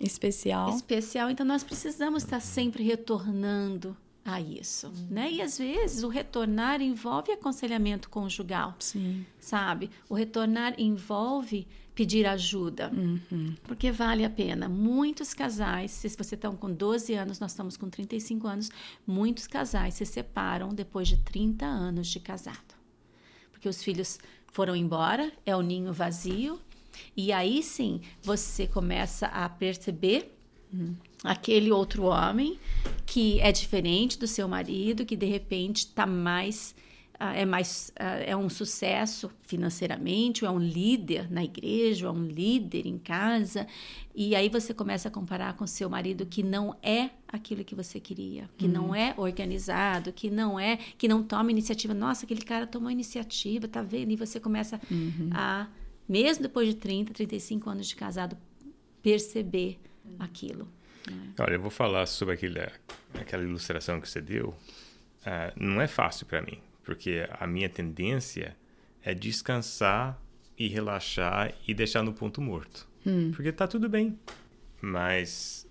especial. 0.00 0.70
especial, 0.70 1.30
então 1.30 1.44
nós 1.44 1.62
precisamos 1.62 2.22
estar 2.22 2.40
sempre 2.40 2.82
retornando 2.82 3.96
a 4.24 4.40
isso, 4.40 4.92
né? 5.10 5.32
E 5.32 5.40
às 5.40 5.56
vezes 5.56 6.02
o 6.02 6.08
retornar 6.08 6.82
envolve 6.82 7.32
aconselhamento 7.32 8.10
conjugal, 8.10 8.76
Sim. 8.78 9.24
sabe? 9.40 9.90
O 10.08 10.14
retornar 10.14 10.74
envolve 10.76 11.66
pedir 11.94 12.26
ajuda, 12.26 12.92
porque 13.64 13.90
vale 13.90 14.24
a 14.24 14.30
pena. 14.30 14.68
Muitos 14.68 15.34
casais, 15.34 15.90
se 15.90 16.08
você 16.10 16.34
está 16.34 16.48
com 16.50 16.70
12 16.70 17.14
anos, 17.14 17.40
nós 17.40 17.50
estamos 17.50 17.76
com 17.76 17.88
35 17.88 18.46
anos, 18.46 18.70
muitos 19.06 19.46
casais 19.46 19.94
se 19.94 20.04
separam 20.06 20.68
depois 20.68 21.08
de 21.08 21.16
30 21.16 21.64
anos 21.66 22.06
de 22.06 22.20
casado. 22.20 22.76
Porque 23.50 23.68
os 23.68 23.82
filhos 23.82 24.18
foram 24.52 24.76
embora, 24.76 25.32
é 25.44 25.56
o 25.56 25.62
ninho 25.62 25.92
vazio, 25.92 26.60
e 27.16 27.32
aí 27.32 27.62
sim 27.62 28.00
você 28.22 28.66
começa 28.66 29.26
a 29.26 29.48
perceber 29.48 30.34
aquele 31.24 31.70
outro 31.70 32.04
homem 32.04 32.58
que 33.06 33.40
é 33.40 33.50
diferente 33.50 34.18
do 34.18 34.26
seu 34.26 34.46
marido, 34.46 35.04
que 35.04 35.16
de 35.16 35.26
repente 35.26 35.78
está 35.78 36.06
mais 36.06 36.74
ah, 37.20 37.34
é 37.34 37.44
mais 37.44 37.90
ah, 37.98 38.18
é 38.18 38.36
um 38.36 38.48
sucesso 38.48 39.28
financeiramente, 39.42 40.44
ou 40.44 40.50
é 40.50 40.54
um 40.54 40.60
líder 40.60 41.28
na 41.28 41.42
igreja, 41.42 42.08
ou 42.08 42.14
é 42.14 42.18
um 42.18 42.24
líder 42.24 42.86
em 42.86 42.96
casa, 42.96 43.66
e 44.14 44.36
aí 44.36 44.48
você 44.48 44.72
começa 44.72 45.08
a 45.08 45.10
comparar 45.10 45.54
com 45.54 45.66
seu 45.66 45.90
marido 45.90 46.24
que 46.24 46.44
não 46.44 46.76
é 46.80 47.10
aquilo 47.26 47.64
que 47.64 47.74
você 47.74 47.98
queria, 47.98 48.48
que 48.56 48.68
não 48.68 48.94
é 48.94 49.14
organizado, 49.16 50.12
que 50.12 50.30
não 50.30 50.60
é, 50.60 50.76
que 50.96 51.08
não 51.08 51.22
toma 51.22 51.50
iniciativa. 51.50 51.92
Nossa, 51.92 52.24
aquele 52.24 52.42
cara 52.42 52.68
tomou 52.68 52.90
iniciativa, 52.90 53.66
tá 53.66 53.82
vendo? 53.82 54.12
E 54.12 54.16
você 54.16 54.38
começa 54.38 54.80
a 55.32 55.66
mesmo 56.08 56.42
depois 56.42 56.68
de 56.68 56.74
30, 56.74 57.12
35 57.12 57.70
anos 57.70 57.88
de 57.88 57.96
casado, 57.96 58.36
perceber 59.02 59.78
aquilo. 60.18 60.68
Olha, 61.38 61.54
eu 61.54 61.60
vou 61.60 61.70
falar 61.70 62.06
sobre 62.06 62.34
aquele, 62.34 62.60
aquela 63.14 63.42
ilustração 63.42 64.00
que 64.00 64.08
você 64.08 64.20
deu. 64.20 64.54
Ah, 65.24 65.52
não 65.56 65.80
é 65.80 65.86
fácil 65.86 66.26
para 66.26 66.42
mim, 66.42 66.58
porque 66.84 67.26
a 67.38 67.46
minha 67.46 67.68
tendência 67.68 68.56
é 69.02 69.14
descansar 69.14 70.20
e 70.58 70.68
relaxar 70.68 71.54
e 71.66 71.72
deixar 71.72 72.02
no 72.02 72.12
ponto 72.12 72.40
morto. 72.40 72.88
Porque 73.34 73.52
tá 73.52 73.66
tudo 73.66 73.88
bem. 73.88 74.18
Mas 74.80 75.66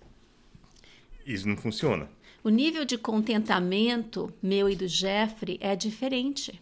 isso 1.26 1.48
não 1.48 1.56
funciona. 1.56 2.08
O 2.42 2.48
nível 2.48 2.84
de 2.84 2.96
contentamento 2.96 4.32
meu 4.42 4.68
e 4.68 4.76
do 4.76 4.88
Jeffrey 4.88 5.58
é 5.60 5.76
diferente. 5.76 6.60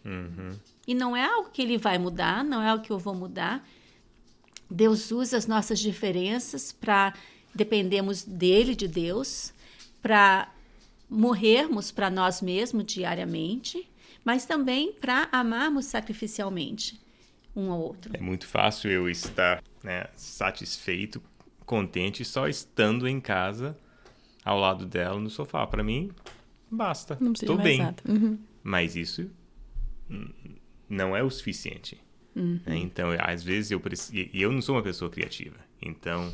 E 0.87 0.95
não 0.95 1.15
é 1.15 1.25
algo 1.25 1.49
que 1.49 1.61
ele 1.61 1.77
vai 1.77 1.97
mudar, 1.97 2.43
não 2.43 2.63
é 2.63 2.69
algo 2.69 2.83
que 2.83 2.91
eu 2.91 2.97
vou 2.97 3.13
mudar. 3.13 3.67
Deus 4.71 5.11
usa 5.11 5.37
as 5.37 5.45
nossas 5.45 5.79
diferenças 5.79 6.71
para 6.71 7.13
dependemos 7.53 8.23
dele, 8.23 8.75
de 8.75 8.87
Deus, 8.87 9.53
para 10.01 10.49
morrermos 11.09 11.91
para 11.91 12.09
nós 12.09 12.41
mesmos 12.41 12.85
diariamente, 12.85 13.89
mas 14.23 14.45
também 14.45 14.93
para 14.93 15.27
amarmos 15.31 15.85
sacrificialmente 15.85 16.99
um 17.55 17.71
ao 17.71 17.79
outro. 17.79 18.11
É 18.13 18.21
muito 18.21 18.45
fácil 18.45 18.91
eu 18.91 19.09
estar 19.09 19.63
né, 19.83 20.05
satisfeito, 20.15 21.21
contente, 21.65 22.23
só 22.23 22.47
estando 22.47 23.07
em 23.07 23.19
casa, 23.19 23.75
ao 24.45 24.59
lado 24.59 24.85
dela 24.85 25.19
no 25.19 25.29
sofá. 25.29 25.65
Para 25.65 25.83
mim, 25.83 26.11
basta. 26.69 27.17
Mais 27.19 27.63
bem. 27.63 27.81
Uhum. 28.07 28.37
Mas 28.63 28.95
isso 28.95 29.29
hum, 30.09 30.29
não 30.89 31.15
é 31.15 31.23
o 31.23 31.29
suficiente. 31.29 31.97
Uhum. 32.35 32.59
né? 32.65 32.77
Então, 32.77 33.09
às 33.19 33.43
vezes 33.43 33.71
eu 33.71 33.79
preciso. 33.79 34.13
E 34.15 34.41
eu 34.41 34.51
não 34.51 34.61
sou 34.61 34.75
uma 34.75 34.83
pessoa 34.83 35.09
criativa. 35.09 35.55
Então, 35.81 36.31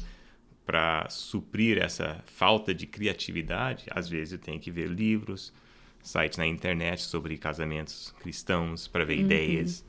para 0.66 1.08
suprir 1.10 1.78
essa 1.78 2.22
falta 2.26 2.74
de 2.74 2.86
criatividade, 2.88 3.86
às 3.92 4.08
vezes 4.10 4.34
eu 4.34 4.40
tenho 4.40 4.60
que 4.60 4.72
ver 4.72 4.88
livros, 4.90 5.54
sites 6.02 6.38
na 6.38 6.46
internet 6.48 7.02
sobre 7.02 7.38
casamentos 7.38 8.14
cristãos 8.20 8.88
para 8.88 9.04
ver 9.06 9.18
ideias. 9.20 9.86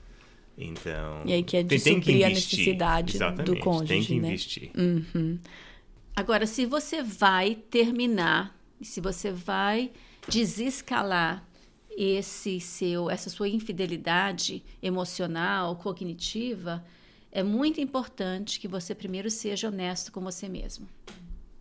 Então, 0.57 1.19
Uhum. 1.19 1.29
E 1.29 1.33
aí 1.33 1.43
que 1.43 1.57
é 1.57 1.63
de 1.65 1.69
tem, 1.69 1.79
tem 1.81 1.95
que 2.01 2.07
suprir 2.13 2.25
a 2.27 2.31
investir. 2.31 2.59
necessidade 2.59 3.13
do 3.13 3.17
Exatamente, 3.17 3.61
cônjuge, 3.61 3.89
Tem 3.89 4.05
que 4.05 4.21
né? 4.21 4.29
investir. 4.29 4.71
Agora, 6.15 6.47
se 6.47 6.65
você 6.65 7.03
vai 7.03 7.57
terminar, 7.57 8.57
se 8.81 9.01
você 9.01 9.33
vai 9.33 9.91
desescalar 10.29 11.45
esse 11.97 12.61
seu, 12.61 13.11
essa 13.11 13.31
sua 13.31 13.49
infidelidade 13.49 14.65
emocional, 14.83 15.77
cognitiva, 15.77 16.85
é 17.31 17.43
muito 17.43 17.81
importante 17.81 18.61
que 18.61 18.69
você 18.69 18.95
primeiro 18.95 19.31
seja 19.31 19.69
honesto 19.69 20.13
com 20.13 20.21
você 20.21 20.49
mesmo, 20.49 20.89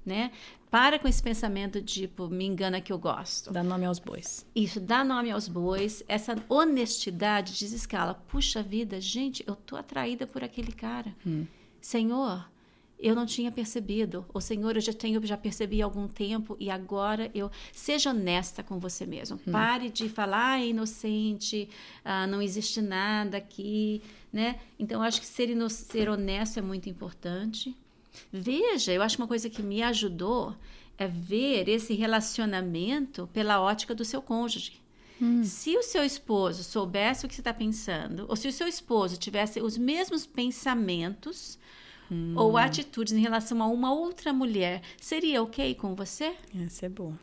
né? 0.05 0.31
Para 0.69 0.97
com 0.97 1.07
esse 1.07 1.21
pensamento 1.21 1.81
tipo, 1.81 2.27
me 2.27 2.45
engana 2.45 2.81
que 2.81 2.91
eu 2.91 2.97
gosto. 2.97 3.51
Dá 3.51 3.63
nome 3.63 3.85
aos 3.85 3.99
bois. 3.99 4.45
Isso 4.55 4.79
dá 4.79 5.03
nome 5.03 5.29
aos 5.29 5.47
bois, 5.47 6.03
essa 6.07 6.35
honestidade 6.49 7.57
desescala. 7.57 8.13
Puxa 8.13 8.63
vida, 8.63 8.99
gente, 8.99 9.43
eu 9.47 9.55
tô 9.55 9.75
atraída 9.75 10.25
por 10.25 10.43
aquele 10.43 10.71
cara. 10.71 11.15
Senhor, 11.79 12.49
eu 13.03 13.13
não 13.15 13.25
tinha 13.25 13.51
percebido. 13.51 14.25
O 14.33 14.39
Senhor, 14.41 14.75
eu 14.75 14.81
já 14.81 14.93
tenho, 14.93 15.23
já 15.25 15.37
percebi 15.37 15.81
há 15.81 15.85
algum 15.85 16.07
tempo 16.07 16.55
e 16.59 16.69
agora 16.69 17.29
eu 17.35 17.51
seja 17.71 18.09
honesta 18.11 18.63
com 18.63 18.79
você 18.79 19.05
mesmo. 19.05 19.37
Pare 19.51 19.89
de 19.89 20.07
falar, 20.09 20.53
ah, 20.53 20.65
inocente, 20.65 21.69
ah, 22.03 22.25
não 22.25 22.41
existe 22.41 22.81
nada 22.81 23.37
aqui, 23.37 24.01
né? 24.31 24.59
Então, 24.79 25.01
eu 25.01 25.05
acho 25.07 25.19
que 25.21 25.27
ser, 25.27 25.49
ino- 25.49 25.69
ser 25.69 26.07
honesto 26.09 26.57
é 26.57 26.61
muito 26.61 26.89
importante. 26.89 27.75
Veja, 28.31 28.91
eu 28.93 29.01
acho 29.01 29.17
que 29.17 29.21
uma 29.21 29.27
coisa 29.27 29.49
que 29.49 29.61
me 29.61 29.83
ajudou 29.83 30.55
é 30.97 31.07
ver 31.07 31.67
esse 31.67 31.93
relacionamento 31.95 33.27
pela 33.33 33.59
ótica 33.61 33.93
do 33.95 34.05
seu 34.05 34.21
cônjuge. 34.21 34.81
Se 35.43 35.77
o 35.77 35.83
seu 35.83 36.03
esposo 36.03 36.63
soubesse 36.63 37.25
o 37.25 37.29
que 37.29 37.35
você 37.35 37.41
está 37.41 37.53
pensando, 37.53 38.25
ou 38.27 38.35
se 38.35 38.47
o 38.47 38.51
seu 38.51 38.67
esposo 38.67 39.15
tivesse 39.17 39.61
os 39.61 39.77
mesmos 39.77 40.25
pensamentos 40.25 41.57
ou 42.35 42.57
atitudes 42.57 43.13
em 43.13 43.21
relação 43.21 43.61
a 43.61 43.67
uma 43.67 43.93
outra 43.93 44.33
mulher, 44.33 44.81
seria 44.99 45.41
ok 45.41 45.75
com 45.75 45.95
você? 45.95 46.35
Essa 46.65 46.85
é 46.85 46.89
boa. 46.89 47.17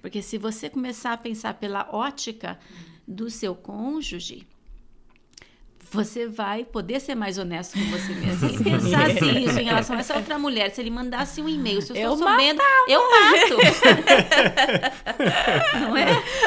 Porque 0.00 0.22
se 0.22 0.38
você 0.38 0.70
começar 0.70 1.12
a 1.12 1.16
pensar 1.16 1.54
pela 1.54 1.88
ótica 1.92 2.58
do 3.06 3.30
seu 3.30 3.54
cônjuge, 3.54 4.46
você 5.90 6.26
vai 6.26 6.64
poder 6.64 7.00
ser 7.00 7.14
mais 7.14 7.38
honesto 7.38 7.78
com 7.78 7.84
você 7.86 8.12
mesmo. 8.14 8.48
Se 8.56 8.64
pensasse 8.64 9.44
isso 9.44 9.58
em 9.60 9.64
relação 9.68 9.96
a 9.96 10.00
essa 10.00 10.16
outra 10.16 10.38
mulher, 10.38 10.70
se 10.70 10.80
ele 10.80 10.90
mandasse 10.90 11.40
um 11.40 11.48
e-mail, 11.48 11.80
se 11.82 11.90
eu 11.92 11.96
estou 11.96 12.12
Eu 12.12 12.18
sabendo, 12.18 12.60
eu 12.88 13.00
mato. 13.10 13.56
Não 15.80 15.96
é? 15.96 16.06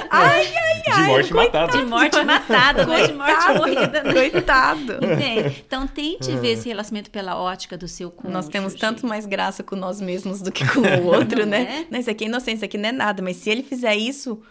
Ai, 0.09 0.47
ai, 0.55 0.81
De 0.81 0.89
ai. 0.91 1.07
morte 1.07 1.33
matada. 1.33 1.77
De 1.77 1.85
morte 1.85 2.23
matada, 2.23 2.85
não 2.85 2.93
é 2.93 3.07
de 3.07 3.13
morte 3.13 3.47
morrida. 3.57 4.03
né? 4.03 4.13
Coitado. 4.13 4.93
Entende? 4.93 5.63
Então 5.65 5.87
tente 5.87 6.31
ver 6.37 6.51
esse 6.53 6.67
relacionamento 6.67 7.09
pela 7.09 7.39
ótica 7.41 7.77
do 7.77 7.87
seu 7.87 8.11
cônjuge. 8.11 8.33
Nós 8.33 8.47
temos 8.47 8.73
tanto 8.75 9.05
mais 9.07 9.25
graça 9.25 9.63
com 9.63 9.75
nós 9.75 9.99
mesmos 10.01 10.41
do 10.41 10.51
que 10.51 10.65
com 10.67 10.79
o 10.81 11.05
outro, 11.05 11.41
Não 11.41 11.47
né? 11.47 11.81
é? 11.81 11.85
Não, 11.91 11.99
Isso 11.99 12.09
aqui 12.09 12.25
é 12.25 12.27
inocência, 12.27 12.55
isso 12.57 12.65
aqui 12.65 12.77
não 12.77 12.89
é 12.89 12.91
nada. 12.91 13.21
Mas 13.21 13.37
se 13.37 13.49
ele 13.49 13.63
fizer 13.63 13.95
isso, 13.95 14.41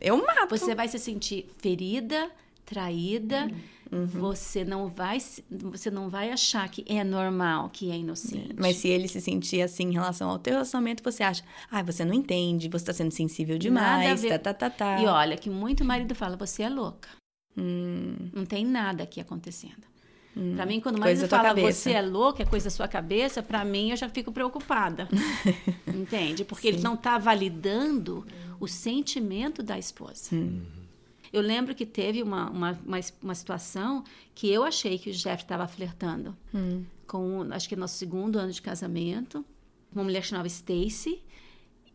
eu 0.00 0.16
mato. 0.16 0.48
Você 0.50 0.74
vai 0.74 0.88
se 0.88 0.98
sentir 0.98 1.48
ferida, 1.58 2.28
traída. 2.64 3.48
Uhum. 3.92 4.06
Você 4.06 4.64
não 4.64 4.86
vai 4.86 5.18
você 5.50 5.90
não 5.90 6.08
vai 6.08 6.30
achar 6.30 6.68
que 6.68 6.84
é 6.86 7.02
normal, 7.02 7.70
que 7.70 7.90
é 7.90 7.96
inocente. 7.96 8.54
Mas 8.56 8.76
se 8.76 8.88
ele 8.88 9.08
se 9.08 9.20
sentir 9.20 9.62
assim 9.62 9.84
em 9.88 9.92
relação 9.92 10.30
ao 10.30 10.38
teu 10.38 10.52
relacionamento, 10.54 11.02
você 11.02 11.22
acha, 11.24 11.42
ai, 11.70 11.82
você 11.82 12.04
não 12.04 12.14
entende, 12.14 12.68
você 12.68 12.84
tá 12.84 12.92
sendo 12.92 13.10
sensível 13.10 13.58
demais, 13.58 14.22
tá, 14.22 14.38
tá, 14.38 14.54
tá, 14.54 14.70
tá. 14.70 15.02
E 15.02 15.06
olha 15.06 15.36
que 15.36 15.50
muito 15.50 15.84
marido 15.84 16.14
fala, 16.14 16.36
você 16.36 16.62
é 16.62 16.68
louca. 16.68 17.08
Hum, 17.58 18.30
Não 18.32 18.46
tem 18.46 18.64
nada 18.64 19.02
aqui 19.02 19.20
acontecendo. 19.20 19.90
Pra 20.54 20.64
mim, 20.64 20.80
quando 20.80 20.96
o 20.96 21.00
marido 21.00 21.26
fala 21.26 21.48
cabeça. 21.48 21.72
você 21.82 21.90
é 21.90 22.00
louca, 22.00 22.42
é 22.44 22.46
coisa 22.46 22.64
da 22.66 22.70
sua 22.70 22.86
cabeça, 22.86 23.42
pra 23.42 23.64
mim 23.64 23.90
eu 23.90 23.96
já 23.96 24.08
fico 24.08 24.30
preocupada. 24.30 25.08
Entende? 25.92 26.44
Porque 26.44 26.68
ele 26.68 26.80
não 26.80 26.96
tá 26.96 27.18
validando 27.18 28.24
o 28.60 28.68
sentimento 28.68 29.62
da 29.62 29.76
esposa. 29.76 30.30
Eu 31.32 31.42
lembro 31.42 31.74
que 31.74 31.86
teve 31.86 32.22
uma, 32.22 32.50
uma, 32.50 32.72
uma, 32.84 32.98
uma 33.22 33.34
situação 33.34 34.02
que 34.34 34.48
eu 34.50 34.64
achei 34.64 34.98
que 34.98 35.10
o 35.10 35.12
Jeff 35.12 35.42
estava 35.42 35.66
flertando 35.68 36.36
com, 37.06 37.46
acho 37.52 37.68
que 37.68 37.76
nosso 37.76 37.96
segundo 37.96 38.36
ano 38.38 38.52
de 38.52 38.60
casamento, 38.62 39.44
uma 39.92 40.04
mulher 40.04 40.22
chamava 40.24 40.46
Stacy, 40.48 41.22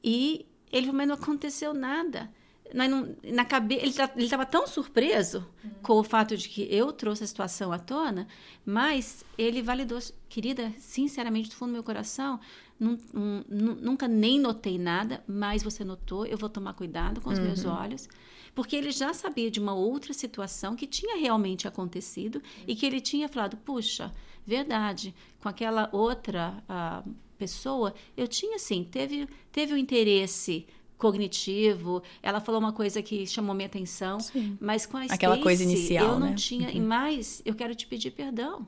e 0.03 0.45
ele 0.71 0.91
mas 0.91 1.07
não 1.07 1.15
aconteceu 1.15 1.73
nada. 1.73 2.29
Não- 2.73 3.15
na 3.23 3.45
cabe, 3.45 3.75
ele 3.75 3.93
estava 4.23 4.45
tão 4.45 4.65
surpreso 4.65 5.45
com 5.83 5.93
o 5.99 6.03
fato 6.03 6.35
de 6.35 6.49
que 6.49 6.63
eu 6.73 6.91
trouxe 6.91 7.23
a 7.23 7.27
situação 7.27 7.71
à 7.71 7.77
tona, 7.77 8.27
mas 8.65 9.23
ele 9.37 9.61
validou, 9.61 9.99
querida, 10.27 10.73
sinceramente, 10.79 11.49
do 11.49 11.55
fundo 11.55 11.69
do 11.69 11.73
meu 11.73 11.83
coração, 11.83 12.39
nun- 12.79 12.97
nun- 13.13 13.75
nunca 13.81 14.07
nem 14.07 14.39
notei 14.39 14.79
nada, 14.79 15.23
mas 15.27 15.61
você 15.61 15.83
notou, 15.83 16.25
eu 16.25 16.37
vou 16.37 16.49
tomar 16.49 16.73
cuidado 16.73 17.21
com 17.21 17.29
os 17.29 17.37
meus 17.43 17.63
olhos, 17.65 18.09
porque 18.55 18.75
ele 18.75 18.91
já 18.91 19.13
sabia 19.13 19.51
de 19.51 19.59
uma 19.59 19.75
outra 19.75 20.13
situação 20.13 20.75
que 20.75 20.87
tinha 20.87 21.17
realmente 21.17 21.67
acontecido 21.67 22.41
e 22.65 22.73
que 22.73 22.85
ele 22.85 23.01
tinha 23.01 23.27
falado, 23.27 23.57
puxa, 23.57 24.11
verdade, 24.45 25.13
com 25.41 25.49
aquela 25.49 25.89
outra 25.91 26.63
ah, 26.67 27.03
pessoa, 27.37 27.93
eu 28.15 28.27
tinha 28.27 28.57
sim, 28.57 28.83
teve, 28.83 29.27
teve 29.51 29.73
o 29.73 29.77
interesse 29.77 30.65
cognitivo, 30.97 32.01
ela 32.23 32.39
falou 32.39 32.59
uma 32.59 32.71
coisa 32.71 33.01
que 33.01 33.27
chamou 33.27 33.53
minha 33.53 33.65
atenção, 33.67 34.17
Sim. 34.21 34.57
mas 34.61 34.85
com 34.85 34.95
a 34.95 35.03
Aquela 35.03 35.37
coisa 35.37 35.61
Stacy, 35.61 35.79
inicial, 35.79 36.13
eu 36.13 36.19
não 36.19 36.29
né? 36.29 36.35
tinha, 36.35 36.71
e 36.71 36.79
mais, 36.79 37.41
eu 37.45 37.53
quero 37.53 37.75
te 37.75 37.85
pedir 37.85 38.11
perdão. 38.11 38.65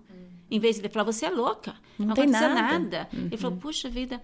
Em 0.51 0.59
vez 0.59 0.75
de 0.75 0.81
ele 0.81 0.89
falar, 0.89 1.05
você 1.05 1.25
é 1.25 1.29
louca, 1.29 1.75
Não 1.97 2.07
não, 2.07 2.15
tem 2.15 2.25
aconteceu 2.25 2.53
nada. 2.53 3.07
Uhum. 3.13 3.25
Ele 3.25 3.37
falou, 3.37 3.57
puxa 3.57 3.89
vida, 3.89 4.21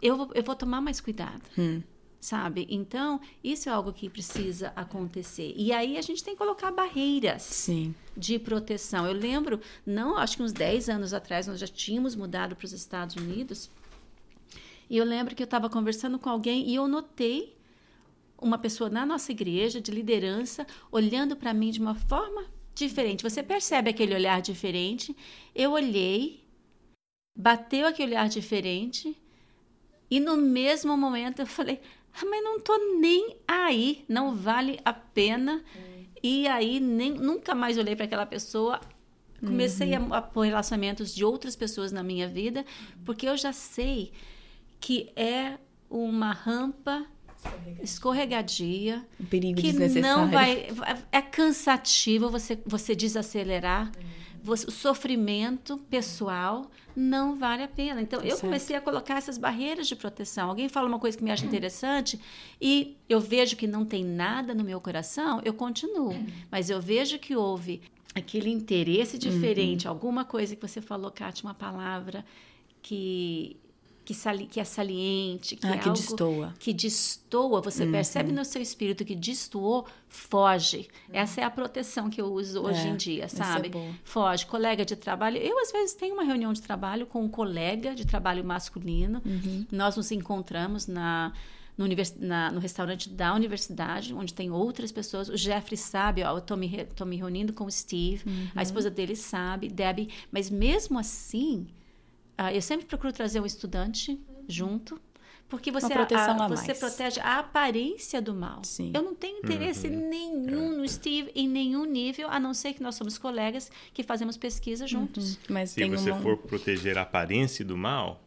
eu 0.00 0.16
vou, 0.16 0.30
eu 0.34 0.42
vou 0.42 0.54
tomar 0.54 0.80
mais 0.80 1.00
cuidado. 1.00 1.42
Hum. 1.58 1.82
Sabe? 2.22 2.68
Então, 2.70 3.20
isso 3.42 3.68
é 3.68 3.72
algo 3.72 3.92
que 3.92 4.08
precisa 4.08 4.72
acontecer. 4.76 5.52
E 5.56 5.72
aí 5.72 5.98
a 5.98 6.00
gente 6.00 6.22
tem 6.22 6.34
que 6.34 6.38
colocar 6.38 6.70
barreiras 6.70 7.42
Sim. 7.42 7.92
de 8.16 8.38
proteção. 8.38 9.04
Eu 9.08 9.12
lembro, 9.12 9.60
não, 9.84 10.16
acho 10.16 10.36
que 10.36 10.42
uns 10.44 10.52
10 10.52 10.88
anos 10.88 11.12
atrás, 11.12 11.48
nós 11.48 11.58
já 11.58 11.66
tínhamos 11.66 12.14
mudado 12.14 12.54
para 12.54 12.64
os 12.64 12.72
Estados 12.72 13.16
Unidos. 13.16 13.68
E 14.88 14.96
eu 14.96 15.04
lembro 15.04 15.34
que 15.34 15.42
eu 15.42 15.46
estava 15.46 15.68
conversando 15.68 16.16
com 16.16 16.30
alguém 16.30 16.68
e 16.68 16.76
eu 16.76 16.86
notei 16.86 17.56
uma 18.40 18.56
pessoa 18.56 18.88
na 18.88 19.04
nossa 19.04 19.32
igreja 19.32 19.80
de 19.80 19.90
liderança 19.90 20.64
olhando 20.92 21.34
para 21.34 21.52
mim 21.52 21.70
de 21.70 21.80
uma 21.80 21.96
forma 21.96 22.46
diferente. 22.72 23.24
Você 23.24 23.42
percebe 23.42 23.90
aquele 23.90 24.14
olhar 24.14 24.40
diferente? 24.40 25.16
Eu 25.52 25.72
olhei, 25.72 26.44
bateu 27.36 27.84
aquele 27.84 28.12
olhar 28.12 28.28
diferente 28.28 29.20
e 30.08 30.20
no 30.20 30.36
mesmo 30.36 30.94
momento 30.94 31.40
eu 31.40 31.46
falei: 31.46 31.80
ah, 32.14 32.24
mas 32.24 32.44
não 32.44 32.60
tô 32.60 32.76
nem 33.00 33.36
aí, 33.46 34.04
não 34.08 34.34
vale 34.34 34.78
a 34.84 34.92
pena. 34.92 35.62
E 36.22 36.46
aí 36.46 36.78
nem, 36.78 37.12
nunca 37.12 37.54
mais 37.54 37.76
olhei 37.78 37.96
para 37.96 38.04
aquela 38.04 38.26
pessoa. 38.26 38.80
Comecei 39.40 39.92
a, 39.94 39.98
a 39.98 40.22
pôr 40.22 40.42
relacionamentos 40.46 41.12
de 41.12 41.24
outras 41.24 41.56
pessoas 41.56 41.90
na 41.90 42.02
minha 42.02 42.28
vida, 42.28 42.64
porque 43.04 43.28
eu 43.28 43.36
já 43.36 43.52
sei 43.52 44.12
que 44.78 45.10
é 45.16 45.58
uma 45.90 46.32
rampa 46.32 47.04
escorregadia, 47.82 49.04
Um 49.20 49.24
perigo 49.24 49.60
que 49.60 49.72
desnecessário. 49.72 50.16
não 50.16 50.30
vai 50.30 50.68
é 51.10 51.20
cansativo 51.20 52.30
você 52.30 52.58
você 52.64 52.94
desacelerar 52.94 53.90
Você- 54.42 54.66
o 54.66 54.70
sofrimento 54.70 55.78
pessoal 55.88 56.70
não 56.96 57.36
vale 57.36 57.62
a 57.62 57.68
pena. 57.68 58.02
Então 58.02 58.20
eu 58.20 58.30
Certo. 58.30 58.40
comecei 58.42 58.74
a 58.76 58.80
colocar 58.80 59.16
essas 59.16 59.38
barreiras 59.38 59.86
de 59.86 59.94
proteção. 59.96 60.48
Alguém 60.50 60.68
fala 60.68 60.88
uma 60.88 60.98
coisa 60.98 61.16
que 61.16 61.24
me 61.24 61.30
acha 61.30 61.46
interessante 61.46 62.18
e 62.60 62.96
eu 63.08 63.20
vejo 63.20 63.56
que 63.56 63.66
não 63.66 63.84
tem 63.84 64.04
nada 64.04 64.52
no 64.54 64.64
meu 64.64 64.80
coração 64.80 65.40
eu 65.44 65.54
continuo. 65.54 66.14
Mas 66.50 66.68
eu 66.70 66.80
vejo 66.80 67.18
que 67.18 67.36
houve 67.36 67.80
aquele 68.14 68.50
interesse 68.50 69.16
diferente 69.16 69.88
alguma 69.88 70.24
coisa 70.24 70.54
que 70.56 70.60
você 70.60 70.80
falou 70.82 71.10
Kátia, 71.10 71.46
uma 71.46 71.54
palavra 71.54 72.24
que 72.82 73.56
que, 74.12 74.18
sali, 74.18 74.46
que 74.46 74.60
é 74.60 74.64
saliente 74.64 75.56
que 75.56 75.66
Ah, 75.66 75.74
é 75.74 75.78
que 75.78 75.90
destoa. 75.90 76.54
que 76.58 76.72
destoa, 76.72 77.60
você 77.60 77.84
Uhum. 77.84 77.92
percebe 77.92 78.30
no 78.32 78.44
seu 78.44 78.60
espírito 78.60 79.04
que 79.04 79.14
destoou, 79.14 79.86
foge. 80.08 80.88
Essa 81.12 81.40
é 81.40 81.44
a 81.44 81.50
proteção 81.50 82.10
que 82.10 82.20
eu 82.20 82.26
uso 82.32 82.60
hoje 82.62 82.86
É, 82.86 82.90
em 82.90 82.96
dia, 82.96 83.24
é 83.24 83.28
sabe? 83.28 83.68
boa. 83.70 83.90
Foge. 84.04 84.46
Colega 84.46 84.84
de 84.84 84.94
trabalho. 84.96 85.38
Eu, 85.38 85.58
às 85.60 85.72
vezes, 85.72 85.94
tenho 85.94 86.14
uma 86.14 86.24
reunião 86.24 86.52
de 86.52 86.60
trabalho 86.62 87.06
com 87.06 87.22
um 87.24 87.28
colega 87.28 87.94
de 87.94 88.06
trabalho 88.06 88.44
masculino. 88.44 89.22
Uhum. 89.24 89.66
Nós 89.72 89.96
nos 89.96 90.10
encontramos 90.12 90.86
na. 90.86 91.32
No, 91.74 91.86
univers- 91.86 92.14
na- 92.20 92.52
no 92.52 92.60
restaurante 92.60 93.08
da 93.08 93.34
universidade, 93.34 94.12
onde 94.12 94.34
tem 94.34 94.50
outras 94.50 94.92
pessoas. 94.92 95.30
O 95.30 95.36
Jeffrey 95.38 95.78
sabe, 95.78 96.22
ó, 96.22 96.36
eu 96.36 96.40
tô 96.42 96.54
me, 96.54 96.66
re- 96.66 96.84
tô 96.84 97.06
me 97.06 97.16
reunindo 97.16 97.54
com 97.54 97.64
o 97.64 97.70
Steve, 97.70 98.22
Uhum. 98.28 98.48
a 98.54 98.62
esposa 98.62 98.90
dele 98.90 99.16
sabe, 99.16 99.68
Debbie. 99.70 100.10
Mas 100.30 100.50
mesmo 100.50 100.98
assim, 100.98 101.66
eu 102.52 102.62
sempre 102.62 102.86
procuro 102.86 103.12
trazer 103.12 103.40
um 103.40 103.46
estudante 103.46 104.18
junto, 104.48 105.00
porque 105.48 105.70
você, 105.70 105.92
a- 105.92 106.02
a 106.44 106.48
você 106.48 106.66
mais. 106.68 106.78
protege 106.78 107.20
a 107.20 107.38
aparência 107.40 108.22
do 108.22 108.34
mal. 108.34 108.64
Sim. 108.64 108.90
Eu 108.94 109.02
não 109.02 109.14
tenho 109.14 109.38
interesse 109.38 109.88
nenhum 109.88 110.78
no 110.78 110.88
Steve 110.88 111.30
em 111.34 111.46
nenhum 111.46 111.84
nível, 111.84 112.28
a 112.30 112.40
não 112.40 112.54
ser 112.54 112.72
que 112.72 112.82
nós 112.82 112.94
somos 112.94 113.18
colegas 113.18 113.70
que 113.92 114.02
fazemos 114.02 114.36
pesquisa 114.38 114.86
juntos. 114.86 115.38
Mas 115.48 115.70
Se 115.70 115.84
você 115.88 116.10
uma... 116.10 116.20
for 116.22 116.38
proteger 116.38 116.96
a 116.96 117.02
aparência 117.02 117.62
do 117.64 117.76
mal, 117.76 118.22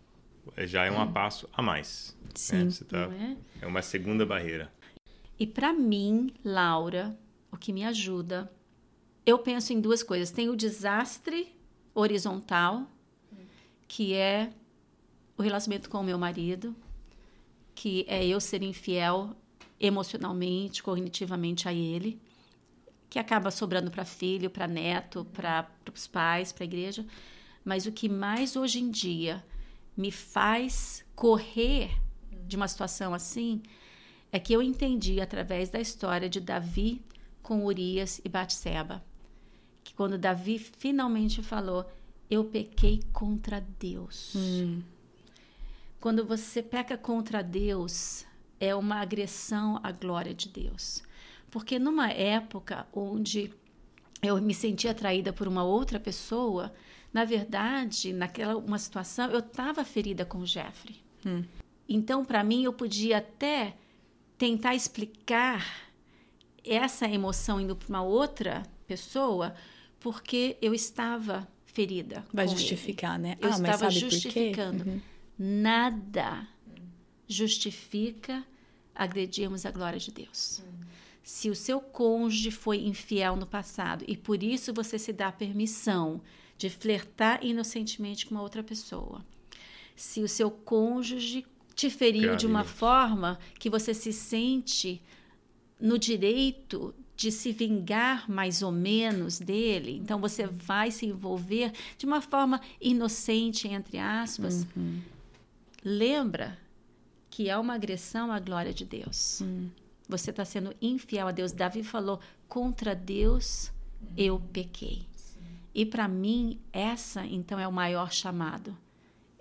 eh, 0.55 0.67
já 0.67 0.85
é 0.85 0.91
um 0.91 1.11
passo 1.11 1.49
a 1.51 1.61
mais. 1.63 2.15
né? 2.21 2.29
Sim. 2.35 2.69
Você 2.69 2.85
tá- 2.85 3.09
é? 3.11 3.35
é 3.61 3.67
uma 3.67 3.81
segunda 3.81 4.23
barreira. 4.25 4.71
E 5.39 5.47
para 5.47 5.73
mim, 5.73 6.31
Laura, 6.43 7.17
o 7.51 7.57
que 7.57 7.73
me 7.73 7.83
ajuda, 7.83 8.51
eu 9.25 9.39
penso 9.39 9.73
em 9.73 9.81
duas 9.81 10.03
coisas. 10.03 10.29
Tem 10.31 10.47
o 10.47 10.55
desastre 10.55 11.47
horizontal, 11.93 12.83
que 13.88 14.13
é 14.13 14.51
o 15.38 15.41
relacionamento 15.41 15.89
com 15.89 15.99
o 15.99 16.03
meu 16.03 16.17
marido, 16.17 16.75
que 17.73 18.05
é 18.07 18.25
eu 18.25 18.39
ser 18.39 18.63
infiel 18.63 19.36
emocionalmente, 19.79 20.81
cognitivamente 20.81 21.67
a 21.67 21.73
ele, 21.73 22.19
que 23.09 23.19
acaba 23.19 23.51
sobrando 23.51 23.91
para 23.91 24.05
filho, 24.05 24.49
para 24.49 24.67
neto, 24.67 25.25
para 25.25 25.69
os 25.93 26.07
pais, 26.07 26.51
para 26.51 26.63
a 26.63 26.65
igreja. 26.65 27.05
Mas 27.63 27.86
o 27.86 27.91
que 27.91 28.07
mais 28.07 28.55
hoje 28.55 28.79
em 28.79 28.89
dia 28.89 29.43
me 29.95 30.11
faz 30.11 31.05
correr 31.15 31.91
de 32.47 32.55
uma 32.55 32.67
situação 32.67 33.13
assim 33.13 33.61
é 34.31 34.39
que 34.39 34.53
eu 34.53 34.61
entendi 34.61 35.21
através 35.21 35.69
da 35.69 35.79
história 35.79 36.29
de 36.29 36.39
Davi 36.39 37.01
com 37.41 37.63
Urias 37.65 38.19
e 38.23 38.29
Batseba, 38.29 39.03
que 39.83 39.93
quando 39.93 40.17
Davi 40.17 40.59
finalmente 40.59 41.41
falou, 41.41 41.89
eu 42.30 42.45
pequei 42.45 43.01
contra 43.13 43.61
Deus. 43.80 44.34
Quando 45.99 46.26
você 46.26 46.61
peca 46.61 46.97
contra 46.97 47.41
Deus, 47.41 48.26
é 48.59 48.76
uma 48.76 49.01
agressão 49.01 49.80
à 49.84 49.91
glória 49.91 50.34
de 50.34 50.49
Deus. 50.49 51.03
Porque 51.49 51.80
numa 51.80 52.09
época 52.11 52.88
onde 52.93 53.53
eu 54.21 54.41
me 54.41 54.53
sentia 54.53 54.91
atraída 54.91 55.32
por 55.32 55.47
uma 55.47 55.63
outra 55.63 55.99
pessoa, 55.99 56.73
na 57.13 57.23
verdade, 57.26 58.11
naquela 58.11 58.57
uma 58.57 58.78
situação, 58.78 59.30
eu 59.32 59.39
estava 59.39 59.84
ferida 59.84 60.26
com 60.26 60.39
o 60.39 60.45
Jeffrey. 60.45 61.01
Então, 61.88 62.26
para 62.26 62.43
mim, 62.43 62.63
eu 62.63 62.73
podia 62.73 63.19
até 63.19 63.76
tentar 64.38 64.76
explicar 64.76 65.89
essa 66.63 67.07
emoção 67.07 67.61
indo 67.61 67.76
para 67.76 67.89
uma 67.89 68.03
outra 68.03 68.63
pessoa, 68.88 69.55
porque 69.99 70.57
eu 70.61 70.73
estava 70.73 71.47
ferida. 71.76 72.26
Vai 72.34 72.47
justificar, 72.47 73.15
ele. 73.15 73.23
né? 73.23 73.38
Eu 73.41 73.49
ah, 73.49 73.51
estava 73.51 73.67
mas 73.67 73.80
sabe 73.80 73.99
justificando. 73.99 74.78
Por 74.78 74.86
quê? 74.86 74.89
Uhum. 74.89 75.01
Nada 75.38 76.47
justifica 77.28 78.45
agredirmos 78.95 79.65
a 79.65 79.71
glória 79.71 79.99
de 79.99 80.09
Deus. 80.09 80.59
Uhum. 80.59 80.86
Se 81.21 81.49
o 81.49 81.55
seu 81.55 81.82
cônjuge 81.82 82.49
foi 82.49 82.78
infiel 82.78 83.36
no 83.36 83.45
passado 83.45 84.05
e 84.07 84.15
por 84.15 84.41
isso 84.41 84.73
você 84.73 84.97
se 84.97 85.11
dá 85.11 85.32
permissão 85.32 86.21
de 86.57 86.69
flertar 86.69 87.43
inocentemente 87.43 88.26
com 88.26 88.36
uma 88.36 88.43
outra 88.43 88.63
pessoa, 88.63 89.26
se 89.95 90.21
o 90.21 90.30
seu 90.30 90.49
cônjuge 90.49 91.45
te 91.76 91.89
feriu 91.89 92.38
de 92.38 92.45
uma 92.45 92.63
forma 92.63 93.38
que 93.59 93.69
você 93.69 93.93
se 93.93 94.13
sente 94.13 95.01
no 95.78 95.99
direito 95.99 96.95
de 97.16 97.32
se 97.32 97.51
vingar 97.51 98.30
mais 98.30 98.61
ou 98.61 98.72
menos 98.72 99.39
dele, 99.39 99.97
então 99.97 100.20
você 100.20 100.45
vai 100.45 100.91
se 100.91 101.05
envolver 101.05 101.72
de 101.97 102.05
uma 102.05 102.22
forma 102.22 102.59
inocente, 102.82 103.68
entre 103.68 103.97
aspas. 103.97 104.68
Uhum. 104.76 105.01
Lembra 105.84 106.57
que 107.30 107.49
é 107.49 107.57
uma 107.57 107.76
agressão 107.76 108.32
à 108.32 108.39
glória 108.39 108.74
de 108.74 108.86
Deus. 108.86 109.41
Uhum. 109.41 109.70
Você 110.07 110.30
está 110.30 110.45
sendo 110.45 110.76
infiel 110.82 111.28
a 111.28 111.32
Deus. 111.32 111.51
Davi 111.51 111.84
falou: 111.84 112.20
contra 112.47 112.95
Deus 112.95 113.72
eu 114.18 114.39
pequei. 114.51 115.05
E 115.74 115.86
para 115.86 116.07
mim, 116.07 116.59
essa 116.72 117.26
então 117.26 117.59
é 117.59 117.68
o 117.68 117.72
maior 117.72 118.11
chamado. 118.11 118.76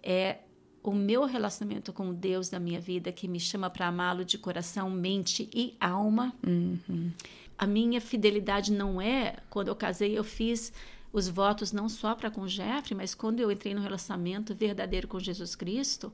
É 0.02 0.38
o 0.82 0.92
meu 0.92 1.24
relacionamento 1.24 1.92
com 1.92 2.12
Deus 2.12 2.50
da 2.50 2.60
minha 2.60 2.80
vida 2.80 3.10
que 3.10 3.26
me 3.26 3.40
chama 3.40 3.70
para 3.70 3.86
amá-lo 3.86 4.24
de 4.24 4.36
coração, 4.36 4.90
mente 4.90 5.48
e 5.54 5.74
alma. 5.80 6.34
Uhum. 6.46 7.10
A 7.56 7.66
minha 7.66 8.00
fidelidade 8.00 8.72
não 8.72 9.00
é 9.00 9.36
quando 9.48 9.68
eu 9.68 9.76
casei, 9.76 10.16
eu 10.18 10.24
fiz 10.24 10.72
os 11.12 11.28
votos 11.28 11.70
não 11.70 11.88
só 11.88 12.14
para 12.14 12.30
com 12.30 12.48
Jeffrey, 12.48 12.96
mas 12.96 13.14
quando 13.14 13.38
eu 13.38 13.50
entrei 13.50 13.72
no 13.72 13.80
relacionamento 13.80 14.54
verdadeiro 14.54 15.06
com 15.06 15.20
Jesus 15.20 15.54
Cristo, 15.54 16.12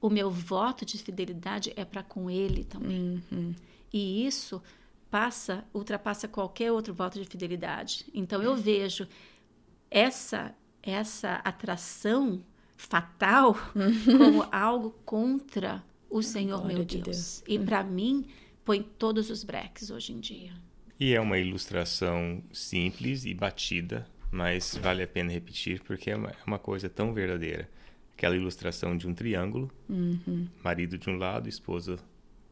o 0.00 0.08
meu 0.08 0.30
voto 0.30 0.84
de 0.84 0.96
fidelidade 0.98 1.72
é 1.74 1.84
para 1.84 2.04
com 2.04 2.30
Ele 2.30 2.62
também. 2.62 3.22
Uhum. 3.32 3.54
E 3.92 4.24
isso 4.24 4.62
passa, 5.10 5.64
ultrapassa 5.74 6.28
qualquer 6.28 6.70
outro 6.70 6.94
voto 6.94 7.18
de 7.18 7.24
fidelidade. 7.24 8.06
Então 8.14 8.42
eu 8.42 8.54
vejo 8.56 9.08
essa 9.90 10.54
essa 10.80 11.34
atração 11.44 12.42
fatal 12.76 13.56
como 14.16 14.46
algo 14.52 14.94
contra 15.04 15.84
o 16.08 16.22
Senhor 16.22 16.64
meu 16.64 16.76
Deus. 16.76 16.86
De 16.86 17.02
Deus. 17.02 17.42
E 17.46 17.58
para 17.58 17.82
mim 17.82 18.26
põe 18.64 18.82
todos 18.82 19.30
os 19.30 19.42
breques 19.42 19.90
hoje 19.90 20.12
em 20.12 20.20
dia. 20.20 20.52
E 21.00 21.14
é 21.14 21.20
uma 21.20 21.38
ilustração 21.38 22.42
simples 22.52 23.24
e 23.24 23.32
batida, 23.32 24.06
mas 24.32 24.76
vale 24.82 25.02
a 25.02 25.06
pena 25.06 25.30
repetir 25.30 25.80
porque 25.82 26.10
é 26.10 26.16
uma, 26.16 26.30
é 26.30 26.44
uma 26.46 26.58
coisa 26.58 26.88
tão 26.88 27.14
verdadeira. 27.14 27.68
Aquela 28.16 28.34
ilustração 28.34 28.96
de 28.96 29.06
um 29.06 29.14
triângulo, 29.14 29.70
uhum. 29.88 30.48
marido 30.62 30.98
de 30.98 31.08
um 31.08 31.16
lado, 31.16 31.48
esposa 31.48 31.98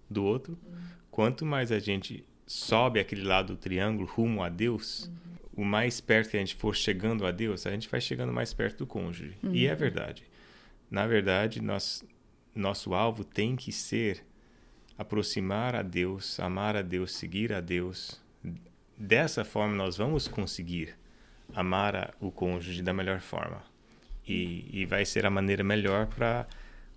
do 0.09 0.25
outro. 0.25 0.57
Uhum. 0.65 0.79
Quanto 1.11 1.45
mais 1.45 1.73
a 1.73 1.81
gente 1.81 2.25
sobe 2.47 3.01
aquele 3.01 3.25
lado 3.25 3.55
do 3.55 3.59
triângulo 3.59 4.07
rumo 4.07 4.45
a 4.45 4.49
Deus, 4.49 5.11
uhum. 5.57 5.63
o 5.63 5.65
mais 5.65 6.01
perto 6.01 6.31
que 6.31 6.37
a 6.37 6.41
gente 6.41 6.55
for 6.55 6.77
chegando 6.77 7.27
a 7.27 7.33
Deus, 7.33 7.67
a 7.67 7.73
gente 7.73 7.89
vai 7.89 8.01
chegando 8.01 8.33
mais 8.33 8.55
perto 8.55 8.79
do 8.79 8.87
cônjuge. 8.87 9.37
E 9.51 9.67
é 9.67 9.73
uhum. 9.73 9.79
verdade. 9.79 10.23
Na 10.89 11.05
verdade, 11.05 11.61
nós, 11.61 12.05
nosso 12.55 12.95
alvo 12.95 13.25
tem 13.25 13.57
que 13.57 13.73
ser 13.73 14.25
aproximar 14.97 15.75
a 15.75 15.83
Deus, 15.83 16.39
amar 16.39 16.77
a 16.77 16.83
Deus, 16.83 17.13
seguir 17.13 17.53
a 17.53 17.61
Deus, 17.61 18.25
dessa 18.97 19.45
forma 19.45 19.75
nós 19.75 19.97
vamos 19.97 20.29
conseguir 20.29 20.95
amar 21.55 22.15
o 22.21 22.31
cônjuge 22.31 22.83
da 22.83 22.93
melhor 22.93 23.21
forma. 23.21 23.63
E, 24.27 24.69
e 24.73 24.87
vai 24.87 25.05
ser 25.05 25.25
a 25.25 25.31
maneira 25.31 25.63
melhor 25.63 26.07
para 26.07 26.47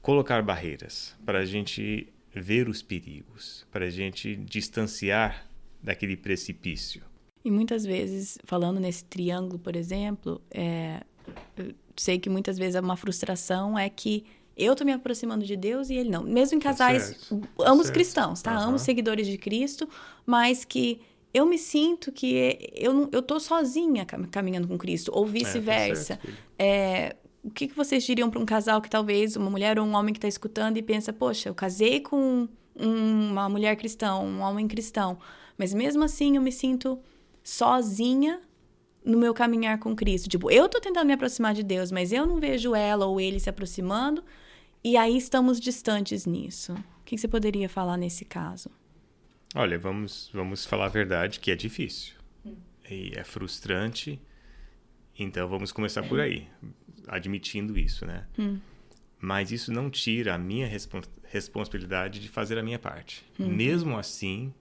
colocar 0.01 0.41
barreiras, 0.41 1.15
para 1.25 1.39
a 1.39 1.45
gente 1.45 2.11
ver 2.33 2.67
os 2.67 2.81
perigos, 2.81 3.67
para 3.71 3.85
a 3.85 3.89
gente 3.89 4.35
distanciar 4.35 5.45
daquele 5.81 6.17
precipício. 6.17 7.03
E 7.43 7.51
muitas 7.51 7.85
vezes, 7.85 8.37
falando 8.43 8.79
nesse 8.79 9.03
triângulo, 9.05 9.59
por 9.59 9.75
exemplo, 9.75 10.41
é, 10.51 11.01
sei 11.95 12.19
que 12.19 12.29
muitas 12.29 12.57
vezes 12.57 12.79
uma 12.81 12.97
frustração 12.97 13.77
é 13.77 13.89
que 13.89 14.25
eu 14.57 14.75
tô 14.75 14.83
me 14.83 14.91
aproximando 14.91 15.45
de 15.45 15.55
Deus 15.55 15.89
e 15.89 15.95
ele 15.95 16.09
não. 16.09 16.23
Mesmo 16.23 16.57
em 16.57 16.59
tá 16.59 16.69
casais, 16.69 17.29
tá 17.29 17.35
ambos 17.61 17.85
certo. 17.85 17.93
cristãos, 17.93 18.41
tá? 18.41 18.53
Uhum. 18.59 18.69
Ambos 18.69 18.81
seguidores 18.81 19.25
de 19.25 19.37
Cristo, 19.37 19.87
mas 20.25 20.65
que 20.65 21.01
eu 21.33 21.45
me 21.45 21.57
sinto 21.57 22.11
que 22.11 22.57
eu, 22.73 23.09
eu 23.11 23.21
tô 23.21 23.39
sozinha 23.39 24.05
caminhando 24.05 24.67
com 24.67 24.77
Cristo, 24.77 25.11
ou 25.13 25.25
vice-versa. 25.25 26.19
É, 26.57 26.67
é, 26.67 27.15
o 27.43 27.51
que, 27.51 27.67
que 27.67 27.75
vocês 27.75 28.03
diriam 28.03 28.29
para 28.29 28.39
um 28.39 28.45
casal 28.45 28.81
que 28.81 28.89
talvez 28.89 29.35
uma 29.35 29.49
mulher 29.49 29.79
ou 29.79 29.85
um 29.85 29.93
homem 29.93 30.13
que 30.13 30.17
está 30.17 30.27
escutando 30.27 30.77
e 30.77 30.81
pensa, 30.81 31.13
poxa, 31.13 31.49
eu 31.49 31.55
casei 31.55 31.99
com 31.99 32.47
uma 32.75 33.47
mulher 33.49 33.75
cristã, 33.75 34.15
um 34.15 34.41
homem 34.41 34.67
cristão, 34.67 35.17
mas 35.57 35.73
mesmo 35.73 36.03
assim 36.03 36.35
eu 36.35 36.41
me 36.41 36.51
sinto 36.51 36.99
sozinha 37.43 38.41
no 39.03 39.17
meu 39.17 39.33
caminhar 39.33 39.79
com 39.79 39.95
Cristo. 39.95 40.29
Tipo, 40.29 40.49
eu 40.51 40.67
tô 40.67 40.79
tentando 40.79 41.07
me 41.07 41.13
aproximar 41.13 41.53
de 41.53 41.63
Deus, 41.63 41.91
mas 41.91 42.11
eu 42.11 42.25
não 42.25 42.39
vejo 42.39 42.75
ela 42.75 43.05
ou 43.05 43.19
ele 43.19 43.39
se 43.39 43.49
aproximando, 43.49 44.23
e 44.83 44.97
aí 44.97 45.17
estamos 45.17 45.59
distantes 45.59 46.25
nisso. 46.25 46.73
O 46.73 47.03
que, 47.05 47.15
que 47.15 47.17
você 47.17 47.27
poderia 47.27 47.67
falar 47.67 47.97
nesse 47.97 48.23
caso? 48.25 48.69
Olha, 49.55 49.79
vamos, 49.79 50.29
vamos 50.33 50.65
falar 50.65 50.85
a 50.85 50.89
verdade 50.89 51.39
que 51.39 51.51
é 51.51 51.55
difícil. 51.55 52.13
E 52.89 53.11
é 53.15 53.23
frustrante. 53.23 54.19
Então 55.17 55.47
vamos 55.47 55.71
começar 55.71 56.03
por 56.03 56.19
aí, 56.19 56.47
admitindo 57.07 57.77
isso, 57.77 58.05
né? 58.05 58.25
Hum. 58.37 58.59
Mas 59.19 59.51
isso 59.51 59.71
não 59.71 59.89
tira 59.89 60.33
a 60.33 60.37
minha 60.37 60.65
respons 60.65 61.09
responsabilidade 61.25 62.19
de 62.19 62.27
fazer 62.27 62.57
a 62.57 62.63
minha 62.63 62.79
parte. 62.79 63.23
Uhum. 63.37 63.49
Mesmo 63.49 63.99
assim, 63.99 64.51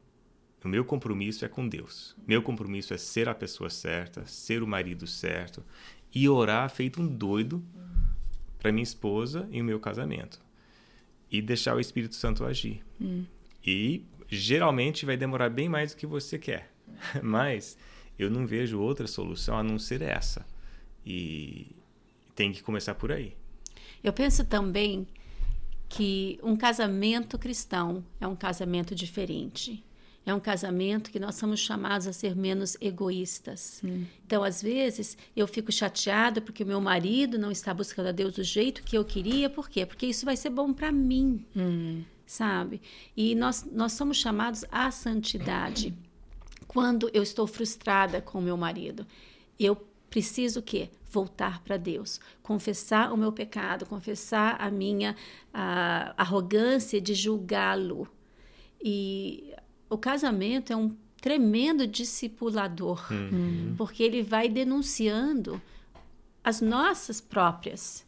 o 0.62 0.68
meu 0.68 0.84
compromisso 0.84 1.44
é 1.44 1.48
com 1.48 1.66
Deus. 1.66 2.14
Meu 2.26 2.42
compromisso 2.42 2.92
é 2.92 2.98
ser 2.98 3.26
a 3.26 3.34
pessoa 3.34 3.70
certa, 3.70 4.26
ser 4.26 4.62
o 4.62 4.66
marido 4.66 5.06
certo 5.06 5.64
e 6.14 6.28
orar 6.28 6.68
feito 6.68 7.00
um 7.00 7.06
doido 7.06 7.64
para 8.58 8.70
minha 8.70 8.82
esposa 8.82 9.48
e 9.50 9.62
o 9.62 9.64
meu 9.64 9.80
casamento. 9.80 10.38
E 11.30 11.40
deixar 11.40 11.74
o 11.74 11.80
Espírito 11.80 12.14
Santo 12.16 12.44
agir. 12.44 12.84
Hum. 13.00 13.24
E 13.64 14.04
geralmente 14.28 15.06
vai 15.06 15.16
demorar 15.16 15.48
bem 15.48 15.68
mais 15.68 15.92
do 15.92 15.96
que 15.96 16.06
você 16.06 16.38
quer. 16.38 16.70
Mas 17.22 17.76
eu 18.18 18.30
não 18.30 18.46
vejo 18.46 18.80
outra 18.80 19.06
solução 19.06 19.56
a 19.56 19.62
não 19.62 19.78
ser 19.78 20.02
essa. 20.02 20.44
E 21.04 21.66
tem 22.34 22.52
que 22.52 22.62
começar 22.62 22.94
por 22.94 23.10
aí. 23.10 23.34
Eu 24.02 24.12
penso 24.12 24.44
também 24.44 25.06
que 25.88 26.38
um 26.42 26.56
casamento 26.56 27.38
cristão 27.38 28.04
é 28.20 28.26
um 28.26 28.36
casamento 28.36 28.94
diferente. 28.94 29.82
É 30.26 30.34
um 30.34 30.40
casamento 30.40 31.10
que 31.10 31.18
nós 31.18 31.36
somos 31.36 31.58
chamados 31.58 32.06
a 32.06 32.12
ser 32.12 32.36
menos 32.36 32.76
egoístas. 32.82 33.80
Hum. 33.82 34.04
Então, 34.26 34.44
às 34.44 34.60
vezes, 34.60 35.16
eu 35.34 35.48
fico 35.48 35.72
chateada 35.72 36.38
porque 36.42 36.62
o 36.62 36.66
meu 36.66 36.82
marido 36.82 37.38
não 37.38 37.50
está 37.50 37.72
buscando 37.72 38.08
a 38.08 38.12
Deus 38.12 38.34
do 38.34 38.44
jeito 38.44 38.82
que 38.82 38.98
eu 38.98 39.06
queria. 39.06 39.48
Por 39.48 39.70
quê? 39.70 39.86
Porque 39.86 40.04
isso 40.04 40.26
vai 40.26 40.36
ser 40.36 40.50
bom 40.50 40.74
para 40.74 40.92
mim. 40.92 41.46
Hum 41.56 42.04
sabe? 42.28 42.82
E 43.16 43.34
nós, 43.34 43.66
nós 43.72 43.92
somos 43.92 44.18
chamados 44.18 44.64
à 44.70 44.90
santidade. 44.90 45.94
Quando 46.68 47.10
eu 47.14 47.22
estou 47.22 47.46
frustrada 47.46 48.20
com 48.20 48.38
meu 48.40 48.56
marido, 48.56 49.06
eu 49.58 49.74
preciso 50.10 50.60
o 50.60 50.62
quê? 50.62 50.90
Voltar 51.10 51.62
para 51.62 51.78
Deus, 51.78 52.20
confessar 52.42 53.12
o 53.12 53.16
meu 53.16 53.32
pecado, 53.32 53.86
confessar 53.86 54.60
a 54.60 54.70
minha 54.70 55.16
a, 55.52 56.14
arrogância 56.18 57.00
de 57.00 57.14
julgá-lo. 57.14 58.06
E 58.80 59.54
o 59.88 59.96
casamento 59.96 60.70
é 60.70 60.76
um 60.76 60.94
tremendo 61.22 61.86
discipulador, 61.86 63.10
uhum. 63.10 63.74
porque 63.76 64.02
ele 64.02 64.22
vai 64.22 64.50
denunciando 64.50 65.60
as 66.44 66.60
nossas 66.60 67.22
próprias 67.22 68.06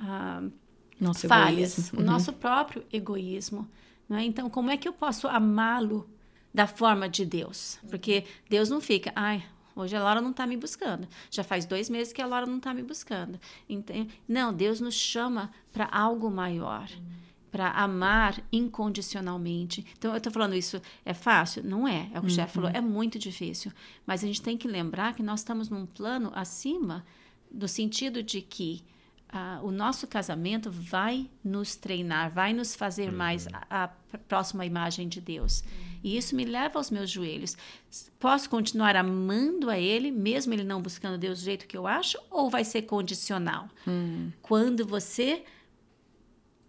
uh, 0.00 0.52
nosso 1.00 1.26
falhas, 1.26 1.78
egoísmo. 1.78 1.98
o 1.98 2.02
uhum. 2.02 2.06
nosso 2.06 2.32
próprio 2.32 2.84
egoísmo. 2.92 3.68
Né? 4.08 4.24
Então, 4.24 4.48
como 4.50 4.70
é 4.70 4.76
que 4.76 4.88
eu 4.88 4.92
posso 4.92 5.26
amá-lo 5.28 6.08
da 6.52 6.66
forma 6.66 7.08
de 7.08 7.24
Deus? 7.24 7.78
Porque 7.88 8.24
Deus 8.48 8.68
não 8.68 8.80
fica, 8.80 9.12
ai, 9.14 9.44
hoje 9.74 9.96
a 9.96 10.02
Laura 10.02 10.20
não 10.20 10.30
está 10.30 10.46
me 10.46 10.56
buscando. 10.56 11.08
Já 11.30 11.42
faz 11.42 11.66
dois 11.66 11.88
meses 11.90 12.12
que 12.12 12.22
a 12.22 12.26
Laura 12.26 12.46
não 12.46 12.58
está 12.58 12.72
me 12.72 12.82
buscando. 12.82 13.38
Então, 13.68 14.06
não, 14.28 14.52
Deus 14.52 14.80
nos 14.80 14.94
chama 14.94 15.50
para 15.72 15.88
algo 15.90 16.30
maior. 16.30 16.88
Para 17.50 17.70
amar 17.70 18.42
incondicionalmente. 18.50 19.86
Então, 19.96 20.10
eu 20.10 20.16
estou 20.16 20.32
falando 20.32 20.56
isso 20.56 20.82
é 21.04 21.14
fácil? 21.14 21.62
Não 21.62 21.86
é. 21.86 22.10
É 22.12 22.18
o 22.18 22.22
que 22.22 22.26
o 22.26 22.30
chefe 22.30 22.54
falou, 22.54 22.68
uhum. 22.68 22.76
é 22.76 22.80
muito 22.80 23.16
difícil. 23.16 23.70
Mas 24.04 24.24
a 24.24 24.26
gente 24.26 24.42
tem 24.42 24.58
que 24.58 24.66
lembrar 24.66 25.14
que 25.14 25.22
nós 25.22 25.38
estamos 25.38 25.68
num 25.68 25.86
plano 25.86 26.32
acima, 26.34 27.06
no 27.52 27.68
sentido 27.68 28.24
de 28.24 28.40
que 28.42 28.82
o 29.62 29.70
nosso 29.70 30.06
casamento 30.06 30.70
vai 30.70 31.28
nos 31.42 31.74
treinar, 31.74 32.30
vai 32.30 32.52
nos 32.52 32.74
fazer 32.76 33.10
uhum. 33.10 33.16
mais 33.16 33.48
a, 33.52 33.84
a, 33.84 34.18
próxima 34.28 34.64
imagem 34.64 35.08
de 35.08 35.20
Deus. 35.20 35.60
Uhum. 35.60 35.98
E 36.04 36.16
isso 36.16 36.36
me 36.36 36.44
leva 36.44 36.78
aos 36.78 36.90
meus 36.90 37.10
joelhos. 37.10 37.56
Posso 38.20 38.48
continuar 38.48 38.94
amando 38.94 39.70
a 39.70 39.78
Ele, 39.78 40.10
mesmo 40.10 40.52
Ele 40.52 40.62
não 40.62 40.80
buscando 40.80 41.18
Deus 41.18 41.40
do 41.40 41.44
jeito 41.44 41.66
que 41.66 41.76
eu 41.76 41.86
acho, 41.86 42.16
ou 42.30 42.48
vai 42.48 42.64
ser 42.64 42.82
condicional? 42.82 43.68
Uhum. 43.86 44.32
Quando 44.40 44.86
você 44.86 45.42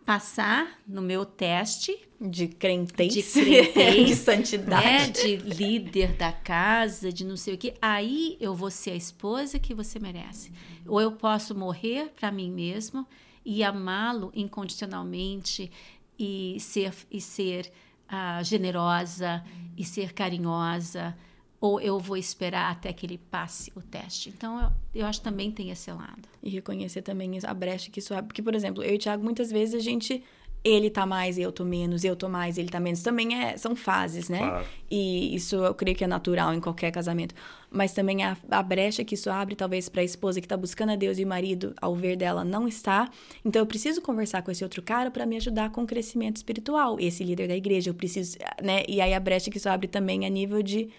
passar 0.06 0.80
no 0.88 1.02
meu 1.02 1.26
teste 1.26 1.98
de 2.22 2.48
crentez, 2.48 3.14
de, 3.14 3.24
crentez, 3.42 4.08
de 4.08 4.16
santidade, 4.16 4.88
né? 4.88 5.10
de 5.10 5.36
líder 5.38 6.14
da 6.14 6.32
casa, 6.32 7.12
de 7.12 7.26
não 7.26 7.36
sei 7.36 7.56
o 7.56 7.58
que, 7.58 7.74
aí 7.82 8.38
eu 8.40 8.54
vou 8.54 8.70
ser 8.70 8.92
a 8.92 8.96
esposa 8.96 9.58
que 9.58 9.74
você 9.74 10.00
merece. 10.00 10.52
Ou 10.86 11.02
eu 11.02 11.12
posso 11.14 11.56
morrer 11.56 12.12
para 12.16 12.32
mim 12.32 12.52
mesmo 12.52 13.06
e 13.44 13.64
amá-lo 13.64 14.32
incondicionalmente 14.36 15.72
e 16.18 16.58
ser 16.60 16.94
e 17.12 17.20
ser 17.20 17.72
uh, 18.08 18.44
generosa 18.44 19.44
e 19.76 19.84
ser 19.84 20.14
carinhosa 20.14 21.18
ou 21.66 21.82
eu 21.82 22.00
vou 22.00 22.16
esperar 22.16 22.72
até 22.72 22.94
que 22.94 23.08
ele 23.08 23.18
passe 23.18 23.74
o 23.76 23.82
teste. 23.82 24.30
Então, 24.30 24.62
eu, 24.62 25.02
eu 25.02 25.06
acho 25.08 25.20
que 25.20 25.24
também 25.24 25.50
tem 25.50 25.72
esse 25.72 25.92
lado. 25.92 26.30
E 26.44 26.50
reconhecer 26.52 27.02
também 27.02 27.40
a 27.44 27.54
brecha 27.56 27.90
que 27.90 27.98
isso 27.98 28.14
abre. 28.14 28.28
Porque, 28.28 28.44
por 28.44 28.54
exemplo, 28.54 28.84
eu 28.84 28.94
e 28.94 28.96
o 28.98 29.00
Thiago, 29.00 29.24
muitas 29.24 29.50
vezes 29.52 29.74
a 29.74 29.80
gente 29.80 30.24
ele 30.64 30.92
tá 30.92 31.08
mais, 31.08 31.40
eu 31.40 31.52
tô 31.52 31.64
menos, 31.64 32.04
eu 32.04 32.16
tô 32.16 32.30
mais, 32.30 32.60
ele 32.60 32.70
tá 32.70 32.80
menos. 32.80 33.02
Também 33.02 33.36
é, 33.36 33.58
são 33.58 33.76
fases, 33.76 34.30
né? 34.30 34.40
Claro. 34.40 34.66
E 34.90 35.36
isso 35.36 35.56
eu 35.56 35.74
creio 35.74 35.98
que 35.98 36.04
é 36.04 36.08
natural 36.08 36.54
em 36.54 36.60
qualquer 36.60 36.92
casamento. 36.92 37.34
Mas 37.72 37.94
também 37.94 38.24
a, 38.24 38.38
a 38.50 38.62
brecha 38.62 39.04
que 39.04 39.16
isso 39.16 39.32
abre, 39.32 39.56
talvez, 39.56 39.90
para 39.90 40.02
a 40.02 40.04
esposa 40.04 40.40
que 40.40 40.48
tá 40.48 40.58
buscando 40.58 40.92
a 40.92 40.96
Deus 40.96 41.18
e 41.18 41.24
o 41.24 41.28
marido, 41.28 41.74
ao 41.82 41.96
ver 41.96 42.16
dela, 42.16 42.44
não 42.44 42.68
está. 42.68 43.10
Então 43.44 43.60
eu 43.60 43.66
preciso 43.66 44.02
conversar 44.02 44.44
com 44.44 44.52
esse 44.52 44.64
outro 44.64 44.84
cara 44.84 45.10
para 45.10 45.26
me 45.26 45.36
ajudar 45.38 45.72
com 45.72 45.82
o 45.82 45.88
crescimento 45.88 46.38
espiritual. 46.38 47.00
Esse 47.00 47.24
líder 47.24 47.48
da 47.48 47.56
igreja, 47.56 47.90
eu 47.90 47.96
preciso, 47.96 48.38
né? 48.62 48.84
E 48.88 49.02
aí 49.02 49.16
a 49.16 49.20
brecha 49.20 49.50
que 49.50 49.58
isso 49.58 49.70
abre 49.70 49.88
também 49.88 50.26
a 50.26 50.30
nível 50.30 50.62
de 50.62 50.90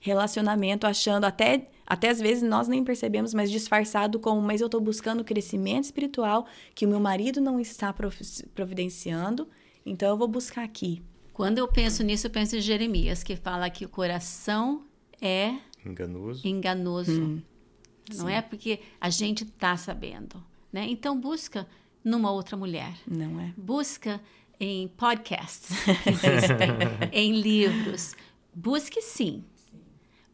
relacionamento, 0.00 0.86
achando 0.86 1.24
até 1.24 1.68
até 1.86 2.08
às 2.08 2.18
vezes 2.18 2.42
nós 2.42 2.66
nem 2.66 2.82
percebemos, 2.82 3.32
mas 3.32 3.50
disfarçado 3.50 4.18
como, 4.18 4.42
mas 4.42 4.60
eu 4.60 4.66
estou 4.66 4.80
buscando 4.80 5.22
crescimento 5.22 5.84
espiritual 5.84 6.46
que 6.74 6.84
o 6.84 6.88
meu 6.88 6.98
marido 6.98 7.40
não 7.40 7.60
está 7.60 7.94
providenciando, 8.54 9.48
então 9.84 10.08
eu 10.08 10.16
vou 10.16 10.26
buscar 10.26 10.64
aqui. 10.64 11.00
Quando 11.32 11.58
eu 11.58 11.68
penso 11.68 12.02
nisso, 12.02 12.26
eu 12.26 12.30
penso 12.30 12.56
em 12.56 12.60
Jeremias, 12.60 13.22
que 13.22 13.36
fala 13.36 13.70
que 13.70 13.84
o 13.84 13.88
coração 13.88 14.84
é 15.20 15.54
enganoso. 15.84 16.46
Enganoso. 16.46 17.22
Hum, 17.22 17.42
não 18.16 18.26
sim. 18.26 18.32
é 18.32 18.42
porque 18.42 18.80
a 19.00 19.08
gente 19.08 19.44
está 19.44 19.76
sabendo, 19.76 20.42
né? 20.72 20.86
Então 20.88 21.18
busca 21.18 21.68
numa 22.02 22.32
outra 22.32 22.56
mulher. 22.56 22.94
Não 23.06 23.40
é. 23.40 23.52
Busca 23.56 24.20
em 24.58 24.88
podcasts 24.88 25.76
em 27.12 27.40
livros. 27.40 28.16
Busque 28.52 29.02
sim, 29.02 29.44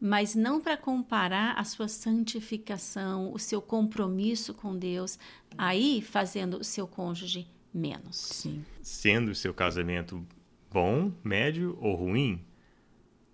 mas 0.03 0.35
não 0.35 0.59
para 0.59 0.75
comparar 0.75 1.53
a 1.57 1.63
sua 1.63 1.87
santificação, 1.87 3.31
o 3.31 3.39
seu 3.39 3.61
compromisso 3.61 4.53
com 4.53 4.77
Deus, 4.77 5.17
aí 5.57 6.01
fazendo 6.01 6.57
o 6.57 6.63
seu 6.63 6.85
cônjuge 6.85 7.47
menos. 7.73 8.17
Sim. 8.17 8.65
Sendo 8.81 9.31
o 9.31 9.35
seu 9.35 9.53
casamento 9.53 10.27
bom, 10.69 11.09
médio 11.23 11.77
ou 11.79 11.95
ruim, 11.95 12.43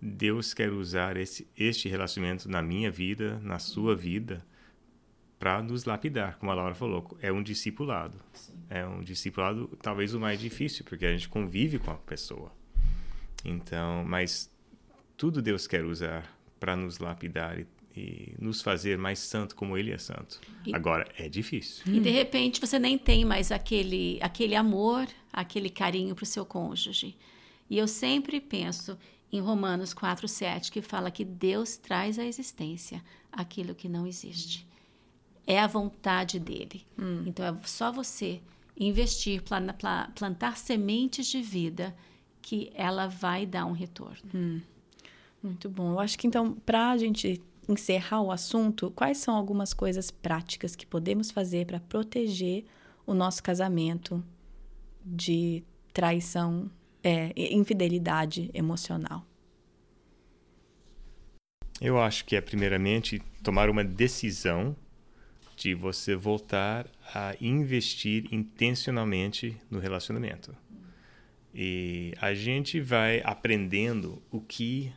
Deus 0.00 0.54
quer 0.54 0.70
usar 0.70 1.16
esse, 1.16 1.44
este 1.56 1.88
relacionamento 1.88 2.48
na 2.48 2.62
minha 2.62 2.88
vida, 2.88 3.40
na 3.40 3.58
sua 3.58 3.96
vida, 3.96 4.46
para 5.40 5.60
nos 5.64 5.84
lapidar, 5.84 6.38
como 6.38 6.52
a 6.52 6.54
Laura 6.54 6.76
falou. 6.76 7.18
É 7.20 7.32
um 7.32 7.42
discipulado. 7.42 8.16
Sim. 8.32 8.54
É 8.70 8.86
um 8.86 9.02
discipulado 9.02 9.76
talvez 9.82 10.14
o 10.14 10.20
mais 10.20 10.38
difícil, 10.38 10.84
porque 10.84 11.04
a 11.04 11.10
gente 11.10 11.28
convive 11.28 11.80
com 11.80 11.90
a 11.90 11.96
pessoa. 11.96 12.52
Então, 13.44 14.04
mas 14.04 14.48
tudo 15.16 15.42
Deus 15.42 15.66
quer 15.66 15.84
usar 15.84 16.38
para 16.60 16.76
nos 16.76 16.98
lapidar 16.98 17.58
e, 17.58 17.66
e, 17.96 18.34
nos 18.38 18.60
fazer 18.60 18.96
mais 18.96 19.18
santo 19.18 19.56
como 19.56 19.76
Ele 19.76 19.90
é 19.90 19.98
santo. 19.98 20.40
E, 20.64 20.74
Agora, 20.74 21.10
é 21.18 21.28
difícil. 21.28 21.82
E 21.92 21.98
de 21.98 22.10
repente 22.10 22.60
você 22.60 22.78
nem 22.78 22.96
tem 22.96 23.24
mais 23.24 23.50
aquele, 23.50 24.18
aquele 24.20 24.54
amor, 24.54 25.08
aquele 25.32 25.70
carinho 25.70 26.14
para 26.14 26.22
o 26.22 26.26
seu 26.26 26.44
cônjuge. 26.44 27.16
E 27.68 27.78
eu 27.78 27.88
sempre 27.88 28.40
penso 28.40 28.96
em 29.32 29.40
Romanos 29.40 29.94
4,7, 29.94 30.70
que 30.70 30.82
fala 30.82 31.10
que 31.10 31.24
Deus 31.24 31.76
traz 31.76 32.18
à 32.18 32.24
existência 32.24 33.02
aquilo 33.32 33.74
que 33.74 33.88
não 33.88 34.06
existe. 34.06 34.68
É 35.46 35.58
a 35.58 35.66
vontade 35.66 36.38
dele. 36.38 36.84
Hum. 36.98 37.24
Então 37.26 37.44
é 37.46 37.56
só 37.66 37.92
você 37.92 38.40
investir, 38.76 39.42
plantar 39.42 40.56
sementes 40.56 41.26
de 41.26 41.40
vida 41.42 41.94
que 42.42 42.70
ela 42.74 43.06
vai 43.06 43.46
dar 43.46 43.66
um 43.66 43.72
retorno. 43.72 44.30
Hum. 44.34 44.60
Muito 45.42 45.68
bom. 45.68 45.92
Eu 45.92 46.00
acho 46.00 46.18
que 46.18 46.26
então, 46.26 46.54
para 46.66 46.90
a 46.90 46.96
gente 46.96 47.40
encerrar 47.68 48.20
o 48.20 48.30
assunto, 48.30 48.90
quais 48.90 49.18
são 49.18 49.34
algumas 49.34 49.72
coisas 49.72 50.10
práticas 50.10 50.74
que 50.74 50.86
podemos 50.86 51.30
fazer 51.30 51.66
para 51.66 51.80
proteger 51.80 52.64
o 53.06 53.14
nosso 53.14 53.42
casamento 53.42 54.22
de 55.04 55.62
traição, 55.92 56.70
é, 57.02 57.32
infidelidade 57.36 58.50
emocional? 58.52 59.24
Eu 61.80 61.98
acho 61.98 62.26
que 62.26 62.36
é, 62.36 62.40
primeiramente, 62.40 63.22
tomar 63.42 63.70
uma 63.70 63.82
decisão 63.82 64.76
de 65.56 65.74
você 65.74 66.14
voltar 66.14 66.86
a 67.14 67.34
investir 67.40 68.26
intencionalmente 68.32 69.56
no 69.70 69.78
relacionamento. 69.78 70.54
E 71.54 72.14
a 72.20 72.34
gente 72.34 72.80
vai 72.80 73.22
aprendendo 73.24 74.22
o 74.30 74.40
que 74.40 74.92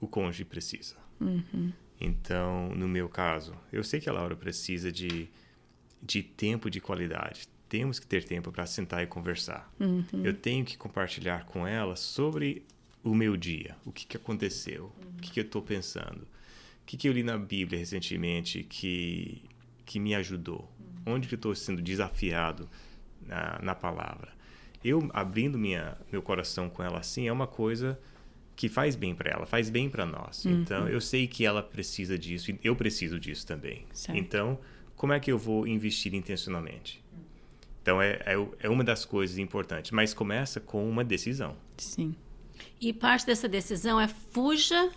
o 0.00 0.06
cônjuge 0.06 0.44
precisa. 0.44 0.96
Uhum. 1.20 1.72
Então, 2.00 2.74
no 2.74 2.86
meu 2.86 3.08
caso, 3.08 3.54
eu 3.72 3.82
sei 3.82 4.00
que 4.00 4.08
a 4.08 4.12
Laura 4.12 4.36
precisa 4.36 4.92
de, 4.92 5.28
de 6.02 6.22
tempo 6.22 6.70
de 6.70 6.80
qualidade. 6.80 7.48
Temos 7.68 7.98
que 7.98 8.06
ter 8.06 8.24
tempo 8.24 8.52
para 8.52 8.66
sentar 8.66 9.02
e 9.02 9.06
conversar. 9.06 9.72
Uhum. 9.80 10.04
Eu 10.22 10.34
tenho 10.34 10.64
que 10.64 10.76
compartilhar 10.76 11.46
com 11.46 11.66
ela 11.66 11.96
sobre 11.96 12.64
o 13.02 13.14
meu 13.14 13.36
dia, 13.36 13.76
o 13.84 13.92
que, 13.92 14.06
que 14.06 14.16
aconteceu, 14.16 14.84
uhum. 14.84 15.12
o 15.16 15.20
que, 15.22 15.30
que 15.30 15.40
eu 15.40 15.44
estou 15.44 15.62
pensando, 15.62 16.22
o 16.22 16.86
que, 16.86 16.96
que 16.96 17.08
eu 17.08 17.12
li 17.12 17.22
na 17.22 17.38
Bíblia 17.38 17.78
recentemente 17.78 18.62
que, 18.62 19.42
que 19.84 19.98
me 19.98 20.14
ajudou, 20.14 20.70
onde 21.06 21.28
que 21.28 21.34
eu 21.34 21.38
estou 21.38 21.54
sendo 21.54 21.80
desafiado 21.80 22.68
na, 23.20 23.58
na 23.62 23.74
palavra. 23.74 24.32
Eu 24.84 25.08
abrindo 25.12 25.58
minha, 25.58 25.96
meu 26.12 26.22
coração 26.22 26.68
com 26.68 26.82
ela 26.82 26.98
assim 26.98 27.26
é 27.26 27.32
uma 27.32 27.46
coisa 27.46 27.98
que 28.56 28.70
faz 28.70 28.96
bem 28.96 29.14
para 29.14 29.30
ela, 29.30 29.44
faz 29.44 29.68
bem 29.68 29.88
para 29.88 30.06
nós. 30.06 30.44
Uhum. 30.46 30.62
Então, 30.62 30.88
eu 30.88 31.00
sei 31.00 31.26
que 31.26 31.44
ela 31.44 31.62
precisa 31.62 32.18
disso 32.18 32.50
e 32.50 32.58
eu 32.64 32.74
preciso 32.74 33.20
disso 33.20 33.46
também. 33.46 33.84
Certo. 33.92 34.18
Então, 34.18 34.58
como 34.96 35.12
é 35.12 35.20
que 35.20 35.30
eu 35.30 35.36
vou 35.36 35.66
investir 35.66 36.14
intencionalmente? 36.14 37.04
Então, 37.82 38.00
é, 38.00 38.12
é, 38.24 38.48
é, 38.60 38.68
uma 38.70 38.82
das 38.82 39.04
coisas 39.04 39.36
importantes, 39.36 39.90
mas 39.90 40.14
começa 40.14 40.58
com 40.58 40.88
uma 40.88 41.04
decisão. 41.04 41.54
Sim. 41.76 42.16
E 42.80 42.92
parte 42.92 43.26
dessa 43.26 43.46
decisão 43.46 44.00
é 44.00 44.08
fuja, 44.08 44.90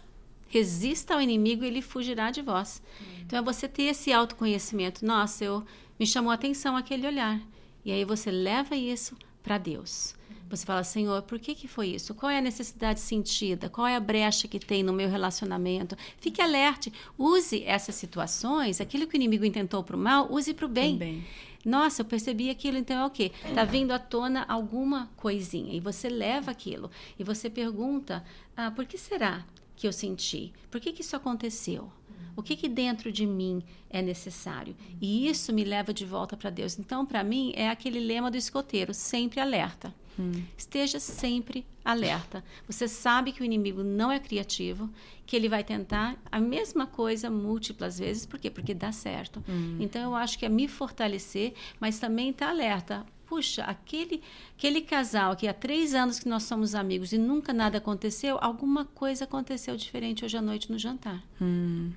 resista 0.47 1.13
ao 1.13 1.21
inimigo 1.21 1.63
e 1.63 1.67
ele 1.67 1.81
fugirá 1.81 2.31
de 2.31 2.41
vós. 2.41 2.81
Uhum. 2.99 3.07
Então, 3.25 3.39
é 3.39 3.41
você 3.41 3.67
ter 3.67 3.83
esse 3.83 4.13
autoconhecimento. 4.13 5.05
Nossa, 5.05 5.43
eu 5.43 5.65
me 5.99 6.07
chamou 6.07 6.31
a 6.31 6.35
atenção 6.35 6.77
aquele 6.77 7.05
olhar. 7.05 7.41
E 7.83 7.91
aí 7.91 8.05
você 8.05 8.31
leva 8.31 8.75
isso 8.75 9.17
para 9.43 9.57
Deus. 9.57 10.15
Você 10.49 10.65
fala, 10.65 10.83
Senhor, 10.83 11.21
por 11.21 11.37
que, 11.37 11.53
que 11.53 11.67
foi 11.67 11.89
isso? 11.89 12.15
Qual 12.15 12.29
é 12.29 12.39
a 12.39 12.41
necessidade 12.41 12.99
sentida? 12.99 13.69
Qual 13.69 13.85
é 13.85 13.95
a 13.95 13.99
brecha 13.99 14.47
que 14.47 14.59
tem 14.59 14.81
no 14.81 14.91
meu 14.91 15.07
relacionamento? 15.07 15.95
Fique 16.17 16.41
alerte. 16.41 16.91
Use 17.17 17.63
essas 17.63 17.93
situações, 17.93 18.81
aquilo 18.81 19.05
que 19.05 19.15
o 19.15 19.17
inimigo 19.17 19.45
intentou 19.45 19.83
para 19.83 19.95
o 19.95 19.99
mal, 19.99 20.31
use 20.31 20.53
para 20.53 20.65
o 20.65 20.69
bem. 20.69 20.97
bem. 20.97 21.23
Nossa, 21.63 22.01
eu 22.01 22.05
percebi 22.05 22.49
aquilo, 22.49 22.77
então 22.77 22.97
é 22.97 23.05
o 23.05 23.09
quê? 23.11 23.31
Está 23.47 23.63
vindo 23.63 23.91
à 23.91 23.99
tona 23.99 24.43
alguma 24.47 25.11
coisinha. 25.15 25.73
E 25.73 25.79
você 25.79 26.09
leva 26.09 26.49
aquilo. 26.49 26.89
E 27.19 27.23
você 27.23 27.49
pergunta, 27.49 28.23
ah, 28.57 28.71
por 28.71 28.85
que 28.85 28.97
será 28.97 29.45
que 29.75 29.85
eu 29.85 29.93
senti? 29.93 30.51
Por 30.71 30.81
que, 30.81 30.91
que 30.91 31.01
isso 31.01 31.15
aconteceu? 31.15 31.91
O 32.35 32.41
que, 32.41 32.55
que 32.55 32.69
dentro 32.69 33.11
de 33.11 33.25
mim 33.25 33.61
é 33.89 34.01
necessário? 34.01 34.75
E 35.01 35.27
isso 35.27 35.51
me 35.51 35.63
leva 35.63 35.93
de 35.93 36.05
volta 36.05 36.37
para 36.37 36.49
Deus. 36.49 36.79
Então, 36.79 37.05
para 37.05 37.23
mim, 37.23 37.51
é 37.53 37.69
aquele 37.69 37.99
lema 37.99 38.31
do 38.31 38.37
escoteiro: 38.37 38.93
sempre 38.93 39.41
alerta. 39.41 39.93
Hum. 40.19 40.43
Esteja 40.57 40.99
sempre 40.99 41.65
alerta. 41.83 42.43
Você 42.67 42.87
sabe 42.87 43.31
que 43.31 43.41
o 43.41 43.45
inimigo 43.45 43.83
não 43.83 44.11
é 44.11 44.19
criativo, 44.19 44.89
que 45.25 45.35
ele 45.35 45.47
vai 45.47 45.63
tentar 45.63 46.17
a 46.31 46.39
mesma 46.39 46.85
coisa 46.85 47.29
múltiplas 47.29 47.97
vezes. 47.97 48.25
Por 48.25 48.39
quê? 48.39 48.49
Porque 48.49 48.73
dá 48.73 48.91
certo. 48.91 49.43
Hum. 49.47 49.77
Então, 49.79 50.01
eu 50.01 50.15
acho 50.15 50.37
que 50.37 50.45
é 50.45 50.49
me 50.49 50.67
fortalecer, 50.67 51.53
mas 51.79 51.99
também 51.99 52.29
estar 52.29 52.47
tá 52.47 52.51
alerta 52.51 53.05
puxa, 53.29 53.63
aquele, 53.63 54.23
aquele 54.57 54.81
casal 54.81 55.35
que 55.35 55.47
há 55.47 55.53
três 55.53 55.93
anos 55.93 56.19
que 56.19 56.27
nós 56.27 56.43
somos 56.43 56.73
amigos 56.73 57.13
e 57.13 57.17
nunca 57.19 57.53
nada 57.53 57.77
aconteceu, 57.77 58.39
alguma 58.41 58.85
coisa 58.85 59.25
aconteceu 59.25 59.77
diferente 59.77 60.25
hoje 60.25 60.35
à 60.35 60.41
noite 60.41 60.71
no 60.71 60.79
jantar. 60.79 61.23
Hum. 61.39 61.91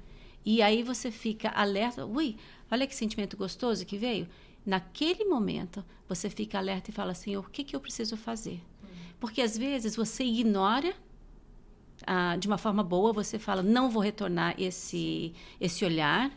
E 0.45 0.61
aí 0.61 0.83
você 0.83 1.11
fica 1.11 1.49
alerta, 1.49 2.05
ui, 2.05 2.37
olha 2.71 2.87
que 2.87 2.95
sentimento 2.95 3.35
gostoso 3.35 3.87
que 3.87 3.97
veio. 3.97 4.29
Naquele 4.65 5.25
momento, 5.25 5.85
você 6.09 6.31
fica 6.31 6.59
alerta 6.59 6.91
e 6.91 6.95
fala 6.95 7.13
assim: 7.13 7.37
o 7.37 7.43
que, 7.43 7.65
que 7.65 7.75
eu 7.75 7.81
preciso 7.81 8.17
fazer? 8.17 8.63
Porque 9.19 9.41
às 9.41 9.57
vezes 9.57 9.95
você 9.95 10.25
ignora 10.25 10.95
ah, 12.07 12.37
de 12.37 12.47
uma 12.47 12.59
forma 12.59 12.83
boa, 12.83 13.13
você 13.13 13.39
fala: 13.39 13.63
não 13.63 13.91
vou 13.91 14.03
retornar 14.03 14.55
esse, 14.59 15.33
esse 15.61 15.85
olhar, 15.85 16.31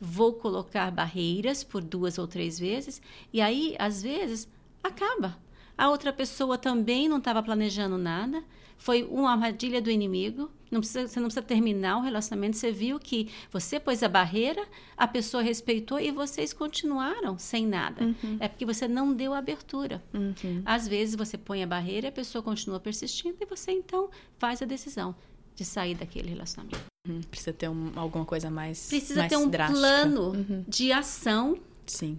vou 0.00 0.32
colocar 0.32 0.90
barreiras 0.90 1.62
por 1.62 1.82
duas 1.82 2.18
ou 2.18 2.26
três 2.26 2.58
vezes, 2.58 3.02
e 3.32 3.40
aí, 3.40 3.74
às 3.78 4.02
vezes, 4.02 4.48
acaba. 4.82 5.38
A 5.76 5.88
outra 5.88 6.12
pessoa 6.12 6.58
também 6.58 7.08
não 7.08 7.18
estava 7.18 7.42
planejando 7.42 7.96
nada, 7.96 8.44
foi 8.80 9.02
uma 9.04 9.30
armadilha 9.32 9.80
do 9.80 9.90
inimigo. 9.90 10.50
Não 10.70 10.80
precisa, 10.80 11.06
você 11.06 11.20
não 11.20 11.26
precisa 11.26 11.44
terminar 11.44 11.98
o 11.98 12.00
relacionamento. 12.00 12.56
Você 12.56 12.72
viu 12.72 12.98
que 12.98 13.28
você 13.52 13.78
pôs 13.78 14.02
a 14.02 14.08
barreira, 14.08 14.66
a 14.96 15.06
pessoa 15.06 15.42
respeitou 15.42 16.00
e 16.00 16.10
vocês 16.10 16.52
continuaram 16.54 17.38
sem 17.38 17.66
nada. 17.66 18.04
Uhum. 18.04 18.36
É 18.40 18.48
porque 18.48 18.64
você 18.64 18.88
não 18.88 19.12
deu 19.12 19.34
abertura. 19.34 20.02
Uhum. 20.14 20.62
Às 20.64 20.88
vezes 20.88 21.14
você 21.14 21.36
põe 21.36 21.62
a 21.62 21.66
barreira, 21.66 22.08
a 22.08 22.12
pessoa 22.12 22.42
continua 22.42 22.80
persistindo 22.80 23.36
e 23.40 23.44
você 23.44 23.70
então 23.72 24.08
faz 24.38 24.62
a 24.62 24.64
decisão 24.64 25.14
de 25.54 25.64
sair 25.64 25.94
daquele 25.94 26.30
relacionamento. 26.30 26.84
Uhum. 27.06 27.20
Precisa 27.30 27.52
ter 27.52 27.68
um, 27.68 27.92
alguma 27.96 28.24
coisa 28.24 28.48
mais 28.50 28.88
Precisa 28.88 29.20
mais 29.20 29.30
ter 29.30 29.36
um 29.36 29.48
drástica. 29.48 29.78
plano 29.78 30.30
Uhum. 30.30 30.64
de 30.66 30.90
ação 30.92 31.58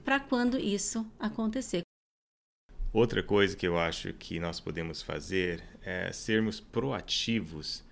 para 0.03 0.20
quando 0.20 0.59
isso 0.59 1.05
acontecer. 1.18 1.82
Outra 2.94 3.24
coisa 3.24 3.56
que 3.56 3.66
eu 3.66 3.80
acho 3.80 4.12
que 4.14 4.38
nós 4.38 4.60
podemos 4.60 5.02
fazer 5.02 5.64
é 5.82 6.12
sermos 6.12 6.60
proativos 6.60 7.84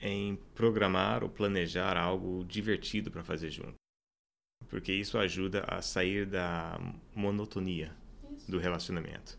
em 0.00 0.38
programar 0.54 1.24
ou 1.24 1.28
planejar 1.28 1.96
algo 1.96 2.44
divertido 2.44 3.10
para 3.10 3.24
fazer 3.24 3.50
junto. 3.50 3.74
Porque 4.68 4.92
isso 4.92 5.18
ajuda 5.18 5.64
a 5.66 5.82
sair 5.82 6.24
da 6.24 6.78
monotonia 7.14 7.90
do 8.48 8.58
relacionamento. 8.58 9.36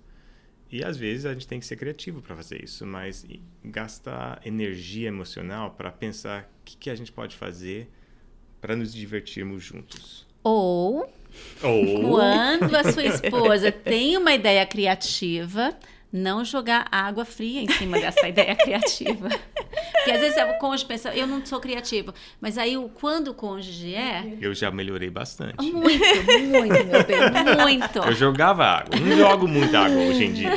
E 0.69 0.83
às 0.83 0.97
vezes 0.97 1.25
a 1.25 1.31
gente 1.33 1.47
tem 1.47 1.61
que 1.61 1.65
ser 1.65 1.77
criativo 1.77 2.21
para 2.21 2.35
fazer 2.35 2.61
isso, 2.61 2.85
mas 2.85 3.25
gastar 3.63 4.45
energia 4.45 5.07
emocional 5.07 5.71
para 5.71 5.91
pensar 5.93 6.51
o 6.59 6.65
que, 6.65 6.75
que 6.75 6.89
a 6.89 6.95
gente 6.95 7.11
pode 7.11 7.37
fazer 7.37 7.89
para 8.59 8.75
nos 8.75 8.93
divertirmos 8.93 9.63
juntos. 9.63 10.27
Ou 10.43 11.09
Ou 11.63 12.09
Quando 12.11 12.75
a 12.75 12.91
sua 12.91 13.03
esposa 13.05 13.71
tem 13.71 14.17
uma 14.17 14.33
ideia 14.33 14.65
criativa, 14.65 15.73
não 16.13 16.45
jogar 16.45 16.87
água 16.91 17.25
fria 17.25 17.61
em 17.61 17.67
cima 17.69 17.99
dessa 17.99 18.27
ideia 18.27 18.55
criativa. 18.55 19.27
Porque 19.29 20.11
às 20.11 20.19
vezes 20.21 20.37
o 20.37 20.57
cônjuge 20.59 20.85
pensa, 20.85 21.09
eu 21.15 21.25
não 21.27 21.45
sou 21.45 21.59
criativo. 21.59 22.13
Mas 22.39 22.57
aí, 22.57 22.77
o- 22.77 22.87
quando 22.89 23.29
o 23.29 23.33
cônjuge 23.33 23.93
é, 23.95 24.23
eu 24.39 24.53
já 24.53 24.69
melhorei 24.71 25.09
bastante. 25.09 25.55
muito, 25.71 26.05
muito, 26.49 26.85
meu 26.85 27.03
bem, 27.03 27.17
muito. 27.61 27.99
Eu 27.99 28.13
jogava 28.13 28.63
água. 28.63 28.97
Não 28.99 29.17
jogo 29.17 29.47
muita 29.47 29.79
água 29.79 29.97
hoje 30.03 30.25
em 30.25 30.31
dia. 30.33 30.51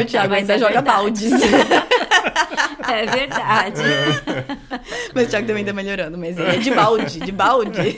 O 0.00 0.04
Thiago 0.04 0.30
Mas 0.30 0.40
ainda 0.40 0.54
é 0.54 0.58
joga 0.58 0.72
verdade. 0.72 0.96
baldes. 0.96 1.30
É 2.92 3.06
verdade. 3.06 3.80
mas 5.14 5.26
o 5.26 5.30
Thiago 5.30 5.46
também 5.46 5.64
tá 5.64 5.72
melhorando, 5.72 6.18
mas 6.18 6.36
ele 6.38 6.48
é 6.48 6.56
de 6.58 6.70
balde, 6.70 7.20
de 7.20 7.32
balde. 7.32 7.96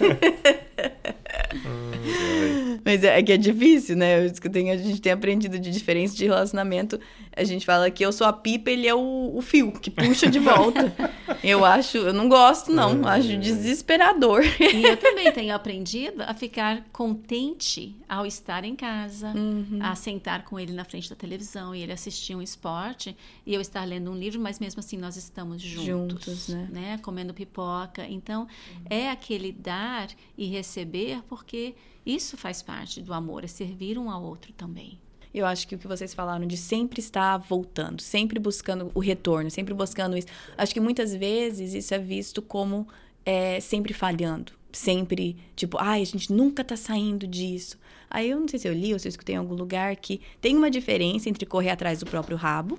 Mas 2.84 3.02
é, 3.02 3.18
é 3.18 3.22
que 3.22 3.32
é 3.32 3.36
difícil, 3.36 3.96
né? 3.96 4.28
Que 4.30 4.46
eu 4.46 4.52
tenho- 4.52 4.72
a 4.72 4.76
gente 4.76 5.00
tem 5.00 5.12
aprendido 5.12 5.58
de 5.58 5.70
diferença 5.70 6.16
de 6.16 6.24
relacionamento. 6.24 7.00
A 7.36 7.44
gente 7.44 7.66
fala 7.66 7.90
que 7.90 8.02
eu 8.02 8.10
sou 8.12 8.26
a 8.26 8.32
pipa, 8.32 8.70
ele 8.70 8.86
é 8.88 8.94
o, 8.94 9.32
o 9.34 9.42
fio 9.42 9.70
que 9.70 9.90
puxa 9.90 10.26
de 10.26 10.38
volta. 10.38 10.90
eu 11.44 11.66
acho, 11.66 11.98
eu 11.98 12.12
não 12.14 12.30
gosto, 12.30 12.72
não. 12.72 13.06
Acho 13.06 13.36
desesperador. 13.36 14.42
E 14.58 14.82
eu 14.82 14.96
também 14.96 15.30
tenho 15.30 15.54
aprendido 15.54 16.22
a 16.22 16.32
ficar 16.32 16.82
contente 16.92 17.94
ao 18.08 18.24
estar 18.24 18.64
em 18.64 18.74
casa, 18.74 19.32
Uhum. 19.36 19.78
a 19.82 19.94
sentar 19.94 20.44
com 20.44 20.58
ele 20.58 20.72
na 20.72 20.84
frente 20.84 21.10
da 21.10 21.16
televisão 21.16 21.74
e 21.74 21.82
ele 21.82 21.92
assistir 21.92 22.34
um 22.34 22.40
esporte 22.40 23.14
e 23.44 23.52
eu 23.52 23.60
estar 23.60 23.84
lendo 23.84 24.10
um 24.10 24.16
livro, 24.16 24.40
mas 24.40 24.58
mesmo 24.58 24.80
assim 24.80 24.96
nós 24.96 25.16
estamos 25.16 25.60
juntos, 25.60 26.24
Juntos, 26.24 26.48
né? 26.70 26.98
Comendo 27.02 27.34
pipoca. 27.34 28.06
Então, 28.08 28.46
é 28.88 29.10
aquele 29.10 29.52
dar 29.52 30.08
e 30.38 30.46
receber, 30.46 31.20
porque 31.28 31.74
isso 32.04 32.36
faz 32.36 32.62
parte 32.62 33.02
do 33.02 33.12
amor, 33.12 33.44
é 33.44 33.46
servir 33.46 33.98
um 33.98 34.10
ao 34.10 34.22
outro 34.22 34.52
também. 34.54 34.98
Eu 35.34 35.46
acho 35.46 35.66
que 35.68 35.74
o 35.74 35.78
que 35.78 35.86
vocês 35.86 36.14
falaram 36.14 36.46
de 36.46 36.56
sempre 36.56 37.00
estar 37.00 37.36
voltando, 37.36 38.00
sempre 38.00 38.38
buscando 38.38 38.90
o 38.94 39.00
retorno, 39.00 39.50
sempre 39.50 39.74
buscando 39.74 40.16
isso. 40.16 40.28
Acho 40.56 40.72
que 40.72 40.80
muitas 40.80 41.14
vezes 41.14 41.74
isso 41.74 41.94
é 41.94 41.98
visto 41.98 42.40
como 42.40 42.86
é, 43.24 43.60
sempre 43.60 43.92
falhando. 43.92 44.52
Sempre, 44.72 45.36
tipo, 45.54 45.78
ai, 45.80 46.02
a 46.02 46.04
gente 46.06 46.32
nunca 46.32 46.62
tá 46.62 46.76
saindo 46.76 47.26
disso. 47.26 47.78
Aí 48.10 48.30
eu 48.30 48.38
não 48.38 48.46
sei 48.46 48.58
se 48.58 48.68
eu 48.68 48.72
li 48.72 48.92
ou 48.92 48.98
se 48.98 49.08
eu 49.08 49.10
escutei 49.10 49.34
em 49.34 49.38
algum 49.38 49.54
lugar 49.54 49.96
que 49.96 50.20
tem 50.40 50.56
uma 50.56 50.70
diferença 50.70 51.28
entre 51.28 51.44
correr 51.46 51.70
atrás 51.70 51.98
do 51.98 52.06
próprio 52.06 52.36
rabo, 52.36 52.78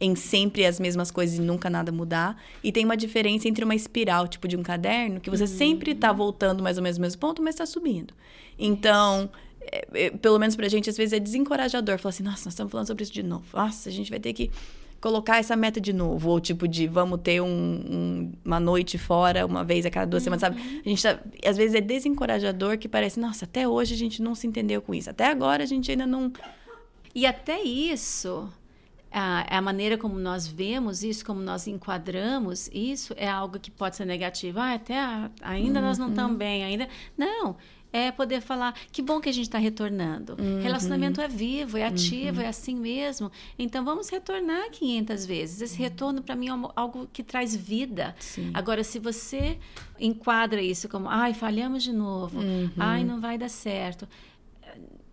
em 0.00 0.14
sempre 0.14 0.64
as 0.64 0.78
mesmas 0.78 1.10
coisas 1.10 1.38
e 1.38 1.40
nunca 1.40 1.68
nada 1.68 1.90
mudar, 1.90 2.40
e 2.62 2.70
tem 2.70 2.84
uma 2.84 2.96
diferença 2.96 3.48
entre 3.48 3.64
uma 3.64 3.74
espiral, 3.74 4.28
tipo 4.28 4.46
de 4.46 4.56
um 4.56 4.62
caderno, 4.62 5.20
que 5.20 5.30
você 5.30 5.46
sempre 5.46 5.94
tá 5.94 6.12
voltando 6.12 6.62
mais 6.62 6.76
ou 6.76 6.82
menos 6.82 6.98
no 6.98 7.02
mesmo 7.02 7.20
ponto, 7.20 7.42
mas 7.42 7.56
tá 7.56 7.66
subindo. 7.66 8.14
Então, 8.58 9.30
é, 9.72 10.06
é, 10.06 10.10
pelo 10.10 10.38
menos 10.38 10.54
pra 10.56 10.68
gente, 10.68 10.88
às 10.90 10.96
vezes 10.96 11.12
é 11.12 11.20
desencorajador. 11.20 11.98
Falar 11.98 12.10
assim, 12.10 12.22
nossa, 12.22 12.44
nós 12.44 12.54
estamos 12.54 12.70
falando 12.70 12.86
sobre 12.86 13.02
isso 13.04 13.12
de 13.12 13.22
novo. 13.22 13.44
Nossa, 13.54 13.88
a 13.88 13.92
gente 13.92 14.10
vai 14.10 14.18
ter 14.20 14.32
que 14.32 14.50
colocar 15.00 15.38
essa 15.38 15.54
meta 15.54 15.80
de 15.80 15.92
novo. 15.92 16.30
Ou 16.30 16.40
tipo 16.40 16.66
de, 16.66 16.86
vamos 16.86 17.20
ter 17.22 17.40
um- 17.40 17.46
um- 17.46 18.32
uma 18.44 18.58
noite 18.58 18.98
fora, 18.98 19.46
uma 19.46 19.62
vez 19.64 19.86
a 19.86 19.90
cada 19.90 20.06
duas 20.06 20.22
semanas, 20.22 20.40
sabe? 20.40 20.82
A 20.84 20.88
gente 20.88 21.02
tá, 21.02 21.20
às 21.46 21.56
vezes 21.56 21.74
é 21.74 21.80
desencorajador 21.80 22.76
que 22.78 22.88
parece, 22.88 23.20
nossa, 23.20 23.44
até 23.44 23.68
hoje 23.68 23.94
a 23.94 23.96
gente 23.96 24.20
não 24.20 24.34
se 24.34 24.46
entendeu 24.46 24.82
com 24.82 24.94
isso. 24.94 25.08
Até 25.10 25.26
agora 25.26 25.62
a 25.62 25.66
gente 25.66 25.90
ainda 25.90 26.06
não... 26.06 26.32
E 27.14 27.26
até 27.26 27.62
isso, 27.62 28.48
a, 29.10 29.56
a 29.58 29.62
maneira 29.62 29.96
como 29.96 30.18
nós 30.18 30.46
vemos 30.46 31.02
isso, 31.02 31.24
como 31.24 31.40
nós 31.40 31.66
enquadramos 31.66 32.68
isso, 32.72 33.14
é 33.16 33.28
algo 33.28 33.58
que 33.58 33.70
pode 33.70 33.96
ser 33.96 34.04
negativo. 34.04 34.58
Ah, 34.60 34.74
até 34.74 34.98
a- 34.98 35.30
ainda 35.42 35.80
nós 35.80 35.96
não 35.98 36.10
estamos 36.10 36.36
bem, 36.36 36.64
ainda. 36.64 36.88
Não. 37.16 37.56
É 37.90 38.10
poder 38.12 38.42
falar, 38.42 38.74
que 38.92 39.00
bom 39.00 39.18
que 39.18 39.28
a 39.30 39.32
gente 39.32 39.46
está 39.46 39.56
retornando. 39.56 40.36
Relacionamento 40.62 41.20
é 41.22 41.28
vivo, 41.28 41.78
é 41.78 41.84
ativo, 41.86 42.40
é 42.42 42.46
assim 42.48 42.74
mesmo. 42.76 43.32
Então 43.58 43.82
vamos 43.84 44.10
retornar 44.10 44.70
500 44.70 45.24
vezes. 45.24 45.60
Esse 45.62 45.78
retorno, 45.78 46.22
para 46.22 46.36
mim, 46.36 46.48
é 46.48 46.50
algo- 46.50 46.72
algo 46.76 47.08
que 47.12 47.22
traz 47.22 47.56
vida. 47.56 48.14
Sim. 48.18 48.50
Agora, 48.52 48.84
se 48.84 48.98
você 48.98 49.58
enquadra 49.98 50.60
isso 50.62 50.88
como, 50.88 51.08
ai, 51.08 51.32
falhamos 51.34 51.82
de 51.82 51.92
novo, 51.92 52.38
ai, 52.76 53.04
não 53.04 53.20
vai 53.20 53.38
dar 53.38 53.48
certo. 53.48 54.06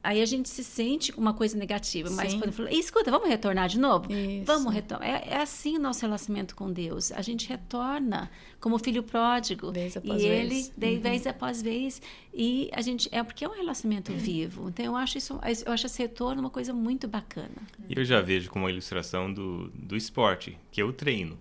Aí 0.05 0.21
a 0.21 0.25
gente 0.25 0.47
se 0.49 0.63
sente 0.63 1.11
uma 1.17 1.33
coisa 1.33 1.57
negativa, 1.57 2.09
mas 2.11 2.31
Sim. 2.33 2.39
quando 2.39 2.51
fala, 2.53 2.71
escuta, 2.71 3.09
vamos 3.09 3.27
retornar 3.27 3.67
de 3.67 3.79
novo? 3.79 4.11
Isso. 4.13 4.45
Vamos 4.45 4.71
retornar. 4.71 5.09
É, 5.09 5.29
é 5.31 5.37
assim 5.41 5.77
o 5.77 5.79
nosso 5.81 6.01
relacionamento 6.01 6.55
com 6.55 6.71
Deus. 6.71 7.11
A 7.11 7.23
gente 7.23 7.49
retorna 7.49 8.29
como 8.59 8.77
filho 8.77 9.01
pródigo. 9.01 9.71
Vez 9.71 9.97
após 9.97 10.21
e 10.21 10.27
vez. 10.27 10.51
ele, 10.51 10.73
de 10.95 10.99
vez 10.99 11.25
após 11.25 11.59
vez. 11.61 12.01
E 12.31 12.69
a 12.71 12.81
gente. 12.81 13.09
É 13.11 13.23
porque 13.23 13.43
é 13.43 13.49
um 13.49 13.53
relacionamento 13.55 14.11
vivo. 14.13 14.69
Então 14.69 14.85
eu 14.85 14.95
acho 14.95 15.17
isso, 15.17 15.39
eu 15.65 15.73
acho 15.73 15.87
esse 15.87 15.99
retorno 16.01 16.39
uma 16.39 16.49
coisa 16.51 16.71
muito 16.71 17.07
bacana. 17.07 17.49
E 17.89 17.97
eu 17.97 18.05
já 18.05 18.21
vejo 18.21 18.49
como 18.51 18.65
uma 18.65 18.71
ilustração 18.71 19.33
do, 19.33 19.69
do 19.69 19.97
esporte, 19.97 20.55
que 20.71 20.79
é 20.79 20.83
o 20.85 20.93
treino. 20.93 21.35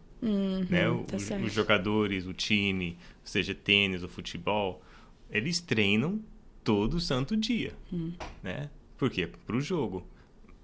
né? 0.70 0.88
O- 0.88 1.04
tá 1.04 1.16
os, 1.16 1.22
certo. 1.22 1.44
os 1.44 1.52
jogadores, 1.52 2.26
o 2.26 2.32
time, 2.32 2.96
seja 3.22 3.54
tênis 3.54 4.02
ou 4.02 4.08
futebol, 4.08 4.82
eles 5.30 5.60
treinam 5.60 6.18
todo 6.64 6.98
santo 6.98 7.36
dia. 7.36 7.72
Hum. 7.92 8.12
Né? 8.42 8.68
Por 8.96 9.10
quê? 9.10 9.28
Para 9.46 9.56
o 9.56 9.60
jogo. 9.60 10.02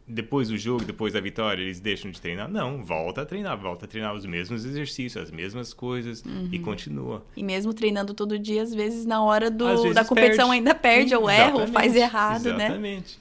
Depois 0.09 0.49
do 0.49 0.59
jogo, 0.59 0.85
depois 0.85 1.13
da 1.13 1.21
vitória, 1.21 1.63
eles 1.63 1.79
deixam 1.79 2.11
de 2.11 2.21
treinar? 2.21 2.51
Não, 2.51 2.83
volta 2.83 3.23
a 3.23 3.27
treinar, 3.27 3.57
volta 3.57 3.85
a 3.85 3.89
treinar 3.89 4.13
os 4.13 4.27
mesmos 4.27 4.65
exercícios, 4.65 5.23
as 5.23 5.31
mesmas 5.31 5.73
coisas 5.73 6.25
e 6.51 6.57
Uhum. 6.57 6.63
continua. 6.65 7.25
E 7.37 7.45
mesmo 7.45 7.73
treinando 7.73 8.13
todo 8.13 8.37
dia, 8.37 8.63
às 8.63 8.75
vezes 8.75 9.07
na 9.07 9.23
hora 9.23 9.49
do, 9.49 9.95
da 9.95 10.05
competição 10.05 10.49
perde. 10.49 10.59
ainda 10.59 10.75
perde, 10.75 11.15
ou 11.15 11.31
erra, 11.31 11.59
ou 11.61 11.69
faz 11.69 11.95
Exatamente, 11.95 11.99
errado, 11.99 12.45
né? 12.57 12.65
Exatamente. 12.65 13.19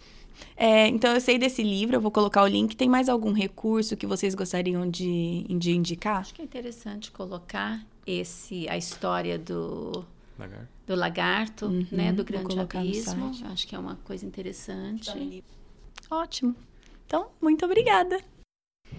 É, 0.58 0.88
então 0.88 1.14
eu 1.14 1.22
sei 1.22 1.38
desse 1.38 1.62
livro, 1.62 1.96
eu 1.96 2.02
vou 2.02 2.10
colocar 2.12 2.42
o 2.44 2.48
link. 2.48 2.76
Tem 2.76 2.90
mais 2.90 3.08
algum 3.08 3.34
recurso 3.34 3.96
que 3.96 4.08
vocês 4.08 4.34
gostariam 4.34 4.90
de, 4.90 5.44
de 5.48 5.72
indicar? 5.74 6.22
Acho 6.22 6.34
que 6.34 6.42
é 6.42 6.46
interessante 6.46 7.12
colocar 7.12 7.86
esse 8.08 8.68
a 8.68 8.78
história 8.78 9.38
do 9.38 10.04
Lagarto. 10.40 10.68
do 10.88 10.96
lagarto, 10.96 11.70
né, 11.92 12.14
do 12.14 12.20
Uhum, 12.22 12.26
grande 12.26 12.60
abismo. 12.60 13.32
Acho 13.52 13.68
que 13.68 13.76
é 13.76 13.80
uma 13.80 13.96
coisa 13.98 14.26
interessante. 14.26 15.44
Ótimo. 16.10 16.56
Então, 17.06 17.30
muito 17.42 17.66
obrigada. 17.66 18.20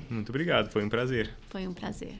Muito 0.08 0.28
obrigado, 0.28 0.70
foi 0.70 0.84
um 0.84 0.88
prazer. 0.88 1.34
Foi 1.48 1.66
um 1.66 1.72
prazer. 1.72 2.14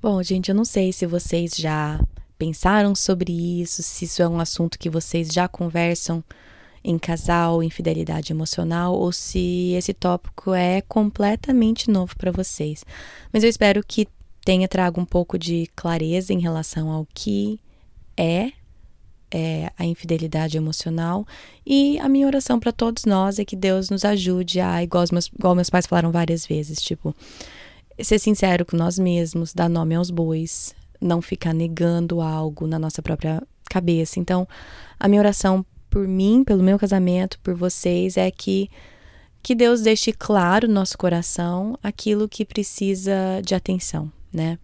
Bom, 0.00 0.22
gente, 0.22 0.48
eu 0.50 0.54
não 0.54 0.64
sei 0.64 0.92
se 0.92 1.06
vocês 1.06 1.56
já 1.56 2.00
pensaram 2.38 2.94
sobre 2.94 3.32
isso, 3.32 3.82
se 3.82 4.04
isso 4.04 4.22
é 4.22 4.28
um 4.28 4.38
assunto 4.38 4.78
que 4.78 4.88
vocês 4.90 5.28
já 5.28 5.48
conversam 5.48 6.22
em 6.84 6.98
casal, 6.98 7.62
infidelidade 7.62 8.32
emocional, 8.32 8.94
ou 8.94 9.10
se 9.10 9.72
esse 9.72 9.92
tópico 9.92 10.54
é 10.54 10.80
completamente 10.82 11.90
novo 11.90 12.14
para 12.16 12.30
vocês. 12.30 12.84
Mas 13.32 13.42
eu 13.42 13.50
espero 13.50 13.82
que 13.84 14.06
tenha 14.46 14.68
trago 14.68 15.00
um 15.00 15.04
pouco 15.04 15.36
de 15.36 15.68
clareza 15.74 16.32
em 16.32 16.38
relação 16.38 16.88
ao 16.88 17.04
que 17.12 17.58
é, 18.16 18.52
é, 19.28 19.72
a 19.76 19.84
infidelidade 19.84 20.56
emocional. 20.56 21.26
E 21.66 21.98
a 21.98 22.08
minha 22.08 22.28
oração 22.28 22.60
para 22.60 22.70
todos 22.70 23.04
nós 23.04 23.40
é 23.40 23.44
que 23.44 23.56
Deus 23.56 23.90
nos 23.90 24.04
ajude 24.04 24.60
a, 24.60 24.80
igual, 24.84 25.02
meus, 25.10 25.26
igual 25.26 25.56
meus 25.56 25.68
pais 25.68 25.84
falaram 25.84 26.12
várias 26.12 26.46
vezes, 26.46 26.80
tipo, 26.80 27.12
ser 28.00 28.20
sincero 28.20 28.64
com 28.64 28.76
nós 28.76 29.00
mesmos, 29.00 29.52
dar 29.52 29.68
nome 29.68 29.96
aos 29.96 30.10
bois, 30.10 30.72
não 31.00 31.20
ficar 31.20 31.52
negando 31.52 32.20
algo 32.20 32.68
na 32.68 32.78
nossa 32.78 33.02
própria 33.02 33.42
cabeça. 33.68 34.20
Então, 34.20 34.46
a 34.96 35.08
minha 35.08 35.20
oração 35.20 35.66
por 35.90 36.06
mim, 36.06 36.44
pelo 36.44 36.62
meu 36.62 36.78
casamento, 36.78 37.36
por 37.40 37.54
vocês, 37.56 38.16
é 38.16 38.30
que 38.30 38.70
que 39.42 39.54
Deus 39.54 39.80
deixe 39.80 40.12
claro 40.12 40.66
no 40.66 40.74
nosso 40.74 40.98
coração 40.98 41.78
aquilo 41.80 42.28
que 42.28 42.44
precisa 42.44 43.40
de 43.44 43.54
atenção, 43.54 44.10
né? 44.36 44.58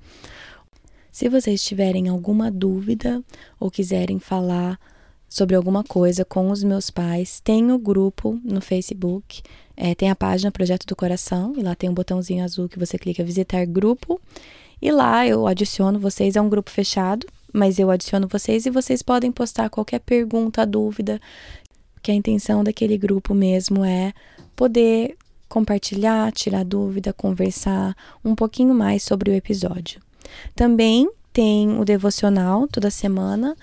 Se 1.11 1.29
vocês 1.29 1.63
tiverem 1.63 2.09
alguma 2.09 2.51
dúvida 2.51 3.23
ou 3.59 3.71
quiserem 3.71 4.19
falar 4.19 4.79
sobre 5.29 5.57
alguma 5.57 5.83
coisa 5.83 6.25
com 6.25 6.51
os 6.51 6.63
meus 6.63 6.91
pais, 6.91 7.41
tem 7.41 7.73
o 7.73 7.79
grupo 7.79 8.39
no 8.45 8.61
Facebook, 8.61 9.43
é, 9.77 9.95
tem 9.95 10.11
a 10.11 10.17
página 10.17 10.53
Projeto 10.53 10.87
do 10.87 10.95
Coração, 10.95 11.55
e 11.57 11.63
lá 11.63 11.75
tem 11.75 11.89
um 11.89 11.95
botãozinho 11.95 12.45
azul 12.45 12.69
que 12.69 12.79
você 12.79 12.99
clica 12.99 13.25
visitar 13.25 13.65
grupo, 13.65 14.21
e 14.81 14.91
lá 14.91 15.27
eu 15.27 15.47
adiciono 15.47 15.99
vocês, 15.99 16.37
é 16.37 16.41
um 16.41 16.49
grupo 16.49 16.71
fechado, 16.71 17.27
mas 17.53 17.79
eu 17.79 17.91
adiciono 17.91 18.29
vocês 18.29 18.67
e 18.67 18.71
vocês 18.71 19.03
podem 19.03 19.33
postar 19.33 19.71
qualquer 19.71 20.01
pergunta, 20.01 20.67
dúvida, 20.67 21.21
que 22.03 22.11
a 22.11 22.15
intenção 22.15 22.65
daquele 22.65 22.99
grupo 22.99 23.35
mesmo 23.35 23.85
é 23.85 24.13
poder 24.57 25.17
compartilhar, 25.53 26.33
tirar 26.33 26.65
dúvida, 26.65 27.13
conversar 27.13 27.95
um 28.25 28.35
pouquinho 28.35 28.73
mais 28.75 29.03
sobre 29.03 29.31
o 29.31 29.35
episódio. 29.35 30.01
Também 30.57 31.11
tem 31.31 31.79
o 31.79 31.85
devocional 31.85 32.67
toda 32.67 32.91
semana. 32.91 33.55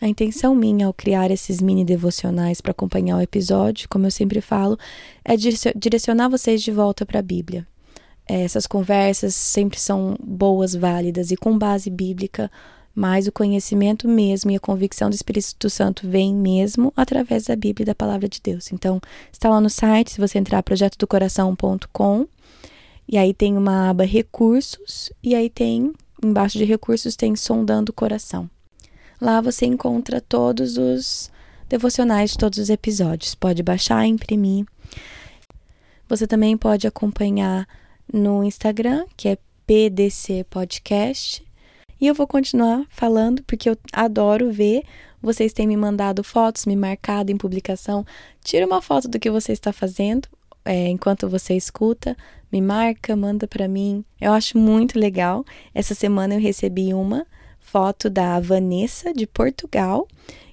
A 0.00 0.08
intenção 0.08 0.54
minha 0.54 0.86
ao 0.86 0.94
criar 0.94 1.30
esses 1.30 1.60
mini 1.60 1.84
devocionais 1.84 2.62
para 2.62 2.70
acompanhar 2.70 3.18
o 3.18 3.20
episódio, 3.20 3.90
como 3.90 4.06
eu 4.06 4.10
sempre 4.10 4.40
falo, 4.40 4.78
é 5.22 5.36
direcionar 5.36 6.30
vocês 6.30 6.62
de 6.62 6.72
volta 6.72 7.04
para 7.04 7.18
a 7.18 7.22
Bíblia. 7.22 7.66
Essas 8.26 8.66
conversas 8.66 9.34
sempre 9.34 9.78
são 9.78 10.16
boas, 10.18 10.74
válidas 10.74 11.30
e 11.30 11.36
com 11.36 11.58
base 11.58 11.90
bíblica 11.90 12.50
mas 12.94 13.26
o 13.26 13.32
conhecimento 13.32 14.06
mesmo 14.06 14.50
e 14.50 14.56
a 14.56 14.60
convicção 14.60 15.08
do 15.08 15.14
Espírito 15.14 15.70
Santo 15.70 16.08
vem 16.08 16.34
mesmo 16.34 16.92
através 16.96 17.44
da 17.44 17.56
Bíblia 17.56 17.84
e 17.84 17.86
da 17.86 17.94
palavra 17.94 18.28
de 18.28 18.40
Deus. 18.42 18.72
Então, 18.72 19.00
está 19.32 19.48
lá 19.48 19.60
no 19.60 19.70
site, 19.70 20.12
se 20.12 20.20
você 20.20 20.38
entrar 20.38 20.62
projetodocoração.com, 20.62 22.26
e 23.08 23.18
aí 23.18 23.34
tem 23.34 23.56
uma 23.56 23.90
aba 23.90 24.04
recursos, 24.04 25.12
e 25.22 25.34
aí 25.34 25.48
tem 25.48 25.92
embaixo 26.22 26.56
de 26.56 26.64
recursos 26.64 27.16
tem 27.16 27.34
sondando 27.34 27.90
o 27.90 27.94
coração. 27.94 28.48
Lá 29.20 29.40
você 29.40 29.66
encontra 29.66 30.20
todos 30.20 30.76
os 30.76 31.30
devocionais 31.68 32.32
de 32.32 32.38
todos 32.38 32.58
os 32.58 32.70
episódios. 32.70 33.34
Pode 33.34 33.62
baixar, 33.62 34.06
imprimir. 34.06 34.66
Você 36.08 36.26
também 36.26 36.56
pode 36.56 36.86
acompanhar 36.86 37.66
no 38.12 38.44
Instagram, 38.44 39.06
que 39.16 39.28
é 39.28 39.38
PDC 39.66 40.44
Podcast 40.50 41.42
e 42.02 42.08
eu 42.08 42.14
vou 42.14 42.26
continuar 42.26 42.84
falando 42.88 43.44
porque 43.44 43.70
eu 43.70 43.76
adoro 43.92 44.50
ver. 44.50 44.82
Vocês 45.22 45.52
têm 45.52 45.68
me 45.68 45.76
mandado 45.76 46.24
fotos, 46.24 46.66
me 46.66 46.74
marcado 46.74 47.30
em 47.30 47.36
publicação. 47.36 48.04
Tira 48.42 48.66
uma 48.66 48.82
foto 48.82 49.06
do 49.06 49.20
que 49.20 49.30
você 49.30 49.52
está 49.52 49.72
fazendo 49.72 50.26
é, 50.64 50.88
enquanto 50.88 51.28
você 51.28 51.54
escuta, 51.54 52.16
me 52.50 52.60
marca, 52.60 53.14
manda 53.14 53.46
para 53.46 53.68
mim. 53.68 54.04
Eu 54.20 54.32
acho 54.32 54.58
muito 54.58 54.98
legal. 54.98 55.44
Essa 55.72 55.94
semana 55.94 56.34
eu 56.34 56.40
recebi 56.40 56.92
uma 56.92 57.24
foto 57.60 58.10
da 58.10 58.40
Vanessa 58.40 59.14
de 59.14 59.24
Portugal 59.24 60.08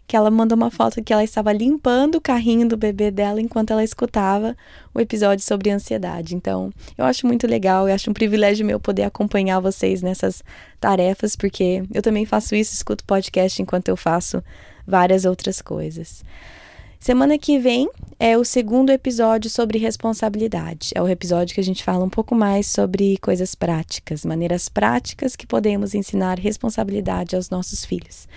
que 0.10 0.16
ela 0.16 0.32
mandou 0.32 0.56
uma 0.56 0.72
foto 0.72 1.04
que 1.04 1.14
ela 1.14 1.24
estava 1.24 1.54
limpando 1.54 2.16
o 2.16 2.22
carrinho 2.22 2.68
do 2.68 2.76
bebê 2.76 3.12
dela 3.12 3.40
enquanto 3.40 3.70
ela 3.70 3.84
escutava 3.84 4.58
o 4.92 5.00
episódio 5.00 5.46
sobre 5.46 5.70
ansiedade. 5.70 6.36
Então, 6.36 6.72
eu 6.98 7.06
acho 7.06 7.28
muito 7.28 7.46
legal, 7.46 7.88
eu 7.88 7.94
acho 7.94 8.10
um 8.10 8.14
privilégio 8.14 8.66
meu 8.66 8.80
poder 8.80 9.04
acompanhar 9.04 9.60
vocês 9.60 10.02
nessas 10.02 10.44
tarefas, 10.80 11.36
porque 11.36 11.84
eu 11.94 12.02
também 12.02 12.26
faço 12.26 12.56
isso, 12.56 12.74
escuto 12.74 13.06
podcast 13.06 13.62
enquanto 13.62 13.90
eu 13.90 13.96
faço 13.96 14.44
várias 14.88 15.26
outras 15.26 15.62
coisas. 15.62 16.24
Semana 17.00 17.38
que 17.38 17.60
vem 17.60 17.88
é 18.20 18.36
o 18.36 18.44
segundo 18.44 18.90
episódio 18.90 19.48
sobre 19.48 19.78
responsabilidade. 19.78 20.90
É 20.96 21.02
o 21.04 21.08
episódio 21.08 21.54
que 21.54 21.62
a 21.62 21.64
gente 21.64 21.84
fala 21.84 22.04
um 22.04 22.10
pouco 22.10 22.34
mais 22.34 22.66
sobre 22.66 23.16
coisas 23.20 23.54
práticas, 23.54 24.26
maneiras 24.26 24.70
práticas 24.70 25.36
que 25.36 25.46
podemos 25.46 25.94
ensinar 25.94 26.40
responsabilidade 26.40 27.36
aos 27.36 27.52
nossos 27.52 27.86
filhos. 27.86 28.28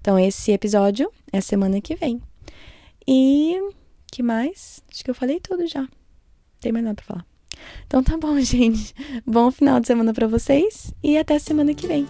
Então, 0.00 0.18
esse 0.18 0.52
episódio 0.52 1.10
é 1.32 1.40
semana 1.40 1.80
que 1.80 1.94
vem. 1.94 2.20
E 3.06 3.60
que 4.10 4.22
mais? 4.22 4.82
Acho 4.90 5.04
que 5.04 5.10
eu 5.10 5.14
falei 5.14 5.40
tudo 5.40 5.66
já. 5.66 5.80
Não 5.80 5.88
tem 6.60 6.72
mais 6.72 6.84
nada 6.84 6.96
pra 6.96 7.04
falar. 7.04 7.26
Então 7.86 8.02
tá 8.02 8.16
bom, 8.16 8.38
gente. 8.40 8.94
Bom 9.26 9.50
final 9.50 9.80
de 9.80 9.86
semana 9.86 10.12
para 10.12 10.26
vocês 10.26 10.92
e 11.02 11.16
até 11.16 11.38
semana 11.38 11.74
que 11.74 11.86
vem. 11.86 12.06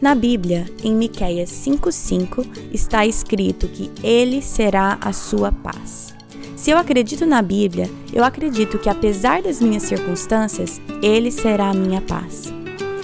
Na 0.00 0.14
Bíblia, 0.14 0.66
em 0.82 0.94
Miqueias 0.94 1.50
5:5, 1.50 2.46
está 2.72 3.06
escrito 3.06 3.68
que 3.68 3.90
ele 4.02 4.42
será 4.42 4.98
a 5.00 5.12
sua 5.12 5.50
paz. 5.50 6.14
Se 6.56 6.70
eu 6.70 6.78
acredito 6.78 7.24
na 7.24 7.40
Bíblia, 7.40 7.88
eu 8.12 8.24
acredito 8.24 8.78
que 8.78 8.88
apesar 8.88 9.42
das 9.42 9.60
minhas 9.60 9.82
circunstâncias, 9.82 10.80
ele 11.02 11.30
será 11.30 11.70
a 11.70 11.74
minha 11.74 12.00
paz. 12.00 12.52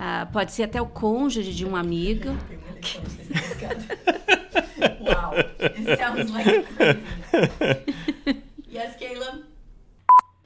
Uh, 0.00 0.24
pode 0.32 0.50
ser 0.50 0.62
até 0.62 0.80
o 0.80 0.86
cônjuge 0.86 1.54
de 1.54 1.66
um 1.66 1.76
amigo. 1.76 2.30
Wow, 4.98 5.34
it 5.60 5.98
sounds 5.98 6.30
like 6.32 6.66